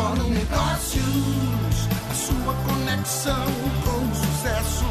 Fórum 0.00 0.30
Negócios, 0.30 1.88
a 2.10 2.14
sua 2.14 2.54
conexão 2.66 3.44
com 3.84 3.98
o 4.00 4.14
sucesso. 4.14 4.84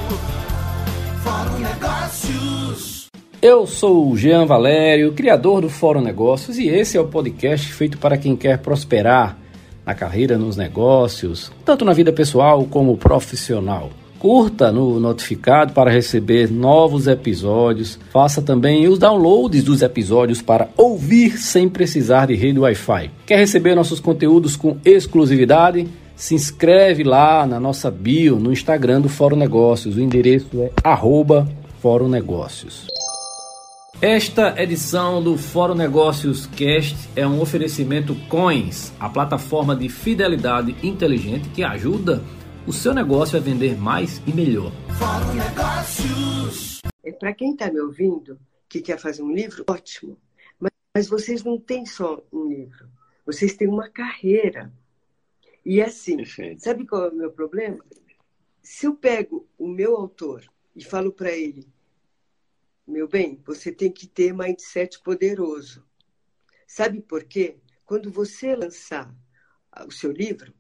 Fórum 1.23 1.59
Negócios. 1.59 3.07
Eu 3.41 3.65
sou 3.65 4.11
o 4.11 4.15
Jean 4.15 4.45
Valério, 4.45 5.11
criador 5.13 5.61
do 5.61 5.69
Fórum 5.69 6.01
Negócios, 6.01 6.59
e 6.59 6.67
esse 6.67 6.95
é 6.95 7.01
o 7.01 7.07
podcast 7.07 7.73
feito 7.73 7.97
para 7.97 8.19
quem 8.19 8.35
quer 8.35 8.59
prosperar 8.59 9.35
na 9.83 9.95
carreira, 9.95 10.37
nos 10.37 10.55
negócios, 10.55 11.51
tanto 11.65 11.83
na 11.83 11.93
vida 11.93 12.13
pessoal 12.13 12.63
como 12.65 12.95
profissional. 12.95 13.89
Curta 14.19 14.69
no 14.69 14.99
notificado 14.99 15.71
para 15.71 15.89
receber 15.89 16.51
novos 16.51 17.07
episódios. 17.07 17.97
Faça 18.11 18.41
também 18.41 18.85
os 18.85 18.99
downloads 18.99 19.63
dos 19.63 19.81
episódios 19.81 20.41
para 20.41 20.67
ouvir 20.75 21.37
sem 21.37 21.69
precisar 21.69 22.27
de 22.27 22.35
rede 22.35 22.59
Wi-Fi. 22.59 23.11
Quer 23.25 23.37
receber 23.37 23.75
nossos 23.75 24.01
conteúdos 24.01 24.57
com 24.57 24.77
exclusividade? 24.83 25.87
Se 26.17 26.35
inscreve 26.35 27.01
lá 27.05 27.47
na 27.47 27.61
nossa 27.61 27.89
bio 27.89 28.37
no 28.37 28.51
Instagram 28.51 28.99
do 28.99 29.07
Fórum 29.07 29.37
Negócios. 29.37 29.95
O 29.95 30.01
endereço 30.01 30.49
é 30.61 30.71
arroba 30.83 31.47
Fórum 31.81 32.09
Negócios. 32.09 32.87
Esta 34.01 34.53
edição 34.61 35.21
do 35.21 35.37
Fórum 35.37 35.75
Negócios 35.75 36.45
Cast 36.45 36.95
é 37.15 37.27
um 37.27 37.41
oferecimento 37.41 38.15
Coins, 38.27 38.93
a 38.99 39.09
plataforma 39.09 39.75
de 39.75 39.89
fidelidade 39.89 40.75
inteligente 40.81 41.49
que 41.49 41.63
ajuda 41.63 42.21
o 42.69 42.71
seu 42.71 42.93
negócio 42.93 43.35
a 43.35 43.41
vender 43.41 43.75
mais 43.75 44.21
e 44.27 44.31
melhor. 44.31 44.71
Fórum 44.99 45.33
Negócios. 45.33 46.81
É 47.03 47.11
para 47.11 47.33
quem 47.33 47.53
está 47.53 47.71
me 47.71 47.79
ouvindo 47.79 48.39
que 48.69 48.79
quer 48.79 48.99
fazer 48.99 49.23
um 49.23 49.33
livro, 49.33 49.65
ótimo. 49.67 50.15
Mas, 50.59 50.71
mas 50.93 51.09
vocês 51.09 51.43
não 51.43 51.59
têm 51.59 51.83
só 51.87 52.23
um 52.31 52.47
livro, 52.47 52.87
vocês 53.25 53.55
têm 53.55 53.67
uma 53.67 53.89
carreira. 53.89 54.71
E 55.65 55.81
é 55.81 55.85
assim, 55.85 56.17
Perfeito. 56.17 56.61
sabe 56.61 56.85
qual 56.85 57.05
é 57.05 57.09
o 57.09 57.15
meu 57.15 57.31
problema? 57.31 57.83
Se 58.61 58.85
eu 58.85 58.93
pego 58.93 59.47
o 59.57 59.67
meu 59.67 59.95
autor 59.95 60.45
e 60.75 60.83
falo 60.83 61.11
para 61.11 61.31
ele, 61.31 61.67
meu 62.85 63.07
bem, 63.07 63.41
você 63.47 63.71
tem 63.71 63.91
que 63.91 64.05
ter 64.05 64.31
mindset 64.31 65.01
poderoso. 65.01 65.83
Sabe 66.67 67.01
por 67.01 67.23
quê? 67.23 67.57
Quando 67.83 68.11
você 68.11 68.55
lançar 68.55 69.11
o 69.87 69.91
seu 69.91 70.11
livro, 70.11 70.53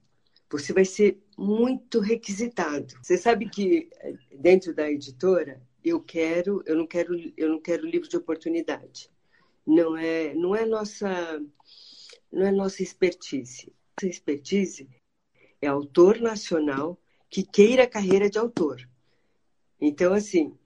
você 0.49 0.73
vai 0.73 0.85
ser 0.85 1.21
muito 1.39 2.01
requisitado. 2.01 2.93
Você 3.01 3.17
sabe 3.17 3.49
que 3.49 3.89
eh, 4.01 4.13
dentro 4.35 4.75
da 4.75 4.91
editora 4.91 5.61
eu 5.81 6.01
quero, 6.01 6.61
eu 6.65 6.75
não 6.75 6.85
quero, 6.85 7.15
eu 7.37 7.49
não 7.49 7.61
quero 7.61 7.87
livro 7.87 8.09
de 8.09 8.17
oportunidade. 8.17 9.09
Não 9.65 9.95
é, 9.95 10.33
não 10.33 10.53
é 10.53 10.65
nossa, 10.65 11.41
não 12.29 12.45
é 12.45 12.51
nossa 12.51 12.83
expertise. 12.83 13.71
Nossa 13.95 14.09
expertise 14.09 14.89
é 15.61 15.67
autor 15.67 16.19
nacional 16.19 16.99
que 17.29 17.41
queira 17.41 17.87
carreira 17.87 18.29
de 18.29 18.37
autor. 18.37 18.85
Então 19.79 20.13
assim, 20.13 20.57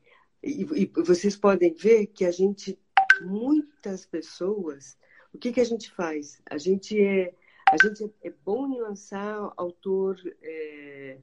e, 0.41 0.63
e 0.73 0.91
vocês 1.03 1.35
podem 1.35 1.71
ver 1.71 2.07
que 2.07 2.25
a 2.25 2.31
gente, 2.31 2.79
muitas 3.21 4.07
pessoas, 4.07 4.97
o 5.31 5.37
que 5.37 5.53
que 5.53 5.61
a 5.61 5.65
gente 5.65 5.91
faz? 5.91 6.41
A 6.49 6.57
gente 6.57 6.99
é 6.99 7.31
a 7.73 7.77
gente 7.87 8.13
é 8.21 8.29
bom 8.29 8.67
em 8.67 8.79
lançar 8.79 9.51
autor, 9.57 10.15
é, 10.43 11.17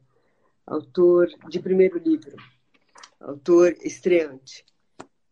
autor 0.66 1.28
de 1.48 1.60
primeiro 1.60 1.96
livro, 1.96 2.36
autor 3.20 3.76
estreante. 3.82 4.66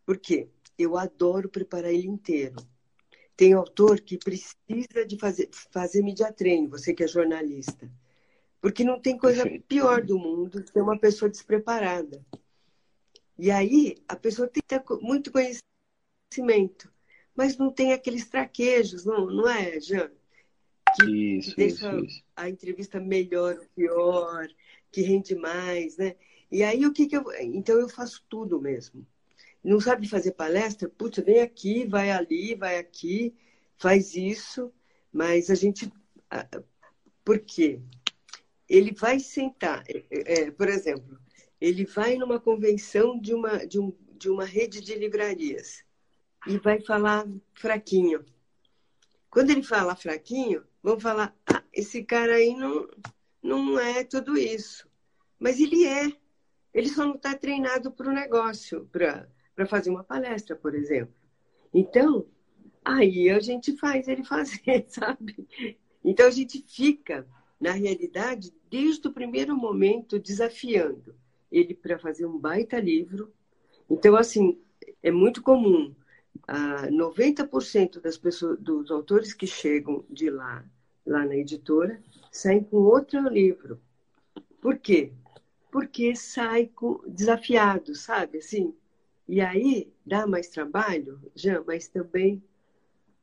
Por 0.07 0.17
quê? 0.17 0.49
Eu 0.79 0.97
adoro 0.97 1.49
preparar 1.49 1.93
ele 1.93 2.07
inteiro. 2.07 2.55
Tem 3.37 3.53
autor 3.53 4.01
que 4.01 4.17
precisa 4.17 5.05
de 5.05 5.19
fazer, 5.19 5.49
fazer 5.73 6.03
media 6.03 6.33
training, 6.33 6.69
você 6.69 6.95
que 6.95 7.03
é 7.03 7.09
jornalista. 7.09 7.91
Porque 8.61 8.85
não 8.85 9.01
tem 9.01 9.19
coisa 9.19 9.43
pior 9.67 10.05
do 10.05 10.17
mundo 10.21 10.63
que 10.63 10.81
uma 10.81 11.01
pessoa 11.01 11.29
despreparada. 11.29 12.25
E 13.37 13.51
aí, 13.51 13.97
a 14.07 14.15
pessoa 14.15 14.47
tem 14.47 14.63
que 14.63 14.69
ter 14.69 14.84
muito 15.01 15.33
conhecimento, 15.33 16.93
mas 17.34 17.57
não 17.57 17.73
tem 17.73 17.93
aqueles 17.93 18.28
traquejos, 18.28 19.05
não, 19.05 19.27
não 19.27 19.49
é, 19.49 19.81
Jean? 19.81 20.12
Que, 20.97 21.38
Isso, 21.38 21.50
que 21.50 21.56
deixa 21.56 21.93
isso, 21.93 22.04
isso. 22.04 22.22
a 22.37 22.49
entrevista 22.49 23.00
melhor 23.00 23.56
ou 23.59 23.66
pior, 23.75 24.49
que 24.91 25.03
rende 25.03 25.34
mais, 25.34 25.97
né? 25.97 26.16
E 26.50 26.62
aí 26.62 26.87
o 26.87 26.93
que, 26.93 27.06
que 27.06 27.16
eu. 27.16 27.25
Então 27.41 27.78
eu 27.78 27.88
faço 27.88 28.25
tudo 28.28 28.60
mesmo. 28.60 29.06
Não 29.62 29.81
sabe 29.81 30.09
fazer 30.09 30.32
palestra? 30.32 30.88
Putz, 30.88 31.22
vem 31.25 31.41
aqui, 31.41 31.87
vai 31.87 32.10
ali, 32.10 32.54
vai 32.54 32.78
aqui, 32.78 33.34
faz 33.77 34.15
isso, 34.15 34.72
mas 35.12 35.50
a 35.50 35.54
gente. 35.54 35.93
Por 37.25 37.41
quê? 37.41 37.81
Ele 38.69 38.93
vai 38.93 39.19
sentar, 39.19 39.82
é, 39.88 40.04
é, 40.10 40.50
por 40.50 40.69
exemplo, 40.69 41.19
ele 41.60 41.84
vai 41.84 42.16
numa 42.16 42.38
convenção 42.38 43.19
de 43.19 43.34
uma, 43.34 43.66
de, 43.66 43.81
um, 43.81 43.93
de 44.12 44.28
uma 44.28 44.44
rede 44.44 44.81
de 44.81 44.94
livrarias 44.94 45.84
e 46.47 46.59
vai 46.59 46.81
falar 46.81 47.27
fraquinho. 47.54 48.25
Quando 49.31 49.50
ele 49.50 49.62
fala 49.62 49.97
fraquinho, 49.97 50.65
vão 50.83 50.99
falar: 50.99 51.34
ah, 51.47 51.62
esse 51.72 52.03
cara 52.03 52.34
aí 52.34 52.55
não, 52.55 52.89
não 53.43 53.78
é 53.78 54.05
tudo 54.05 54.37
isso. 54.37 54.89
Mas 55.39 55.61
ele 55.61 55.84
é. 55.84 56.12
Ele 56.75 56.89
só 56.89 57.05
não 57.05 57.15
está 57.15 57.34
treinado 57.34 57.91
para 57.91 58.09
o 58.09 58.12
negócio, 58.12 58.89
para 58.93 59.66
fazer 59.66 59.91
uma 59.91 60.05
palestra, 60.05 60.55
por 60.55 60.75
exemplo. 60.75 61.15
Então, 61.72 62.27
aí 62.84 63.31
a 63.31 63.41
gente 63.41 63.77
faz 63.77 64.09
ele 64.09 64.22
fazer, 64.25 64.84
sabe? 64.89 65.47
Então 66.05 66.27
a 66.27 66.31
gente 66.31 66.65
fica, 66.66 67.27
na 67.60 67.72
realidade, 67.72 68.53
desde 68.71 69.09
o 69.09 69.12
primeiro 69.12 69.56
momento, 69.56 70.19
desafiando 70.19 71.15
ele 71.50 71.75
para 71.75 71.99
fazer 71.99 72.27
um 72.27 72.39
baita 72.39 72.78
livro. 72.78 73.33
Então, 73.89 74.15
assim, 74.16 74.60
é 75.03 75.10
muito 75.10 75.43
comum. 75.43 75.95
Ah, 76.47 76.88
90% 76.91 78.00
das 78.00 78.16
pessoas, 78.16 78.59
dos 78.59 78.91
autores 78.91 79.32
que 79.32 79.47
chegam 79.47 80.04
de 80.09 80.31
lá, 80.31 80.65
lá 81.06 81.25
na 81.25 81.37
editora, 81.37 82.00
saem 82.31 82.62
com 82.62 82.76
outro 82.76 83.28
livro. 83.28 83.81
Por 84.60 84.78
quê? 84.78 85.12
Porque 85.71 86.15
sai 86.16 86.66
com, 86.66 87.00
desafiado, 87.06 87.94
sabe? 87.94 88.38
Assim, 88.38 88.75
e 89.27 89.41
aí 89.41 89.93
dá 90.04 90.27
mais 90.27 90.48
trabalho, 90.48 91.21
já, 91.34 91.62
mas 91.62 91.88
também 91.88 92.43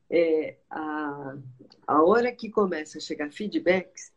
é, 0.10 0.58
a, 0.70 1.38
a 1.88 2.04
hora 2.04 2.32
que 2.32 2.50
começa 2.50 2.98
a 2.98 3.02
chegar 3.02 3.32
feedbacks, 3.32 4.14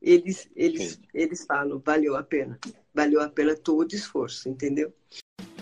eles, 0.00 0.48
eles, 0.54 1.00
eles 1.12 1.44
falam, 1.44 1.78
valeu 1.78 2.16
a 2.16 2.22
pena. 2.22 2.58
Valeu 2.94 3.20
a 3.20 3.28
pena 3.28 3.56
todo 3.56 3.92
o 3.92 3.94
esforço, 3.94 4.48
entendeu? 4.48 4.92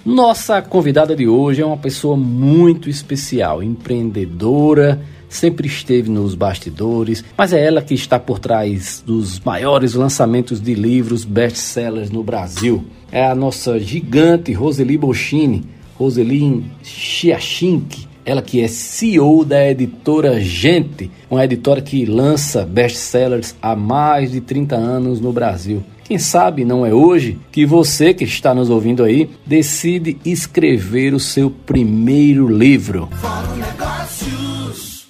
Nossa 0.06 0.62
convidada 0.62 1.16
de 1.16 1.26
hoje 1.26 1.62
é 1.62 1.66
uma 1.66 1.76
pessoa 1.76 2.16
muito 2.16 2.88
especial, 2.88 3.60
empreendedora, 3.60 5.00
sempre 5.28 5.66
esteve 5.66 6.08
nos 6.08 6.36
bastidores, 6.36 7.24
mas 7.36 7.52
é 7.52 7.66
ela 7.66 7.82
que 7.82 7.92
está 7.92 8.16
por 8.16 8.38
trás 8.38 9.02
dos 9.04 9.40
maiores 9.40 9.94
lançamentos 9.94 10.60
de 10.60 10.74
livros 10.74 11.24
best-sellers 11.24 12.08
no 12.08 12.22
Brasil. 12.22 12.84
É 13.10 13.26
a 13.26 13.34
nossa 13.34 13.80
gigante 13.80 14.52
Roseli 14.52 14.96
Boschini, 14.96 15.64
Roseli 15.96 16.64
Chiachink, 16.84 18.06
ela 18.24 18.42
que 18.42 18.60
é 18.60 18.68
CEO 18.68 19.44
da 19.44 19.68
editora 19.68 20.40
Gente, 20.40 21.10
uma 21.28 21.44
editora 21.44 21.82
que 21.82 22.06
lança 22.06 22.64
best-sellers 22.64 23.56
há 23.60 23.74
mais 23.74 24.30
de 24.30 24.40
30 24.40 24.76
anos 24.76 25.20
no 25.20 25.32
Brasil. 25.32 25.82
Quem 26.06 26.18
sabe 26.18 26.64
não 26.64 26.86
é 26.86 26.94
hoje 26.94 27.36
que 27.50 27.66
você 27.66 28.14
que 28.14 28.22
está 28.22 28.54
nos 28.54 28.70
ouvindo 28.70 29.02
aí 29.02 29.28
decide 29.44 30.16
escrever 30.24 31.12
o 31.12 31.18
seu 31.18 31.50
primeiro 31.50 32.46
livro. 32.46 33.08
Fórum 33.10 33.56
Negócios. 33.56 35.08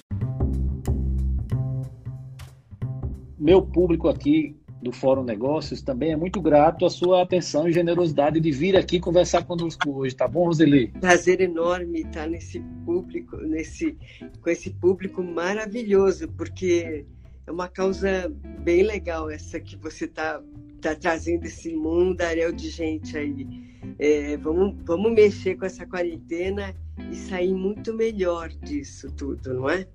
Meu 3.37 3.61
público 3.61 4.09
aqui 4.09 4.55
do 4.81 4.91
Fórum 4.91 5.23
Negócios 5.23 5.83
também 5.83 6.13
é 6.13 6.15
muito 6.15 6.41
grato 6.41 6.83
à 6.83 6.89
sua 6.89 7.21
atenção 7.21 7.69
e 7.69 7.71
generosidade 7.71 8.39
de 8.39 8.51
vir 8.51 8.75
aqui 8.75 8.99
conversar 8.99 9.45
conosco 9.45 9.91
hoje, 9.91 10.15
tá 10.15 10.27
bom, 10.27 10.45
Roseli? 10.45 10.87
Prazer 10.99 11.41
enorme 11.41 12.01
estar 12.01 12.27
nesse 12.27 12.59
público, 12.83 13.37
nesse, 13.37 13.95
com 14.41 14.49
esse 14.49 14.71
público 14.71 15.21
maravilhoso, 15.21 16.27
porque 16.29 17.05
é 17.45 17.51
uma 17.51 17.67
causa 17.67 18.33
bem 18.63 18.81
legal 18.81 19.29
essa 19.29 19.59
que 19.59 19.77
você 19.77 20.05
está 20.05 20.41
tá 20.81 20.95
trazendo 20.95 21.45
esse 21.45 21.73
mundaréu 21.75 22.51
de 22.51 22.69
gente 22.69 23.17
aí. 23.17 23.47
É, 23.99 24.37
vamos, 24.37 24.75
vamos 24.83 25.11
mexer 25.13 25.55
com 25.55 25.65
essa 25.65 25.85
quarentena 25.85 26.75
e 27.11 27.15
sair 27.15 27.53
muito 27.53 27.93
melhor 27.93 28.49
disso 28.49 29.11
tudo, 29.15 29.53
não 29.53 29.69
é? 29.69 29.87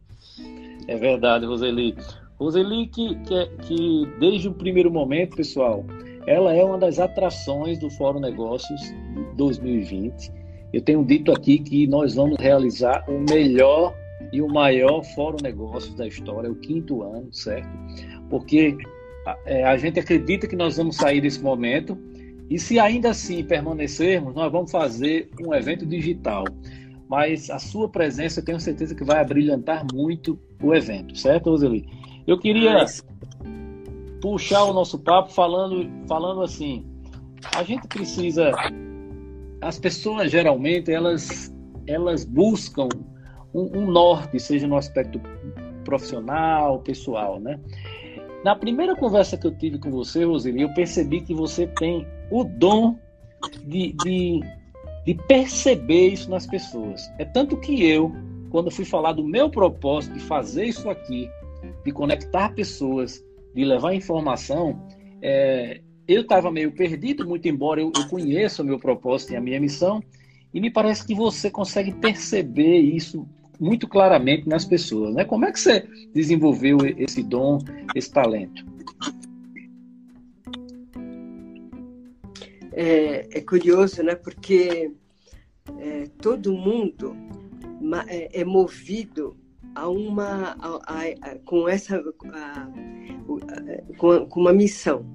É 0.88 0.96
verdade, 0.96 1.46
Roseli. 1.46 1.96
Roseli, 2.38 2.87
que, 2.88 3.14
que, 3.17 3.46
que 3.62 4.08
desde 4.19 4.49
o 4.49 4.55
primeiro 4.55 4.90
momento, 4.90 5.37
pessoal, 5.37 5.84
ela 6.26 6.55
é 6.55 6.64
uma 6.64 6.79
das 6.79 6.99
atrações 6.99 7.79
do 7.79 7.90
Fórum 7.90 8.20
Negócios 8.20 8.81
2020. 9.37 10.32
Eu 10.73 10.81
tenho 10.81 11.05
dito 11.05 11.31
aqui 11.32 11.58
que 11.58 11.87
nós 11.87 12.14
vamos 12.14 12.37
realizar 12.40 13.05
o 13.08 13.20
melhor 13.20 13.94
e 14.32 14.40
o 14.40 14.49
maior 14.49 15.02
fórum 15.14 15.37
negócios 15.43 15.94
da 15.94 16.06
história, 16.06 16.50
o 16.50 16.55
quinto 16.55 17.02
ano, 17.02 17.32
certo? 17.32 17.69
Porque 18.31 18.76
é, 19.46 19.64
a 19.64 19.76
gente 19.76 20.00
acredita 20.00 20.46
que 20.46 20.56
nós 20.56 20.76
vamos 20.76 20.96
sair 20.96 21.20
desse 21.20 21.40
momento 21.40 21.98
e 22.50 22.58
se 22.58 22.78
ainda 22.78 23.10
assim 23.10 23.42
permanecermos, 23.44 24.34
nós 24.34 24.50
vamos 24.50 24.70
fazer 24.70 25.30
um 25.40 25.54
evento 25.54 25.86
digital. 25.86 26.44
Mas 27.08 27.50
a 27.50 27.58
sua 27.58 27.88
presença, 27.88 28.40
eu 28.40 28.44
tenho 28.44 28.60
certeza 28.60 28.94
que 28.94 29.04
vai 29.04 29.20
abrilhantar 29.20 29.86
muito 29.92 30.38
o 30.62 30.74
evento, 30.74 31.16
certo, 31.16 31.50
Roseli? 31.50 31.86
Eu 32.26 32.38
queria 32.38 32.84
puxar 34.20 34.64
o 34.64 34.72
nosso 34.72 34.98
papo 34.98 35.32
falando, 35.32 35.90
falando 36.06 36.42
assim, 36.42 36.86
a 37.54 37.62
gente 37.62 37.86
precisa, 37.88 38.52
as 39.60 39.78
pessoas 39.78 40.30
geralmente 40.30 40.92
elas, 40.92 41.52
elas 41.86 42.24
buscam 42.24 42.88
um, 43.52 43.78
um 43.78 43.90
norte, 43.90 44.38
seja 44.38 44.66
no 44.66 44.76
aspecto 44.76 45.20
profissional, 45.84 46.78
pessoal, 46.80 47.40
né? 47.40 47.58
Na 48.44 48.56
primeira 48.56 48.96
conversa 48.96 49.36
que 49.36 49.46
eu 49.46 49.56
tive 49.56 49.78
com 49.78 49.90
você, 49.90 50.24
Roseli, 50.24 50.62
eu 50.62 50.74
percebi 50.74 51.20
que 51.20 51.32
você 51.32 51.66
tem 51.66 52.06
o 52.30 52.42
dom 52.42 52.98
de, 53.64 53.92
de, 53.92 54.40
de 55.06 55.14
perceber 55.28 56.08
isso 56.08 56.28
nas 56.28 56.46
pessoas. 56.46 57.08
É 57.18 57.24
tanto 57.24 57.56
que 57.56 57.84
eu, 57.84 58.12
quando 58.50 58.70
fui 58.70 58.84
falar 58.84 59.12
do 59.12 59.24
meu 59.24 59.48
propósito 59.48 60.14
de 60.14 60.20
fazer 60.20 60.64
isso 60.64 60.90
aqui, 60.90 61.30
de 61.84 61.92
conectar 61.92 62.52
pessoas, 62.52 63.24
de 63.54 63.64
levar 63.64 63.94
informação, 63.94 64.88
é, 65.22 65.80
eu 66.08 66.22
estava 66.22 66.50
meio 66.50 66.72
perdido, 66.72 67.26
muito 67.26 67.46
embora 67.46 67.80
eu, 67.80 67.92
eu 67.96 68.08
conheça 68.08 68.62
o 68.62 68.66
meu 68.66 68.78
propósito 68.78 69.32
e 69.32 69.36
a 69.36 69.40
minha 69.40 69.60
missão, 69.60 70.02
e 70.52 70.60
me 70.60 70.68
parece 70.70 71.06
que 71.06 71.14
você 71.14 71.48
consegue 71.48 71.92
perceber 71.92 72.78
isso 72.78 73.26
muito 73.62 73.86
claramente 73.86 74.48
nas 74.48 74.64
pessoas. 74.64 75.14
Né? 75.14 75.24
Como 75.24 75.44
é 75.44 75.52
que 75.52 75.60
você 75.60 75.88
desenvolveu 76.12 76.78
esse 76.98 77.22
dom, 77.22 77.58
esse 77.94 78.10
talento? 78.10 78.66
É, 82.72 83.38
é 83.38 83.40
curioso, 83.40 84.02
né? 84.02 84.16
Porque 84.16 84.90
é, 85.78 86.08
todo 86.20 86.52
mundo 86.52 87.14
é, 88.08 88.40
é 88.40 88.44
movido 88.44 89.36
a 89.74 89.88
uma 89.88 90.56
a, 90.58 90.68
a, 90.86 91.30
a, 91.30 91.38
com 91.44 91.68
essa 91.68 92.02
com, 93.96 94.26
com 94.26 94.40
uma 94.40 94.52
missão. 94.52 95.06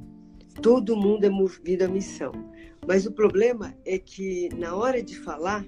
Todo 0.61 0.95
mundo 0.95 1.25
é 1.25 1.29
movido 1.29 1.83
à 1.83 1.87
missão. 1.87 2.31
Mas 2.87 3.05
o 3.05 3.11
problema 3.11 3.75
é 3.85 3.97
que 3.97 4.49
na 4.55 4.73
hora 4.73 5.03
de 5.03 5.17
falar, 5.17 5.65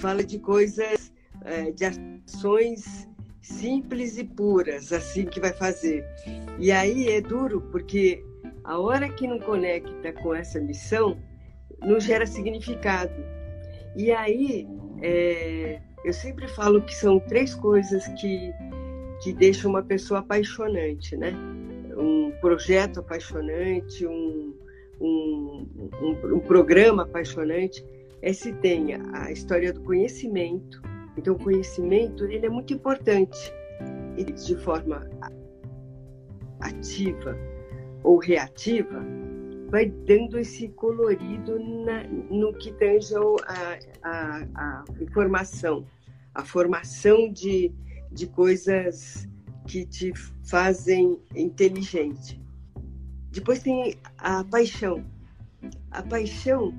fala 0.00 0.22
de 0.22 0.38
coisas, 0.38 1.09
é, 1.44 1.70
de 1.70 1.84
ações 1.84 3.08
simples 3.40 4.18
e 4.18 4.24
puras, 4.24 4.92
assim 4.92 5.24
que 5.24 5.40
vai 5.40 5.52
fazer. 5.52 6.04
E 6.58 6.70
aí 6.70 7.08
é 7.08 7.20
duro, 7.20 7.60
porque 7.72 8.22
a 8.64 8.78
hora 8.78 9.08
que 9.08 9.26
não 9.26 9.38
conecta 9.38 10.12
com 10.12 10.34
essa 10.34 10.60
missão, 10.60 11.16
não 11.80 11.98
gera 11.98 12.26
significado. 12.26 13.14
E 13.96 14.12
aí, 14.12 14.68
é, 15.02 15.80
eu 16.04 16.12
sempre 16.12 16.46
falo 16.48 16.82
que 16.82 16.94
são 16.94 17.18
três 17.18 17.54
coisas 17.54 18.06
que, 18.20 18.52
que 19.22 19.32
deixam 19.32 19.70
uma 19.70 19.82
pessoa 19.82 20.20
apaixonante, 20.20 21.16
né? 21.16 21.32
Um 21.96 22.30
projeto 22.40 23.00
apaixonante, 23.00 24.06
um, 24.06 24.54
um, 25.00 25.66
um, 26.00 26.36
um 26.36 26.40
programa 26.40 27.02
apaixonante, 27.02 27.84
é 28.22 28.32
se 28.32 28.52
tenha 28.52 29.02
a 29.12 29.32
história 29.32 29.72
do 29.72 29.80
conhecimento. 29.80 30.80
Então, 31.20 31.34
o 31.34 31.38
conhecimento 31.38 32.24
ele 32.24 32.46
é 32.46 32.48
muito 32.48 32.72
importante 32.72 33.52
e 34.16 34.24
de 34.24 34.56
forma 34.56 35.06
ativa 36.60 37.36
ou 38.02 38.16
reativa 38.16 39.04
vai 39.68 39.84
dando 39.84 40.38
esse 40.38 40.68
colorido 40.68 41.58
na, 41.84 42.04
no 42.04 42.54
que 42.54 42.72
tange 42.72 43.14
a, 43.14 43.78
a, 44.02 44.46
a, 44.54 44.84
informação, 44.98 45.86
a 46.34 46.42
formação 46.42 47.30
de, 47.30 47.70
de 48.10 48.26
coisas 48.26 49.28
que 49.68 49.84
te 49.84 50.14
fazem 50.42 51.20
inteligente. 51.36 52.40
Depois 53.30 53.62
tem 53.62 53.94
a 54.16 54.42
paixão. 54.42 55.04
A 55.90 56.02
paixão 56.02 56.72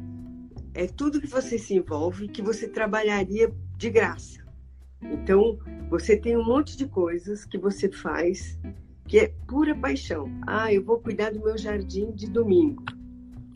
é 0.73 0.87
tudo 0.87 1.21
que 1.21 1.27
você 1.27 1.59
se 1.59 1.75
envolve 1.75 2.27
que 2.27 2.41
você 2.41 2.67
trabalharia 2.67 3.53
de 3.81 3.89
graça. 3.89 4.39
Então, 5.01 5.57
você 5.89 6.15
tem 6.15 6.37
um 6.37 6.45
monte 6.45 6.77
de 6.77 6.87
coisas 6.87 7.43
que 7.45 7.57
você 7.57 7.91
faz 7.91 8.57
que 9.07 9.17
é 9.17 9.33
pura 9.47 9.75
paixão. 9.75 10.31
Ah, 10.45 10.71
eu 10.71 10.83
vou 10.83 10.99
cuidar 10.99 11.31
do 11.31 11.41
meu 11.41 11.57
jardim 11.57 12.11
de 12.11 12.29
domingo. 12.29 12.83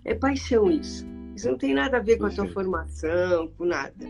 É 0.03 0.15
paixão 0.15 0.69
isso. 0.69 1.05
Isso 1.35 1.47
não 1.47 1.57
tem 1.57 1.75
nada 1.75 1.97
a 1.97 2.01
ver 2.01 2.17
com 2.17 2.25
a 2.25 2.31
tua 2.31 2.47
formação, 2.47 3.49
com 3.55 3.65
nada. 3.65 4.05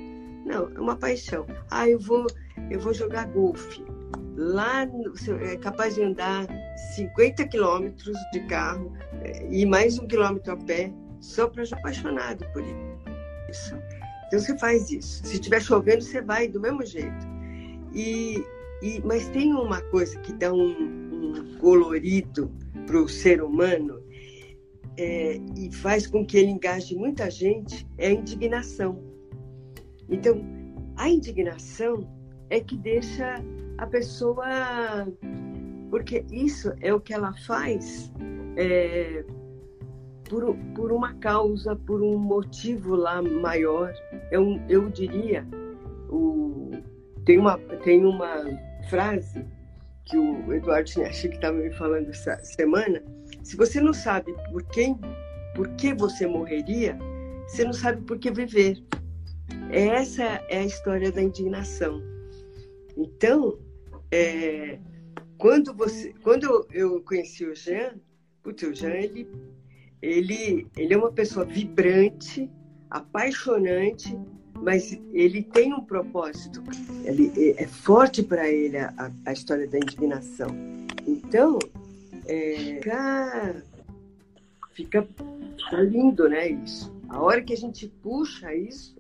Não, 0.46 0.70
é 0.74 0.80
uma 0.80 0.96
paixão. 0.96 1.46
Ah, 1.70 1.90
eu 1.90 2.00
vou, 2.00 2.26
eu 2.72 2.80
vou 2.80 2.94
jogar 2.94 3.28
golfe. 3.28 3.84
Lá 4.38 4.88
é 5.42 5.58
capaz 5.58 5.96
de 5.96 6.04
andar 6.04 6.48
50 6.96 7.46
quilômetros 7.48 8.18
de 8.32 8.40
carro 8.48 8.94
é, 9.22 9.48
e 9.52 9.66
mais 9.66 10.00
um 10.00 10.08
quilômetro 10.08 10.54
a 10.54 10.58
pé 10.58 10.94
só 11.20 11.48
para 11.48 11.66
ser 11.66 11.76
apaixonado 11.76 12.46
por 12.54 12.64
isso. 13.50 13.76
Então 14.36 14.46
você 14.46 14.58
faz 14.58 14.92
isso. 14.92 15.26
Se 15.26 15.36
estiver 15.36 15.62
chovendo, 15.62 16.04
você 16.04 16.22
vai 16.22 16.46
do 16.50 16.60
mesmo 16.60 16.86
jeito. 16.86 17.26
E, 17.94 18.44
e, 18.82 19.02
mas 19.06 19.30
tem 19.30 19.54
uma 19.54 19.82
coisa 19.84 20.20
que 20.20 20.34
dá 20.34 20.52
um, 20.52 21.56
colorido 21.58 22.52
para 22.86 23.02
o 23.02 23.08
ser 23.08 23.42
humano 23.42 24.04
é, 24.98 25.40
e 25.58 25.74
faz 25.74 26.06
com 26.06 26.26
que 26.26 26.38
ele 26.38 26.52
engaje 26.52 26.96
muita 26.96 27.32
gente 27.32 27.88
é 27.98 28.08
a 28.08 28.12
indignação. 28.12 29.02
Então, 30.10 30.42
a 30.98 31.08
indignação 31.08 32.06
é 32.50 32.60
que 32.60 32.76
deixa 32.76 33.42
a 33.78 33.88
pessoa. 33.88 35.08
Porque 35.90 36.26
isso 36.30 36.74
é 36.82 36.94
o 36.94 37.00
que 37.00 37.14
ela 37.14 37.34
faz 37.48 38.12
é, 38.58 39.24
por, 40.30 40.56
por 40.76 40.92
uma 40.92 41.14
causa, 41.16 41.76
por 41.76 42.02
um 42.02 42.18
motivo 42.18 42.96
lá 42.96 43.22
maior. 43.22 43.94
Eu, 44.32 44.60
eu 44.70 44.90
diria, 44.90 45.48
o, 46.10 46.72
tem, 47.26 47.38
uma, 47.38 47.58
tem 47.84 48.06
uma 48.06 48.46
frase 48.90 49.46
que 50.06 50.18
o 50.18 50.54
Eduardo 50.54 50.90
Chinachi 50.90 51.30
que 51.30 51.36
estava 51.36 51.58
me 51.58 51.72
falando 51.74 52.10
essa 52.10 52.38
semana, 52.44 53.02
se 53.44 53.56
você 53.58 53.82
não 53.82 53.94
sabe 53.94 54.34
por 54.52 54.64
quem, 54.64 55.00
por 55.56 55.68
que 55.76 55.94
você 55.94 56.28
morreria, 56.28 56.98
você 57.48 57.64
não 57.64 57.74
sabe 57.74 58.02
por 58.04 58.20
que 58.20 58.32
viver. 58.32 58.84
Essa 59.72 60.24
é 60.50 60.60
a 60.60 60.66
história 60.66 61.12
da 61.12 61.22
indignação. 61.22 62.02
Então, 62.98 63.58
é, 64.12 64.80
quando 65.38 65.74
você, 65.74 66.14
quando 66.24 66.66
eu 66.72 67.02
conheci 67.02 67.46
o 67.46 67.56
Jean, 67.56 67.96
putz, 68.42 68.64
o 68.64 68.74
Jean 68.74 68.94
ele, 68.94 69.28
ele, 70.06 70.68
ele 70.78 70.94
é 70.94 70.98
uma 70.98 71.12
pessoa 71.12 71.46
vibrante, 71.46 72.50
apaixonante, 72.90 74.18
mas 74.62 75.00
ele 75.12 75.42
tem 75.42 75.74
um 75.74 75.82
propósito. 75.82 76.64
Ele, 77.04 77.56
é, 77.58 77.66
forte 77.66 78.22
para 78.22 78.48
ele 78.48 78.78
a, 78.78 79.12
a, 79.26 79.34
história 79.34 79.68
da 79.68 79.78
indignação. 79.78 80.48
Então, 81.08 81.58
é, 82.28 82.56
fica, 82.56 83.64
fica, 84.74 85.08
fica 85.58 85.82
lindo, 85.82 86.30
né? 86.30 86.50
Isso. 86.50 86.94
A 87.10 87.22
hora 87.22 87.42
que 87.42 87.54
a 87.54 87.58
gente 87.58 87.88
puxa 88.04 88.54
isso, 88.54 88.96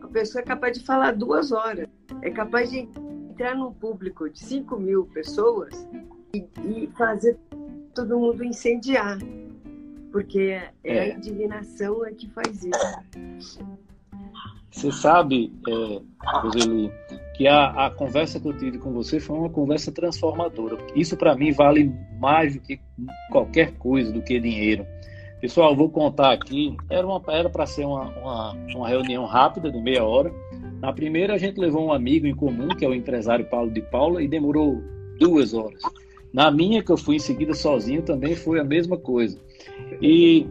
a 0.00 0.08
pessoa 0.08 0.40
é 0.40 0.44
capaz 0.44 0.78
de 0.78 0.84
falar 0.84 1.12
duas 1.12 1.52
horas. 1.52 1.86
É 2.22 2.30
capaz 2.30 2.70
de 2.70 2.88
entrar 3.30 3.54
num 3.54 3.72
público 3.72 4.28
de 4.28 4.40
5 4.40 4.78
mil 4.80 5.04
pessoas 5.04 5.86
e, 6.34 6.46
e 6.64 6.86
fazer 6.96 7.38
todo 7.94 8.18
mundo 8.18 8.42
incendiar. 8.42 9.18
Porque 10.10 10.38
é, 10.38 10.72
é. 10.84 11.00
a 11.00 11.08
indignação 11.16 12.04
é 12.06 12.12
que 12.12 12.28
faz 12.28 12.64
isso. 12.64 13.58
Você 14.70 14.92
sabe, 14.92 15.52
é, 15.66 16.00
Roseli, 16.40 16.92
que 17.34 17.46
a, 17.46 17.86
a 17.86 17.90
conversa 17.90 18.38
que 18.38 18.46
eu 18.46 18.56
tive 18.56 18.78
com 18.78 18.92
você 18.92 19.18
foi 19.18 19.38
uma 19.38 19.50
conversa 19.50 19.90
transformadora. 19.90 20.76
Isso 20.94 21.16
para 21.16 21.34
mim 21.34 21.52
vale 21.52 21.92
mais 22.18 22.54
do 22.54 22.60
que 22.60 22.78
qualquer 23.30 23.72
coisa, 23.74 24.12
do 24.12 24.22
que 24.22 24.38
dinheiro. 24.38 24.86
Pessoal, 25.40 25.74
vou 25.74 25.88
contar 25.88 26.32
aqui. 26.32 26.76
Era 26.90 27.06
era 27.28 27.48
para 27.48 27.64
ser 27.64 27.84
uma, 27.84 28.08
uma, 28.18 28.52
uma, 28.74 28.88
reunião 28.88 29.24
rápida 29.24 29.70
de 29.70 29.80
meia 29.80 30.04
hora. 30.04 30.32
Na 30.80 30.92
primeira 30.92 31.34
a 31.34 31.38
gente 31.38 31.60
levou 31.60 31.86
um 31.86 31.92
amigo 31.92 32.26
em 32.26 32.34
comum, 32.34 32.68
que 32.68 32.84
é 32.84 32.88
o 32.88 32.94
empresário 32.94 33.44
Paulo 33.46 33.70
de 33.70 33.80
Paula, 33.80 34.22
e 34.22 34.28
demorou 34.28 34.82
duas 35.18 35.54
horas. 35.54 35.80
Na 36.32 36.50
minha, 36.50 36.82
que 36.82 36.90
eu 36.90 36.96
fui 36.96 37.16
em 37.16 37.20
seguida 37.20 37.54
sozinho, 37.54 38.02
também 38.02 38.34
foi 38.34 38.60
a 38.60 38.64
mesma 38.64 38.98
coisa. 38.98 39.38
E 40.00 40.46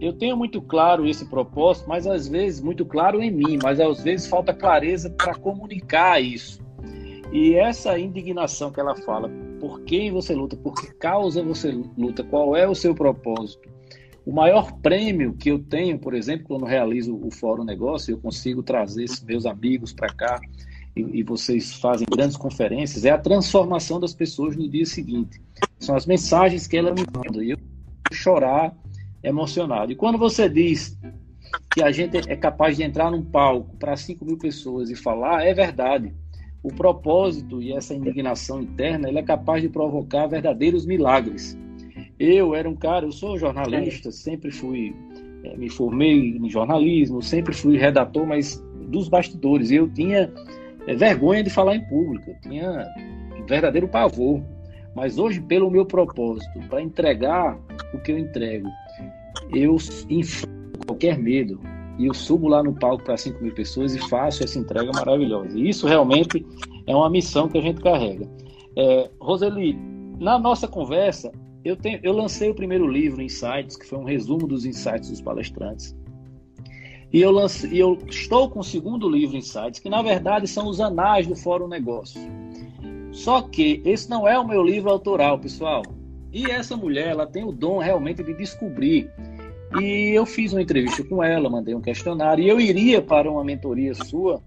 eu 0.00 0.12
tenho 0.12 0.36
muito 0.36 0.60
claro 0.62 1.06
esse 1.06 1.26
propósito, 1.26 1.88
mas 1.88 2.06
às 2.06 2.26
vezes 2.26 2.60
muito 2.60 2.84
claro 2.84 3.22
em 3.22 3.30
mim, 3.30 3.58
mas 3.62 3.78
às 3.78 4.02
vezes 4.02 4.26
falta 4.26 4.54
clareza 4.54 5.10
para 5.10 5.34
comunicar 5.34 6.22
isso. 6.22 6.60
E 7.32 7.54
essa 7.54 7.98
indignação 7.98 8.72
que 8.72 8.80
ela 8.80 8.96
fala, 8.96 9.30
por 9.60 9.82
quem 9.82 10.10
você 10.10 10.34
luta, 10.34 10.56
por 10.56 10.74
que 10.74 10.92
causa 10.94 11.42
você 11.42 11.70
luta, 11.96 12.24
qual 12.24 12.56
é 12.56 12.66
o 12.66 12.74
seu 12.74 12.94
propósito. 12.94 13.68
O 14.26 14.32
maior 14.32 14.72
prêmio 14.80 15.34
que 15.34 15.50
eu 15.50 15.58
tenho, 15.58 15.98
por 15.98 16.14
exemplo, 16.14 16.46
quando 16.48 16.64
realizo 16.64 17.14
o 17.14 17.30
Fórum 17.30 17.64
Negócio, 17.64 18.12
eu 18.12 18.18
consigo 18.18 18.62
trazer 18.62 19.04
esses 19.04 19.22
meus 19.22 19.46
amigos 19.46 19.92
para 19.92 20.12
cá 20.12 20.40
e, 20.94 21.20
e, 21.20 21.22
vocês 21.22 21.74
fazem 21.74 22.06
grandes 22.10 22.36
conferências, 22.36 23.04
é 23.04 23.10
a 23.10 23.18
transformação 23.18 24.00
das 24.00 24.12
pessoas 24.12 24.56
no 24.56 24.68
dia 24.68 24.84
seguinte. 24.84 25.40
São 25.78 25.94
as 25.94 26.04
mensagens 26.04 26.66
que 26.66 26.76
ela 26.76 26.92
me 26.92 27.04
manda. 27.14 27.44
E 27.44 27.50
eu 27.50 27.58
chorar 28.10 28.74
emocionado. 29.22 29.92
E 29.92 29.96
quando 29.96 30.18
você 30.18 30.48
diz 30.48 30.98
que 31.74 31.82
a 31.82 31.90
gente 31.90 32.16
é 32.16 32.36
capaz 32.36 32.76
de 32.76 32.82
entrar 32.82 33.10
num 33.10 33.24
palco 33.24 33.76
para 33.76 33.96
5 33.96 34.24
mil 34.24 34.38
pessoas 34.38 34.90
e 34.90 34.96
falar, 34.96 35.44
é 35.44 35.52
verdade. 35.52 36.12
O 36.62 36.68
propósito 36.68 37.62
e 37.62 37.72
essa 37.72 37.94
indignação 37.94 38.60
interna, 38.60 39.08
ele 39.08 39.18
é 39.18 39.22
capaz 39.22 39.62
de 39.62 39.68
provocar 39.68 40.26
verdadeiros 40.26 40.84
milagres. 40.84 41.58
Eu 42.18 42.54
era 42.54 42.68
um 42.68 42.76
cara, 42.76 43.06
eu 43.06 43.12
sou 43.12 43.38
jornalista, 43.38 44.12
sempre 44.12 44.50
fui, 44.50 44.94
é, 45.42 45.56
me 45.56 45.70
formei 45.70 46.36
em 46.36 46.50
jornalismo, 46.50 47.22
sempre 47.22 47.54
fui 47.54 47.78
redator, 47.78 48.26
mas 48.26 48.62
dos 48.88 49.08
bastidores. 49.08 49.70
Eu 49.70 49.88
tinha 49.88 50.30
é, 50.86 50.94
vergonha 50.94 51.42
de 51.42 51.48
falar 51.48 51.76
em 51.76 51.84
público, 51.88 52.30
eu 52.30 52.40
tinha 52.42 52.86
um 53.38 53.46
verdadeiro 53.46 53.88
pavor. 53.88 54.42
Mas 54.94 55.18
hoje, 55.18 55.40
pelo 55.40 55.70
meu 55.70 55.86
propósito, 55.86 56.58
para 56.68 56.82
entregar 56.82 57.58
o 57.94 57.98
que 57.98 58.12
eu 58.12 58.18
entrego, 58.18 58.68
eu 59.54 59.76
enfrento 60.08 60.50
qualquer 60.86 61.18
medo 61.18 61.60
e 61.98 62.06
eu 62.06 62.14
subo 62.14 62.48
lá 62.48 62.62
no 62.62 62.72
palco 62.72 63.04
para 63.04 63.16
5 63.16 63.42
mil 63.42 63.54
pessoas 63.54 63.94
e 63.94 63.98
faço 64.08 64.42
essa 64.42 64.58
entrega 64.58 64.90
maravilhosa. 64.92 65.58
E 65.58 65.68
isso 65.68 65.86
realmente 65.86 66.44
é 66.86 66.94
uma 66.94 67.10
missão 67.10 67.48
que 67.48 67.58
a 67.58 67.60
gente 67.60 67.80
carrega. 67.80 68.26
É, 68.76 69.10
Roseli, 69.20 69.78
na 70.18 70.38
nossa 70.38 70.66
conversa, 70.66 71.30
eu, 71.64 71.76
tenho, 71.76 72.00
eu 72.02 72.12
lancei 72.12 72.50
o 72.50 72.54
primeiro 72.54 72.86
livro, 72.86 73.22
Insights, 73.22 73.76
que 73.76 73.86
foi 73.86 73.98
um 73.98 74.04
resumo 74.04 74.46
dos 74.46 74.64
insights 74.64 75.10
dos 75.10 75.20
palestrantes. 75.20 75.94
E 77.12 77.20
eu, 77.20 77.34
eu 77.72 77.98
estou 78.06 78.48
com 78.48 78.60
o 78.60 78.64
segundo 78.64 79.08
livro, 79.08 79.36
Insights, 79.36 79.80
que 79.80 79.88
na 79.88 80.00
verdade 80.00 80.46
são 80.46 80.68
os 80.68 80.80
anais 80.80 81.26
do 81.26 81.34
Fórum 81.34 81.68
Negócio. 81.68 82.20
Só 83.12 83.42
que 83.42 83.82
esse 83.84 84.08
não 84.08 84.26
é 84.26 84.38
o 84.38 84.46
meu 84.46 84.62
livro 84.62 84.90
autoral, 84.90 85.38
pessoal. 85.38 85.82
E 86.32 86.50
essa 86.50 86.76
mulher, 86.76 87.08
ela 87.08 87.26
tem 87.26 87.44
o 87.44 87.52
dom 87.52 87.78
realmente 87.78 88.22
de 88.22 88.34
descobrir 88.34 89.10
e 89.78 90.10
eu 90.10 90.26
fiz 90.26 90.52
uma 90.52 90.62
entrevista 90.62 91.04
com 91.04 91.22
ela, 91.22 91.48
mandei 91.48 91.74
um 91.74 91.80
questionário, 91.80 92.42
e 92.42 92.48
eu 92.48 92.60
iria 92.60 93.00
para 93.00 93.30
uma 93.30 93.44
mentoria 93.44 93.94
sua, 93.94 94.42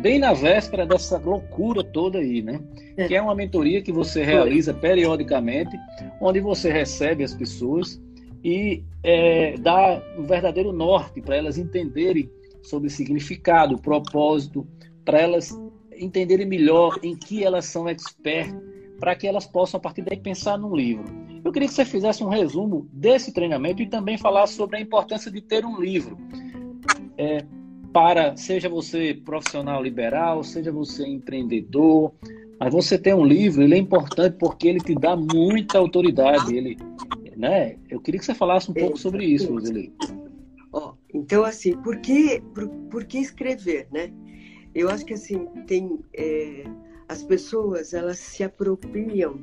bem 0.00 0.18
na 0.18 0.32
véspera 0.32 0.86
dessa 0.86 1.18
loucura 1.18 1.84
toda 1.84 2.18
aí, 2.18 2.40
né? 2.40 2.58
É. 2.96 3.06
Que 3.06 3.14
é 3.14 3.20
uma 3.20 3.34
mentoria 3.34 3.82
que 3.82 3.92
você 3.92 4.24
realiza 4.24 4.72
periodicamente, 4.72 5.76
onde 6.20 6.40
você 6.40 6.72
recebe 6.72 7.22
as 7.22 7.34
pessoas 7.34 8.00
e 8.42 8.82
é, 9.02 9.56
dá 9.58 10.02
um 10.16 10.22
verdadeiro 10.22 10.72
norte 10.72 11.20
para 11.20 11.36
elas 11.36 11.58
entenderem 11.58 12.30
sobre 12.62 12.88
significado, 12.88 13.76
propósito, 13.76 14.66
para 15.04 15.20
elas 15.20 15.50
entenderem 16.04 16.46
melhor 16.46 16.98
em 17.02 17.14
que 17.16 17.44
elas 17.44 17.66
são 17.66 17.88
expert, 17.88 18.54
para 18.98 19.14
que 19.14 19.26
elas 19.26 19.46
possam, 19.46 19.78
a 19.78 19.80
partir 19.80 20.02
daí, 20.02 20.16
pensar 20.16 20.58
num 20.58 20.74
livro. 20.74 21.04
Eu 21.44 21.50
queria 21.50 21.68
que 21.68 21.74
você 21.74 21.84
fizesse 21.84 22.22
um 22.22 22.28
resumo 22.28 22.86
desse 22.92 23.32
treinamento 23.32 23.82
e 23.82 23.88
também 23.88 24.16
falasse 24.16 24.54
sobre 24.54 24.76
a 24.76 24.80
importância 24.80 25.30
de 25.30 25.40
ter 25.40 25.64
um 25.64 25.80
livro. 25.80 26.16
É, 27.18 27.44
para, 27.92 28.36
seja 28.36 28.68
você 28.68 29.14
profissional 29.24 29.82
liberal, 29.82 30.42
seja 30.44 30.70
você 30.70 31.06
empreendedor, 31.06 32.12
mas 32.60 32.72
você 32.72 32.96
ter 32.96 33.14
um 33.14 33.24
livro, 33.24 33.62
ele 33.62 33.74
é 33.74 33.78
importante 33.78 34.36
porque 34.38 34.68
ele 34.68 34.80
te 34.80 34.94
dá 34.94 35.16
muita 35.16 35.78
autoridade. 35.78 36.56
Ele, 36.56 36.78
né? 37.36 37.76
Eu 37.90 38.00
queria 38.00 38.20
que 38.20 38.26
você 38.26 38.34
falasse 38.34 38.70
um 38.70 38.74
pouco 38.74 38.96
sobre 38.96 39.24
isso, 39.24 39.52
Roseli. 39.52 39.92
Então, 41.14 41.44
assim, 41.44 41.76
por 41.82 41.98
que, 42.00 42.40
por, 42.54 42.68
por, 42.90 43.04
que 43.04 43.18
escrever, 43.18 43.86
né? 43.92 44.10
Eu 44.74 44.88
acho 44.88 45.04
que, 45.04 45.14
assim, 45.14 45.46
tem... 45.66 46.00
É, 46.14 46.64
as 47.12 47.22
pessoas, 47.22 47.92
elas 47.92 48.18
se 48.18 48.42
apropriam 48.42 49.34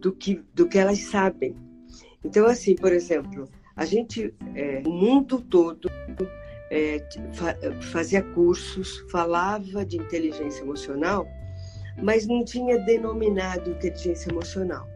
do 0.00 0.12
que, 0.12 0.42
do 0.52 0.68
que 0.68 0.78
elas 0.78 0.98
sabem. 0.98 1.54
Então, 2.24 2.46
assim, 2.46 2.74
por 2.74 2.92
exemplo, 2.92 3.48
a 3.76 3.84
gente, 3.84 4.34
é, 4.54 4.82
o 4.84 4.90
mundo 4.90 5.40
todo 5.40 5.88
é, 6.70 6.98
fa 7.32 7.56
fazia 7.92 8.22
cursos, 8.22 9.04
falava 9.10 9.84
de 9.84 9.96
inteligência 9.96 10.62
emocional, 10.62 11.26
mas 12.02 12.26
não 12.26 12.44
tinha 12.44 12.78
denominado 12.78 13.70
inteligência 13.70 14.30
emocional. 14.30 14.88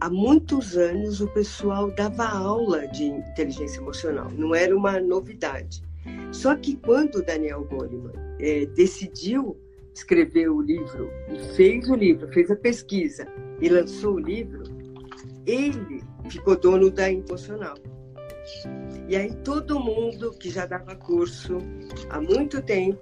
Há 0.00 0.08
muitos 0.08 0.78
anos 0.78 1.20
o 1.20 1.28
pessoal 1.28 1.90
dava 1.90 2.24
aula 2.24 2.88
de 2.88 3.04
inteligência 3.04 3.80
emocional, 3.80 4.30
não 4.30 4.54
era 4.54 4.74
uma 4.74 4.98
novidade. 4.98 5.82
Só 6.32 6.56
que 6.56 6.74
quando 6.76 7.22
Daniel 7.22 7.64
Goleman 7.64 8.27
é, 8.38 8.66
decidiu 8.66 9.56
escrever 9.94 10.48
o 10.48 10.60
livro 10.60 11.10
e 11.28 11.38
fez 11.56 11.88
o 11.88 11.94
livro, 11.94 12.32
fez 12.32 12.50
a 12.50 12.56
pesquisa 12.56 13.26
e 13.60 13.68
lançou 13.68 14.14
o 14.14 14.18
livro, 14.18 14.62
ele 15.44 16.02
ficou 16.30 16.56
dono 16.56 16.90
da 16.90 17.10
Emocional. 17.10 17.76
E 19.08 19.16
aí 19.16 19.34
todo 19.36 19.80
mundo 19.80 20.32
que 20.38 20.50
já 20.50 20.66
dava 20.66 20.94
curso 20.94 21.58
há 22.10 22.20
muito 22.20 22.62
tempo 22.62 23.00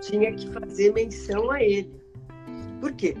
tinha 0.00 0.32
que 0.34 0.48
fazer 0.50 0.92
menção 0.92 1.50
a 1.50 1.62
ele. 1.62 2.00
Por 2.80 2.92
quê? 2.92 3.14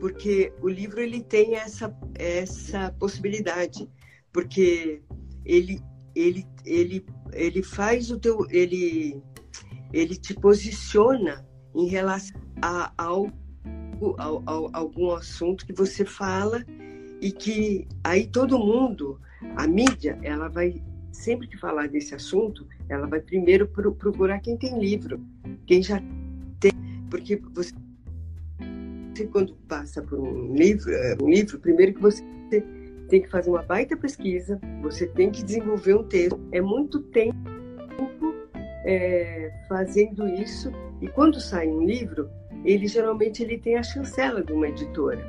Porque 0.00 0.52
o 0.60 0.68
livro 0.68 1.00
ele 1.00 1.22
tem 1.22 1.54
essa 1.54 1.94
essa 2.18 2.90
possibilidade, 2.98 3.88
porque 4.32 5.00
ele 5.44 5.80
ele 6.14 6.44
ele 6.66 7.06
ele 7.32 7.62
faz 7.62 8.10
o 8.10 8.18
teu 8.18 8.46
ele 8.50 9.22
ele 9.94 10.16
te 10.16 10.34
posiciona 10.34 11.46
em 11.74 11.86
relação 11.86 12.40
a, 12.60 12.92
a, 12.98 13.04
a, 13.06 14.26
a 14.46 14.78
algum 14.78 15.12
assunto 15.12 15.64
que 15.64 15.72
você 15.72 16.04
fala 16.04 16.64
e 17.20 17.30
que 17.30 17.86
aí 18.02 18.26
todo 18.26 18.58
mundo, 18.58 19.20
a 19.56 19.66
mídia, 19.66 20.18
ela 20.22 20.48
vai 20.48 20.82
sempre 21.12 21.46
que 21.46 21.56
falar 21.56 21.88
desse 21.88 22.12
assunto, 22.14 22.66
ela 22.88 23.06
vai 23.06 23.20
primeiro 23.20 23.68
procurar 23.68 24.40
quem 24.40 24.56
tem 24.56 24.78
livro, 24.80 25.24
quem 25.64 25.80
já 25.80 26.02
tem, 26.58 26.72
porque 27.08 27.40
você, 27.54 27.72
quando 29.30 29.54
passa 29.68 30.02
por 30.02 30.18
um 30.18 30.52
livro, 30.54 30.90
é, 30.90 31.16
um 31.22 31.30
livro, 31.30 31.58
primeiro 31.60 31.94
que 31.94 32.02
você 32.02 32.22
tem 33.08 33.22
que 33.22 33.28
fazer 33.28 33.48
uma 33.48 33.62
baita 33.62 33.96
pesquisa, 33.96 34.60
você 34.82 35.06
tem 35.06 35.30
que 35.30 35.44
desenvolver 35.44 35.94
um 35.94 36.02
texto, 36.02 36.40
é 36.50 36.60
muito 36.60 37.00
tempo 37.00 37.53
é, 38.84 39.50
fazendo 39.68 40.28
isso 40.28 40.70
e 41.00 41.08
quando 41.08 41.40
sai 41.40 41.68
um 41.68 41.84
livro, 41.84 42.28
ele 42.64 42.86
geralmente 42.86 43.42
ele 43.42 43.58
tem 43.58 43.76
a 43.76 43.82
chancela 43.82 44.42
de 44.42 44.52
uma 44.52 44.68
editora. 44.68 45.24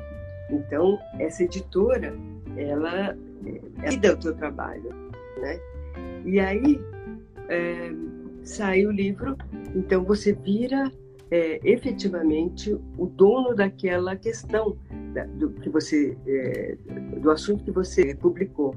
Então, 0.50 0.98
essa 1.18 1.42
editora, 1.42 2.16
ela, 2.56 3.16
ela 3.82 3.96
dá 4.00 4.12
o 4.12 4.16
teu 4.16 4.34
trabalho, 4.34 4.90
né? 5.40 5.58
E 6.24 6.38
aí, 6.38 6.80
é, 7.48 7.90
sai 8.42 8.86
o 8.86 8.90
livro, 8.90 9.36
então 9.74 10.04
você 10.04 10.32
vira 10.32 10.90
é, 11.30 11.60
efetivamente 11.64 12.72
o 12.96 13.06
dono 13.06 13.54
daquela 13.54 14.14
questão 14.16 14.76
da, 15.12 15.24
do 15.24 15.50
que 15.50 15.68
você 15.68 16.16
é, 16.26 16.76
do 17.20 17.30
assunto 17.30 17.64
que 17.64 17.70
você 17.70 18.14
publicou. 18.14 18.74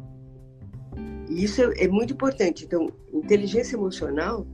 E 1.29 1.43
isso 1.43 1.61
é, 1.61 1.83
é 1.83 1.87
muito 1.87 2.13
importante. 2.13 2.65
Então, 2.65 2.89
inteligência 3.13 3.75
emocional, 3.75 4.47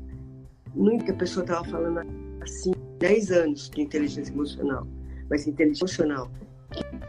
nunca 0.76 1.12
a 1.12 1.16
pessoa 1.16 1.44
estava 1.44 1.64
falando 1.66 2.00
assim 2.42 2.72
10 3.00 3.32
anos 3.32 3.70
de 3.70 3.82
inteligência 3.82 4.32
emocional, 4.32 4.88
mas 5.30 5.48
inteligência 5.48 5.84
emocional, 5.84 6.32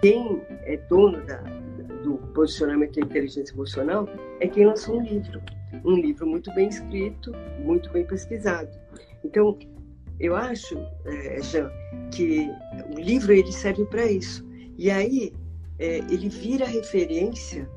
quem 0.00 0.40
é 0.64 0.76
dono 0.88 1.24
da, 1.26 1.42
do 2.02 2.18
posicionamento 2.34 3.00
da 3.00 3.06
inteligência 3.06 3.52
emocional 3.52 4.08
é 4.40 4.48
quem 4.48 4.66
lançou 4.66 4.98
um 4.98 5.02
livro, 5.02 5.42
um 5.84 5.96
livro 5.96 6.26
muito 6.26 6.52
bem 6.54 6.68
escrito, 6.68 7.32
muito 7.64 7.90
bem 7.90 8.04
pesquisado. 8.04 8.70
Então, 9.24 9.58
eu 10.18 10.34
acho, 10.34 10.78
é, 11.04 11.42
Jean, 11.42 11.70
que 12.12 12.48
o 12.94 13.00
livro 13.00 13.32
ele 13.32 13.52
serve 13.52 13.84
para 13.86 14.10
isso. 14.10 14.46
E 14.78 14.90
aí 14.90 15.32
é, 15.78 15.98
ele 15.98 16.28
vira 16.28 16.64
referência 16.64 17.68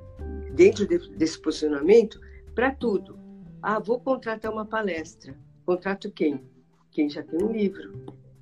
dentro 0.54 0.88
de, 0.88 0.98
desse 1.16 1.40
posicionamento 1.42 2.20
para 2.56 2.72
tudo. 2.72 3.18
Ah, 3.62 3.80
vou 3.80 4.00
contratar 4.00 4.52
uma 4.52 4.66
palestra. 4.66 5.36
Contrato 5.70 6.10
quem? 6.10 6.42
quem 6.90 7.08
já 7.08 7.22
tem 7.22 7.44
um 7.44 7.52
livro. 7.52 7.94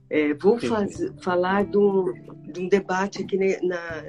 É, 0.10 0.34
vou 0.34 0.58
faz, 0.58 1.12
falar 1.22 1.66
de 1.66 1.78
um, 1.78 2.14
de 2.54 2.62
um, 2.62 2.70
debate 2.70 3.22
aqui 3.22 3.38
na, 3.62 4.06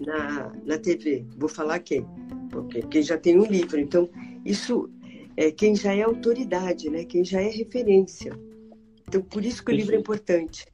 na, 0.00 0.52
na 0.64 0.78
TV. 0.78 1.22
Vou 1.36 1.50
falar 1.50 1.80
quem? 1.80 2.06
Porque 2.50 2.80
quem 2.80 3.02
já 3.02 3.18
tem 3.18 3.38
um 3.38 3.44
livro. 3.44 3.78
Então, 3.78 4.08
isso 4.42 4.88
é 5.36 5.52
quem 5.52 5.76
já 5.76 5.94
é 5.94 6.00
autoridade, 6.00 6.88
né? 6.88 7.04
quem 7.04 7.22
já 7.22 7.42
é 7.42 7.50
referência. 7.50 8.32
Então, 9.06 9.20
por 9.20 9.44
isso 9.44 9.62
que 9.62 9.70
o 9.70 9.74
livro 9.74 9.94
é 9.94 9.98
importante. 9.98 10.64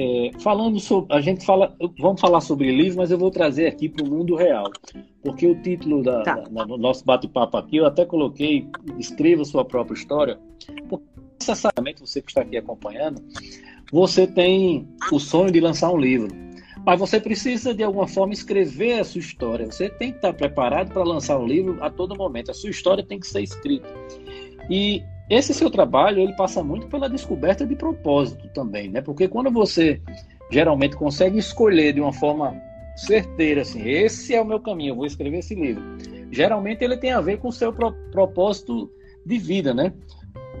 É, 0.00 0.30
falando 0.38 0.78
sobre, 0.78 1.12
a 1.12 1.20
gente 1.20 1.44
fala, 1.44 1.76
vamos 1.98 2.20
falar 2.20 2.40
sobre 2.40 2.70
livro, 2.70 2.98
mas 2.98 3.10
eu 3.10 3.18
vou 3.18 3.32
trazer 3.32 3.66
aqui 3.66 3.88
para 3.88 4.06
o 4.06 4.08
mundo 4.08 4.36
real, 4.36 4.70
porque 5.24 5.44
o 5.44 5.60
título 5.60 6.04
tá. 6.04 6.22
da, 6.22 6.64
do 6.64 6.78
nosso 6.78 7.04
bate-papo 7.04 7.56
aqui 7.56 7.78
eu 7.78 7.84
até 7.86 8.04
coloquei, 8.04 8.68
escreva 8.96 9.44
sua 9.44 9.64
própria 9.64 9.96
história, 9.96 10.38
porque 10.88 11.04
necessariamente 11.40 12.00
você 12.00 12.22
que 12.22 12.30
está 12.30 12.42
aqui 12.42 12.56
acompanhando, 12.56 13.20
você 13.90 14.24
tem 14.24 14.86
o 15.10 15.18
sonho 15.18 15.50
de 15.50 15.58
lançar 15.58 15.90
um 15.90 15.98
livro, 15.98 16.28
mas 16.86 17.00
você 17.00 17.18
precisa 17.18 17.74
de 17.74 17.82
alguma 17.82 18.06
forma 18.06 18.32
escrever 18.32 19.00
a 19.00 19.04
sua 19.04 19.18
história. 19.18 19.66
Você 19.66 19.88
tem 19.88 20.12
que 20.12 20.18
estar 20.18 20.32
preparado 20.32 20.92
para 20.92 21.02
lançar 21.02 21.36
um 21.40 21.44
livro 21.44 21.76
a 21.82 21.90
todo 21.90 22.16
momento. 22.16 22.52
A 22.52 22.54
sua 22.54 22.70
história 22.70 23.04
tem 23.04 23.18
que 23.18 23.26
ser 23.26 23.42
escrita. 23.42 23.88
E 24.70 25.02
esse 25.30 25.52
seu 25.52 25.70
trabalho 25.70 26.20
ele 26.20 26.34
passa 26.34 26.62
muito 26.62 26.86
pela 26.86 27.08
descoberta 27.08 27.66
de 27.66 27.76
propósito 27.76 28.48
também, 28.54 28.88
né? 28.90 29.00
Porque 29.00 29.28
quando 29.28 29.50
você 29.50 30.00
geralmente 30.50 30.96
consegue 30.96 31.38
escolher 31.38 31.92
de 31.92 32.00
uma 32.00 32.12
forma 32.12 32.54
certeira 32.96 33.62
assim, 33.62 33.88
esse 33.88 34.34
é 34.34 34.40
o 34.40 34.44
meu 34.44 34.58
caminho, 34.58 34.92
eu 34.92 34.96
vou 34.96 35.06
escrever 35.06 35.38
esse 35.38 35.54
livro. 35.54 35.82
Geralmente 36.30 36.82
ele 36.82 36.96
tem 36.96 37.12
a 37.12 37.20
ver 37.20 37.38
com 37.38 37.48
o 37.48 37.52
seu 37.52 37.72
pro 37.72 37.92
propósito 38.10 38.90
de 39.24 39.38
vida, 39.38 39.74
né? 39.74 39.92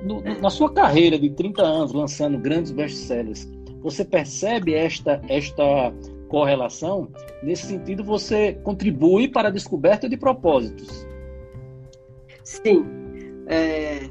No, 0.02 0.22
na 0.22 0.50
sua 0.50 0.72
carreira 0.72 1.18
de 1.18 1.30
30 1.30 1.62
anos 1.62 1.92
lançando 1.92 2.38
grandes 2.38 2.70
best-sellers, 2.70 3.48
você 3.82 4.04
percebe 4.04 4.74
esta 4.74 5.20
esta 5.28 5.92
correlação? 6.28 7.10
Nesse 7.42 7.66
sentido, 7.66 8.04
você 8.04 8.52
contribui 8.62 9.28
para 9.28 9.48
a 9.48 9.50
descoberta 9.50 10.08
de 10.08 10.16
propósitos. 10.16 11.06
Sim. 12.44 12.84
É, 13.46 14.08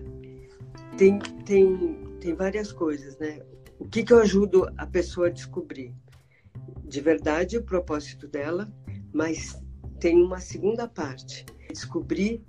tem, 0.98 1.20
tem, 1.46 1.96
tem 2.20 2.34
várias 2.34 2.72
coisas, 2.72 3.18
né? 3.20 3.40
O 3.80 3.88
que, 3.88 4.04
que 4.04 4.12
eu 4.12 4.20
ajudo 4.20 4.68
a 4.76 4.88
pessoa 4.88 5.28
a 5.28 5.32
descobrir? 5.32 5.94
De 6.84 7.00
verdade, 7.00 7.58
o 7.58 7.64
propósito 7.64 8.28
dela, 8.28 8.68
mas 9.14 9.62
tem 10.00 10.22
uma 10.22 10.40
segunda 10.40 10.88
parte. 10.88 11.46
Descobrir 11.72 12.44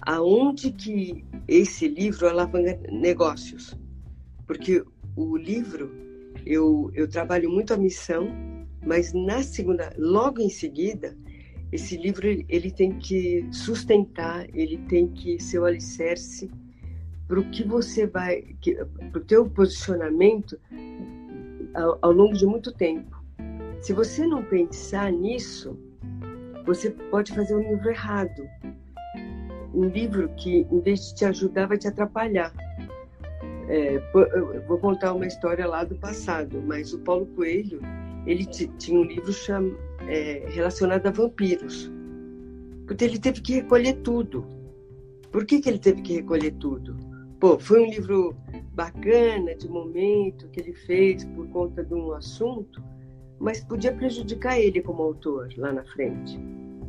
aonde 0.00 0.72
que 0.72 1.24
esse 1.46 1.86
livro 1.86 2.28
alavanca 2.28 2.80
negócios. 2.90 3.78
Porque 4.44 4.84
o 5.14 5.36
livro, 5.36 5.92
eu, 6.44 6.90
eu 6.94 7.08
trabalho 7.08 7.48
muito 7.48 7.72
a 7.72 7.76
missão, 7.76 8.28
mas 8.84 9.12
na 9.12 9.40
segunda, 9.44 9.94
logo 9.96 10.40
em 10.40 10.50
seguida, 10.50 11.16
esse 11.70 11.96
livro 11.96 12.26
ele 12.26 12.72
tem 12.72 12.98
que 12.98 13.46
sustentar, 13.52 14.48
ele 14.52 14.78
tem 14.88 15.06
que 15.06 15.40
ser 15.40 15.60
o 15.60 15.64
alicerce 15.64 16.50
para 17.26 17.40
o 17.40 17.50
que 17.50 17.64
você 17.64 18.06
vai, 18.06 18.44
para 19.10 19.20
o 19.20 19.24
teu 19.24 19.48
posicionamento 19.48 20.58
ao, 21.74 21.98
ao 22.02 22.12
longo 22.12 22.34
de 22.34 22.46
muito 22.46 22.72
tempo. 22.72 23.22
Se 23.80 23.92
você 23.92 24.26
não 24.26 24.44
pensar 24.44 25.10
nisso, 25.10 25.76
você 26.64 26.90
pode 26.90 27.32
fazer 27.32 27.56
um 27.56 27.70
livro 27.70 27.90
errado. 27.90 28.48
Um 29.74 29.86
livro 29.86 30.28
que, 30.36 30.66
em 30.70 30.80
vez 30.80 31.08
de 31.08 31.14
te 31.16 31.24
ajudar, 31.24 31.66
vai 31.66 31.78
te 31.78 31.88
atrapalhar. 31.88 32.52
É, 33.68 33.98
vou 34.68 34.78
contar 34.78 35.14
uma 35.14 35.26
história 35.26 35.66
lá 35.66 35.82
do 35.82 35.96
passado, 35.96 36.62
mas 36.62 36.92
o 36.92 36.98
Paulo 36.98 37.26
Coelho, 37.34 37.80
ele 38.26 38.44
tinha 38.44 39.00
um 39.00 39.04
livro 39.04 39.32
cham, 39.32 39.74
é, 40.06 40.44
relacionado 40.48 41.06
a 41.06 41.10
vampiros. 41.10 41.90
Porque 42.86 43.04
ele 43.04 43.18
teve 43.18 43.40
que 43.40 43.54
recolher 43.54 43.94
tudo. 44.02 44.46
Por 45.30 45.46
que, 45.46 45.60
que 45.60 45.68
ele 45.68 45.78
teve 45.78 46.02
que 46.02 46.12
recolher 46.14 46.52
tudo? 46.52 46.96
Pô, 47.42 47.58
foi 47.58 47.80
um 47.80 47.90
livro 47.90 48.36
bacana, 48.72 49.52
de 49.56 49.68
momento, 49.68 50.48
que 50.50 50.60
ele 50.60 50.72
fez 50.72 51.24
por 51.24 51.48
conta 51.48 51.82
de 51.82 51.92
um 51.92 52.12
assunto, 52.12 52.80
mas 53.40 53.64
podia 53.64 53.92
prejudicar 53.92 54.60
ele 54.60 54.80
como 54.80 55.02
autor 55.02 55.52
lá 55.56 55.72
na 55.72 55.82
frente. 55.86 56.38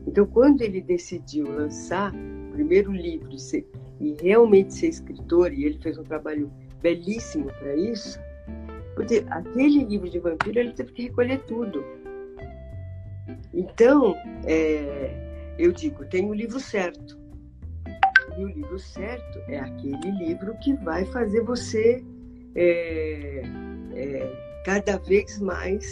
Então, 0.06 0.28
quando 0.28 0.62
ele 0.62 0.80
decidiu 0.80 1.52
lançar 1.52 2.14
o 2.14 2.52
primeiro 2.52 2.92
livro 2.92 3.34
e, 3.34 3.40
ser, 3.40 3.68
e 4.00 4.16
realmente 4.22 4.76
ser 4.76 4.90
escritor, 4.90 5.52
e 5.52 5.66
ele 5.66 5.80
fez 5.82 5.98
um 5.98 6.04
trabalho 6.04 6.54
belíssimo 6.84 7.46
para 7.46 7.76
isso, 7.76 8.20
porque 8.94 9.26
aquele 9.32 9.84
livro 9.86 10.08
de 10.08 10.20
vampiro 10.20 10.60
ele 10.60 10.74
teve 10.74 10.92
que 10.92 11.04
recolher 11.06 11.40
tudo. 11.48 11.84
Então, 13.52 14.16
é, 14.46 15.56
eu 15.58 15.72
digo, 15.72 16.06
tem 16.06 16.30
o 16.30 16.34
livro 16.36 16.60
certo. 16.60 17.23
E 18.38 18.44
o 18.44 18.48
livro 18.48 18.80
certo 18.80 19.40
é 19.48 19.60
aquele 19.60 20.12
livro 20.12 20.58
que 20.60 20.74
vai 20.76 21.06
fazer 21.06 21.42
você 21.42 22.04
é, 22.56 23.42
é, 23.94 24.62
cada 24.66 24.98
vez 24.98 25.40
mais 25.40 25.86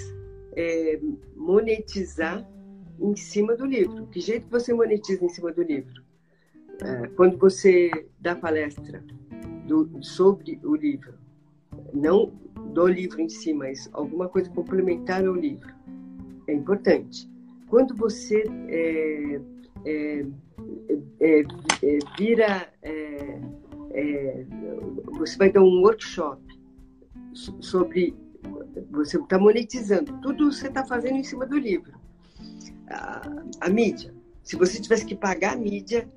é, 0.55 0.99
monetizar 1.35 2.47
em 2.99 3.15
cima 3.15 3.55
do 3.55 3.65
livro. 3.65 4.07
Que 4.07 4.19
jeito 4.19 4.47
você 4.49 4.73
monetiza 4.73 5.23
em 5.23 5.29
cima 5.29 5.51
do 5.51 5.61
livro? 5.61 6.01
É, 6.81 7.07
quando 7.09 7.37
você 7.37 7.91
dá 8.19 8.35
palestra 8.35 9.03
do, 9.67 10.03
sobre 10.03 10.59
o 10.63 10.75
livro, 10.75 11.13
não 11.93 12.33
do 12.73 12.87
livro 12.87 13.21
em 13.21 13.29
si, 13.29 13.53
mas 13.53 13.89
alguma 13.93 14.27
coisa 14.29 14.49
complementar 14.49 15.25
ao 15.25 15.35
livro, 15.35 15.73
é 16.47 16.53
importante. 16.53 17.29
Quando 17.67 17.95
você 17.95 18.43
é, 19.85 20.25
é, 21.19 21.39
é, 21.39 21.41
é, 21.83 21.99
vira. 22.17 22.67
É, 22.81 23.39
é, 23.93 24.45
você 25.17 25.37
vai 25.37 25.51
dar 25.51 25.61
um 25.61 25.81
workshop 25.81 26.41
sobre. 27.33 28.15
Você 28.91 29.17
está 29.17 29.37
monetizando. 29.37 30.13
Tudo 30.21 30.51
você 30.51 30.67
está 30.67 30.85
fazendo 30.85 31.17
em 31.17 31.23
cima 31.23 31.45
do 31.45 31.57
livro. 31.57 31.93
A, 32.89 33.21
a, 33.61 33.69
mídia. 33.69 34.13
Se 34.43 34.55
você 34.55 34.81
tivesse 34.81 35.05
que 35.05 35.15
pagar 35.15 35.53
a 35.53 35.57
mídia 35.57 36.09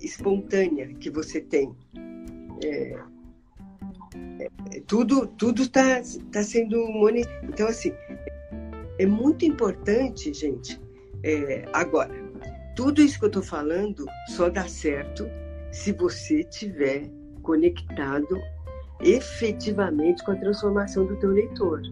espontânea 0.00 0.88
que 0.94 1.10
você 1.10 1.40
tem, 1.40 1.74
tudo 4.86 5.26
tudo 5.26 5.62
está 5.62 6.00
tá 6.30 6.42
sendo 6.42 6.86
monetizado. 6.88 7.46
Então, 7.46 7.66
assim, 7.66 7.92
é 8.98 9.06
muito 9.06 9.44
importante, 9.44 10.32
gente. 10.32 10.80
agora, 11.72 12.21
tudo 12.74 13.02
isso 13.02 13.18
que 13.18 13.24
eu 13.24 13.28
estou 13.28 13.42
falando 13.42 14.06
só 14.28 14.48
dá 14.48 14.66
certo 14.66 15.26
se 15.70 15.92
você 15.92 16.42
tiver 16.44 17.10
conectado 17.42 18.40
efetivamente 19.00 20.24
com 20.24 20.32
a 20.32 20.36
transformação 20.36 21.04
do 21.06 21.16
teu 21.16 21.30
leitor. 21.30 21.82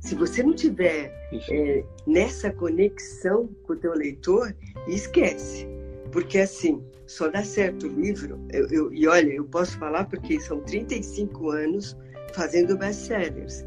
Se 0.00 0.14
você 0.14 0.42
não 0.42 0.54
tiver 0.54 1.12
é, 1.50 1.84
nessa 2.06 2.50
conexão 2.50 3.48
com 3.64 3.74
o 3.74 3.76
teu 3.76 3.92
leitor, 3.92 4.54
esquece. 4.88 5.68
Porque 6.10 6.38
assim, 6.38 6.82
só 7.06 7.28
dá 7.28 7.44
certo 7.44 7.86
o 7.86 8.00
livro. 8.00 8.40
Eu, 8.50 8.66
eu, 8.68 8.94
e 8.94 9.06
olha, 9.06 9.30
eu 9.30 9.44
posso 9.44 9.78
falar 9.78 10.06
porque 10.06 10.40
são 10.40 10.60
35 10.60 11.50
anos 11.50 11.96
fazendo 12.32 12.78
best-sellers. 12.78 13.64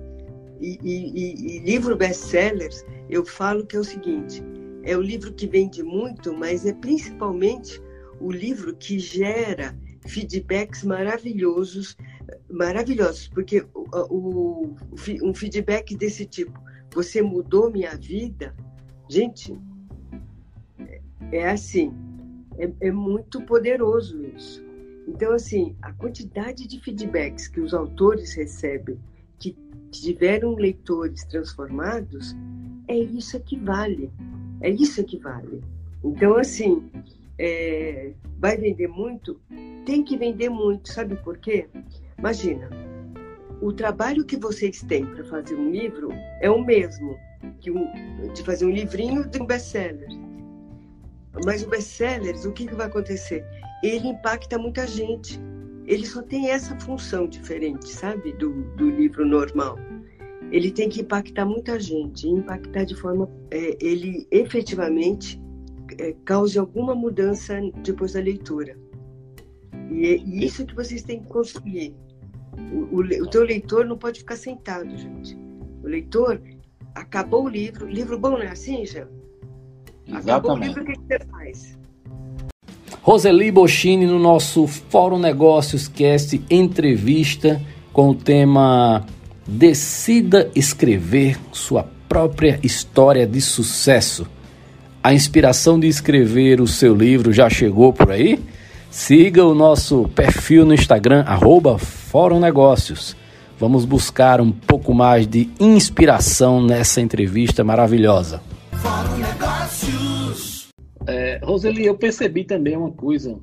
E, 0.60 0.80
e, 0.82 1.12
e, 1.12 1.58
e 1.58 1.60
livro 1.60 1.96
best-sellers, 1.96 2.84
eu 3.10 3.24
falo 3.26 3.66
que 3.66 3.76
é 3.76 3.80
o 3.80 3.84
seguinte: 3.84 4.44
é 4.84 4.98
o 4.98 5.02
livro 5.02 5.34
que 5.34 5.48
vende 5.48 5.82
muito, 5.82 6.34
mas 6.34 6.66
é 6.66 6.74
principalmente 6.74 7.82
o 8.20 8.32
livro 8.32 8.76
que 8.76 9.00
gera 9.00 9.78
feedbacks 10.06 10.84
maravilhosos, 10.84 11.98
maravilhosos, 12.50 13.30
porque 13.30 13.66
o, 13.74 13.86
o, 14.10 14.76
um 15.24 15.34
feedback 15.34 15.96
desse 15.96 16.26
tipo, 16.26 16.62
você 16.94 17.22
mudou 17.22 17.72
minha 17.72 17.96
vida, 17.96 18.54
gente, 19.10 19.58
é, 20.80 21.02
é 21.32 21.50
assim, 21.50 21.94
é, 22.58 22.72
é 22.82 22.92
muito 22.92 23.42
poderoso 23.42 24.24
isso. 24.26 24.64
Então, 25.08 25.34
assim, 25.34 25.76
a 25.82 25.92
quantidade 25.94 26.68
de 26.68 26.80
feedbacks 26.80 27.48
que 27.48 27.60
os 27.60 27.74
autores 27.74 28.34
recebem, 28.36 28.98
que 29.40 29.58
tiveram 29.92 30.56
leitores 30.56 31.26
transformados, 31.26 32.36
é 32.88 32.98
isso 32.98 33.40
que 33.42 33.58
vale. 33.58 34.12
É 34.64 34.70
isso 34.70 35.04
que 35.04 35.20
vale. 35.20 35.62
Então, 36.02 36.38
assim, 36.38 36.90
é, 37.38 38.14
vai 38.40 38.58
vender 38.58 38.88
muito? 38.88 39.40
Tem 39.86 40.02
que 40.02 40.18
vender 40.18 40.50
muito. 40.50 40.92
Sabe 40.92 41.18
por 41.18 41.38
quê? 41.38 41.68
Imagina, 42.18 42.70
o 43.62 43.74
trabalho 43.74 44.26
que 44.26 44.38
vocês 44.38 44.82
têm 44.82 45.06
para 45.06 45.26
fazer 45.26 45.56
um 45.56 45.70
livro 45.70 46.10
é 46.40 46.50
o 46.50 46.64
mesmo 46.64 47.18
que 47.60 47.70
um, 47.70 47.86
de 48.34 48.42
fazer 48.44 48.66
um 48.66 48.72
livrinho 48.72 49.28
de 49.28 49.42
um 49.42 49.46
best-seller. 49.46 50.08
Mas 51.46 51.62
o 51.64 51.70
best-seller, 51.70 52.36
o 52.48 52.54
que, 52.54 52.66
que 52.66 52.76
vai 52.76 52.88
acontecer? 52.88 53.44
Ele 53.84 54.08
impacta 54.08 54.58
muita 54.58 54.88
gente. 54.88 55.42
Ele 55.86 56.06
só 56.06 56.22
tem 56.22 56.50
essa 56.50 56.80
função 56.80 57.28
diferente, 57.28 57.90
sabe, 57.90 58.32
do, 58.34 58.64
do 58.76 58.90
livro 58.90 59.26
normal 59.26 59.78
ele 60.54 60.70
tem 60.70 60.88
que 60.88 61.02
impactar 61.02 61.46
muita 61.46 61.80
gente, 61.80 62.30
impactar 62.30 62.84
de 62.84 62.94
forma 62.94 63.28
é, 63.50 63.76
ele 63.82 64.28
efetivamente 64.30 65.42
é, 65.98 66.14
cause 66.24 66.60
alguma 66.60 66.94
mudança 66.94 67.60
depois 67.84 68.14
da 68.14 68.20
leitura. 68.20 68.78
E 69.90 70.06
é 70.06 70.16
isso 70.16 70.64
que 70.64 70.76
vocês 70.76 71.02
têm 71.02 71.22
que 71.22 71.28
construir. 71.28 71.96
O, 72.72 72.98
o, 72.98 73.00
o 73.00 73.28
teu 73.28 73.44
leitor 73.44 73.84
não 73.84 73.98
pode 73.98 74.20
ficar 74.20 74.36
sentado, 74.36 74.96
gente. 74.96 75.36
O 75.84 75.88
leitor 75.88 76.40
acabou 76.94 77.46
o 77.46 77.50
livro, 77.50 77.88
livro 77.88 78.20
bom 78.20 78.32
não 78.32 78.44
é 78.44 78.50
assim, 78.50 78.86
já? 78.86 79.08
Acabou 80.12 80.54
o 80.54 80.58
livro, 80.58 80.84
o 80.84 80.86
que, 80.86 80.96
você 80.96 81.20
faz? 81.32 81.80
Roseli 83.02 83.52
Bochini 83.52 84.06
no 84.06 84.20
nosso 84.20 84.68
Fórum 84.68 85.18
Negócios 85.18 85.88
Cast 85.88 86.40
entrevista 86.48 87.60
com 87.92 88.12
o 88.12 88.16
tema 88.16 89.04
Decida 89.48 90.50
escrever 90.56 91.38
sua 91.52 91.84
própria 92.08 92.60
história 92.64 93.28
de 93.28 93.42
sucesso. 93.42 94.26
A 95.04 95.14
inspiração 95.14 95.80
de 95.80 95.88
escrever 95.88 96.62
o 96.62 96.68
seu 96.68 96.96
livro 96.96 97.34
já 97.34 97.50
chegou 97.50 97.92
por 97.92 98.12
aí? 98.12 98.40
Siga 98.90 99.44
o 99.44 99.56
nosso 99.56 100.08
perfil 100.10 100.66
no 100.66 100.74
Instagram, 100.74 101.24
arroba 101.28 101.78
Fórum 101.78 102.40
Negócios. 102.40 103.16
Vamos 103.60 103.86
buscar 103.86 104.40
um 104.40 104.52
pouco 104.52 104.94
mais 104.94 105.28
de 105.28 105.50
inspiração 105.60 106.64
nessa 106.64 107.02
entrevista 107.02 107.64
maravilhosa. 107.64 108.42
Fórum 108.72 109.18
Negócios. 109.18 110.68
É, 111.08 111.40
Roseli, 111.44 111.86
eu 111.86 111.96
percebi 111.96 112.46
também 112.46 112.78
uma 112.78 112.92
coisa, 112.92 113.38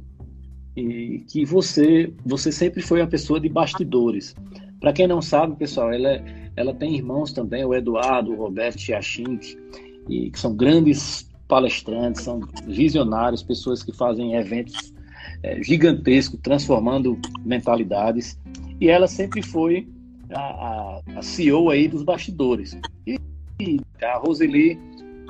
e 0.77 1.25
que 1.29 1.45
você, 1.45 2.13
você 2.25 2.51
sempre 2.51 2.81
foi 2.81 3.01
uma 3.01 3.07
pessoa 3.07 3.41
de 3.41 3.49
bastidores. 3.49 4.35
Para 4.81 4.93
quem 4.93 5.07
não 5.07 5.21
sabe, 5.21 5.57
pessoal, 5.57 5.93
ela, 5.93 6.09
é, 6.09 6.51
ela 6.57 6.75
tem 6.75 6.97
irmãos 6.97 7.33
também, 7.33 7.65
o 7.65 7.75
Eduardo, 7.75 8.33
o 8.33 8.37
Roberto 8.37 8.81
Chiachink, 8.81 9.57
e 10.09 10.31
que 10.31 10.39
são 10.39 10.57
grandes 10.57 11.31
palestrantes, 11.47 12.23
são 12.23 12.41
visionários, 12.67 13.43
pessoas 13.43 13.83
que 13.83 13.93
fazem 13.93 14.35
eventos 14.35 14.95
é, 15.43 15.63
gigantescos, 15.63 16.41
transformando 16.43 17.19
mentalidades. 17.45 18.39
E 18.81 18.89
ela 18.89 19.07
sempre 19.07 19.43
foi 19.43 19.87
a, 20.33 20.41
a, 20.41 21.01
a 21.17 21.23
CEO 21.23 21.71
aí 21.71 21.87
dos 21.89 22.03
bastidores. 22.03 22.77
E, 23.07 23.19
e 23.61 23.81
a 24.03 24.17
Roseli 24.17 24.79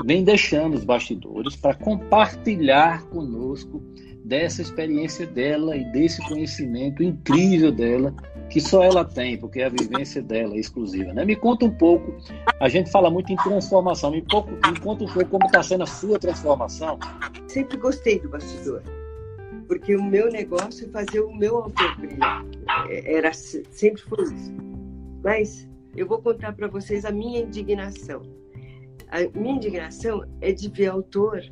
vem 0.04 0.22
deixando 0.22 0.74
os 0.74 0.84
bastidores 0.84 1.56
para 1.56 1.74
compartilhar 1.74 3.02
conosco 3.06 3.82
dessa 4.24 4.62
experiência 4.62 5.26
dela 5.26 5.76
e 5.76 5.84
desse 5.92 6.20
conhecimento 6.28 7.02
incrível 7.02 7.72
dela 7.72 8.14
que 8.48 8.60
só 8.60 8.82
ela 8.82 9.04
tem, 9.04 9.38
porque 9.38 9.60
é 9.60 9.66
a 9.66 9.68
vivência 9.68 10.20
dela 10.20 10.54
é 10.54 10.58
exclusiva. 10.58 11.12
Né? 11.12 11.24
Me 11.24 11.36
conta 11.36 11.64
um 11.64 11.70
pouco, 11.70 12.14
a 12.58 12.68
gente 12.68 12.90
fala 12.90 13.08
muito 13.10 13.32
em 13.32 13.36
transformação, 13.36 14.10
me, 14.10 14.22
pouco, 14.22 14.50
me 14.50 14.80
conta 14.80 15.04
um 15.04 15.06
pouco 15.06 15.30
como 15.30 15.46
está 15.46 15.62
sendo 15.62 15.84
a 15.84 15.86
sua 15.86 16.18
transformação. 16.18 16.98
Sempre 17.46 17.76
gostei 17.76 18.18
do 18.18 18.28
bastidor, 18.28 18.82
porque 19.68 19.94
o 19.94 20.02
meu 20.02 20.30
negócio 20.30 20.86
é 20.86 20.90
fazer 20.90 21.20
o 21.20 21.32
meu 21.32 21.58
autor. 21.58 21.96
É, 22.88 23.14
era, 23.14 23.32
sempre 23.32 24.02
foi 24.02 24.24
isso. 24.24 24.52
Mas 25.22 25.68
eu 25.96 26.06
vou 26.06 26.20
contar 26.20 26.52
para 26.52 26.66
vocês 26.66 27.04
a 27.04 27.12
minha 27.12 27.40
indignação. 27.40 28.22
A 29.08 29.38
minha 29.38 29.56
indignação 29.56 30.24
é 30.40 30.52
de 30.52 30.68
ver 30.68 30.88
autor 30.88 31.42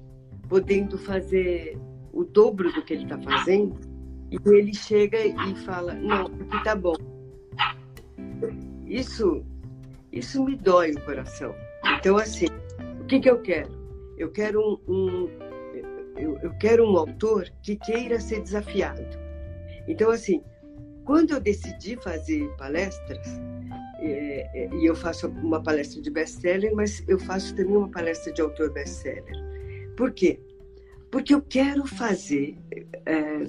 podendo 0.48 0.98
fazer 0.98 1.78
o 2.12 2.24
dobro 2.24 2.72
do 2.72 2.82
que 2.84 2.94
ele 2.94 3.04
está 3.04 3.18
fazendo 3.18 3.78
e 4.30 4.36
ele 4.50 4.74
chega 4.74 5.18
e 5.24 5.54
fala, 5.64 5.94
não, 5.94 6.26
aqui 6.26 6.64
tá 6.64 6.74
bom. 6.74 6.94
Isso, 8.86 9.44
isso 10.12 10.44
me 10.44 10.56
dói 10.56 10.92
o 10.92 11.00
coração. 11.04 11.54
Então, 11.98 12.16
assim, 12.16 12.46
o 13.00 13.04
que, 13.04 13.20
que 13.20 13.30
eu 13.30 13.40
quero? 13.40 13.70
Eu 14.16 14.30
quero 14.30 14.60
um, 14.60 14.92
um 14.92 15.28
eu, 16.16 16.36
eu 16.42 16.52
quero 16.58 16.84
um 16.84 16.96
autor 16.96 17.48
que 17.62 17.76
queira 17.76 18.20
ser 18.20 18.42
desafiado. 18.42 19.06
Então, 19.86 20.10
assim, 20.10 20.42
quando 21.04 21.32
eu 21.32 21.40
decidi 21.40 21.96
fazer 21.96 22.46
palestras, 22.56 23.26
é, 24.00 24.46
é, 24.54 24.68
e 24.74 24.86
eu 24.86 24.94
faço 24.94 25.28
uma 25.28 25.62
palestra 25.62 26.02
de 26.02 26.10
best-seller, 26.10 26.74
mas 26.74 27.02
eu 27.08 27.18
faço 27.18 27.54
também 27.54 27.76
uma 27.76 27.90
palestra 27.90 28.32
de 28.32 28.40
autor 28.40 28.70
best-seller. 28.72 29.34
Por 29.96 30.12
quê? 30.12 30.40
Porque 31.10 31.34
eu 31.34 31.42
quero 31.42 31.86
fazer 31.86 32.58
é, 33.06 33.42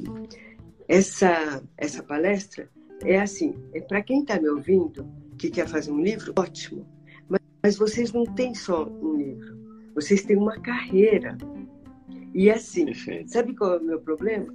essa, 0.87 1.61
essa 1.77 2.01
palestra 2.01 2.69
é 3.03 3.19
assim, 3.19 3.55
é 3.73 3.81
para 3.81 4.01
quem 4.01 4.21
está 4.21 4.39
me 4.39 4.49
ouvindo, 4.49 5.07
que 5.37 5.49
quer 5.49 5.67
fazer 5.67 5.91
um 5.91 6.01
livro, 6.01 6.33
ótimo. 6.37 6.85
Mas, 7.27 7.41
mas 7.63 7.77
vocês 7.77 8.11
não 8.11 8.25
têm 8.25 8.53
só 8.53 8.87
um 8.87 9.15
livro, 9.15 9.57
vocês 9.95 10.23
têm 10.23 10.37
uma 10.37 10.59
carreira. 10.59 11.37
E 12.33 12.49
é 12.49 12.53
assim, 12.53 12.85
Perfeito. 12.85 13.31
sabe 13.31 13.55
qual 13.55 13.75
é 13.75 13.77
o 13.77 13.83
meu 13.83 13.99
problema? 13.99 14.53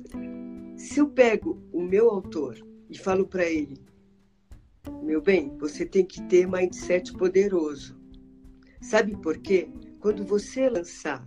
Se 0.76 1.00
eu 1.00 1.08
pego 1.08 1.62
o 1.72 1.82
meu 1.82 2.10
autor 2.10 2.56
e 2.88 2.98
falo 2.98 3.26
para 3.26 3.44
ele, 3.44 3.78
meu 5.02 5.20
bem, 5.20 5.56
você 5.58 5.84
tem 5.84 6.04
que 6.04 6.22
ter 6.22 6.46
mindset 6.46 7.12
poderoso. 7.12 7.98
Sabe 8.80 9.16
por 9.16 9.38
quê? 9.38 9.68
Quando 10.00 10.24
você 10.24 10.68
lançar 10.68 11.26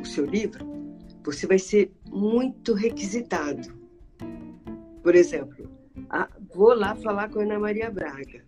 o 0.00 0.04
seu 0.04 0.26
livro, 0.26 0.64
você 1.24 1.46
vai 1.46 1.58
ser 1.58 1.90
muito 2.06 2.74
requisitado. 2.74 3.72
Por 5.02 5.14
exemplo, 5.14 5.68
ah, 6.10 6.28
vou 6.54 6.74
lá 6.74 6.94
falar 6.96 7.30
com 7.30 7.40
a 7.40 7.42
Ana 7.42 7.58
Maria 7.58 7.90
Braga. 7.90 8.44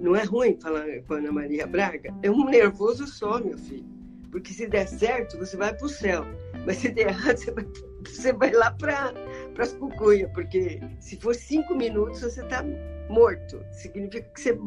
Não 0.00 0.16
é 0.16 0.24
ruim 0.24 0.58
falar 0.60 0.86
com 1.06 1.14
a 1.14 1.18
Ana 1.18 1.32
Maria 1.32 1.66
Braga? 1.66 2.14
É 2.22 2.30
um 2.30 2.44
nervoso 2.44 3.06
só, 3.06 3.38
meu 3.40 3.58
filho. 3.58 3.86
Porque 4.30 4.52
se 4.52 4.66
der 4.66 4.86
certo, 4.86 5.38
você 5.38 5.56
vai 5.56 5.74
para 5.74 5.86
o 5.86 5.88
céu. 5.88 6.24
Mas 6.66 6.78
se 6.78 6.90
der 6.90 7.08
errado, 7.08 7.36
você 7.36 7.50
vai, 7.50 7.66
você 8.04 8.32
vai 8.32 8.52
lá 8.52 8.70
para 8.72 9.12
as 9.58 9.72
cucunhas. 9.74 10.30
Porque 10.32 10.80
se 11.00 11.16
for 11.16 11.34
cinco 11.34 11.74
minutos, 11.74 12.20
você 12.20 12.42
está 12.42 12.64
morto. 13.08 13.60
Significa 13.72 14.28
que 14.30 14.40
você. 14.40 14.58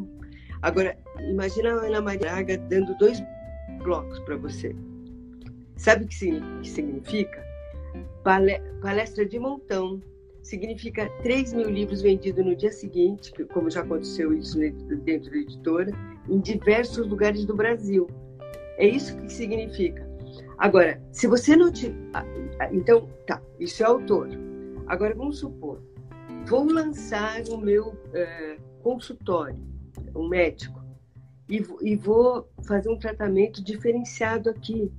Agora, 0.62 0.96
imagina 1.20 1.70
a 1.70 1.86
Ana 1.86 2.00
Maria 2.00 2.32
Braga 2.32 2.58
dando 2.58 2.96
dois 2.98 3.22
blocos 3.82 4.18
para 4.20 4.36
você. 4.36 4.74
Sabe 5.82 6.04
o 6.04 6.06
que 6.06 6.14
significa? 6.62 7.44
Palestra 8.80 9.26
de 9.26 9.36
montão, 9.36 10.00
significa 10.40 11.10
3 11.24 11.52
mil 11.54 11.68
livros 11.68 12.00
vendidos 12.00 12.44
no 12.44 12.54
dia 12.54 12.70
seguinte, 12.70 13.32
como 13.52 13.68
já 13.68 13.80
aconteceu 13.80 14.32
isso 14.32 14.60
dentro 14.60 15.30
da 15.32 15.36
editora, 15.38 15.90
em 16.28 16.38
diversos 16.38 17.08
lugares 17.08 17.44
do 17.44 17.56
Brasil. 17.56 18.08
É 18.78 18.86
isso 18.86 19.16
que 19.16 19.32
significa. 19.32 20.08
Agora, 20.56 21.02
se 21.10 21.26
você 21.26 21.56
não 21.56 21.72
te. 21.72 21.92
Então, 22.70 23.08
tá, 23.26 23.42
isso 23.58 23.82
é 23.82 23.86
autor. 23.86 24.28
Agora, 24.86 25.16
vamos 25.16 25.40
supor, 25.40 25.82
vou 26.46 26.64
lançar 26.64 27.42
o 27.50 27.56
meu 27.56 27.92
é, 28.14 28.56
consultório, 28.84 29.58
um 30.14 30.28
médico, 30.28 30.80
e, 31.48 31.60
e 31.82 31.96
vou 31.96 32.48
fazer 32.68 32.88
um 32.88 32.96
tratamento 32.96 33.60
diferenciado 33.64 34.48
aqui, 34.48 34.92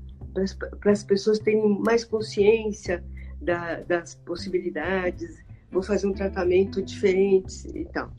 para 0.79 0.91
as 0.91 1.03
pessoas 1.03 1.39
terem 1.39 1.79
mais 1.79 2.03
consciência 2.03 3.03
da, 3.41 3.81
das 3.81 4.15
possibilidades, 4.15 5.43
vou 5.71 5.83
fazer 5.83 6.07
um 6.07 6.13
tratamento 6.13 6.81
diferente 6.81 7.67
e 7.73 7.85
tal. 7.85 8.11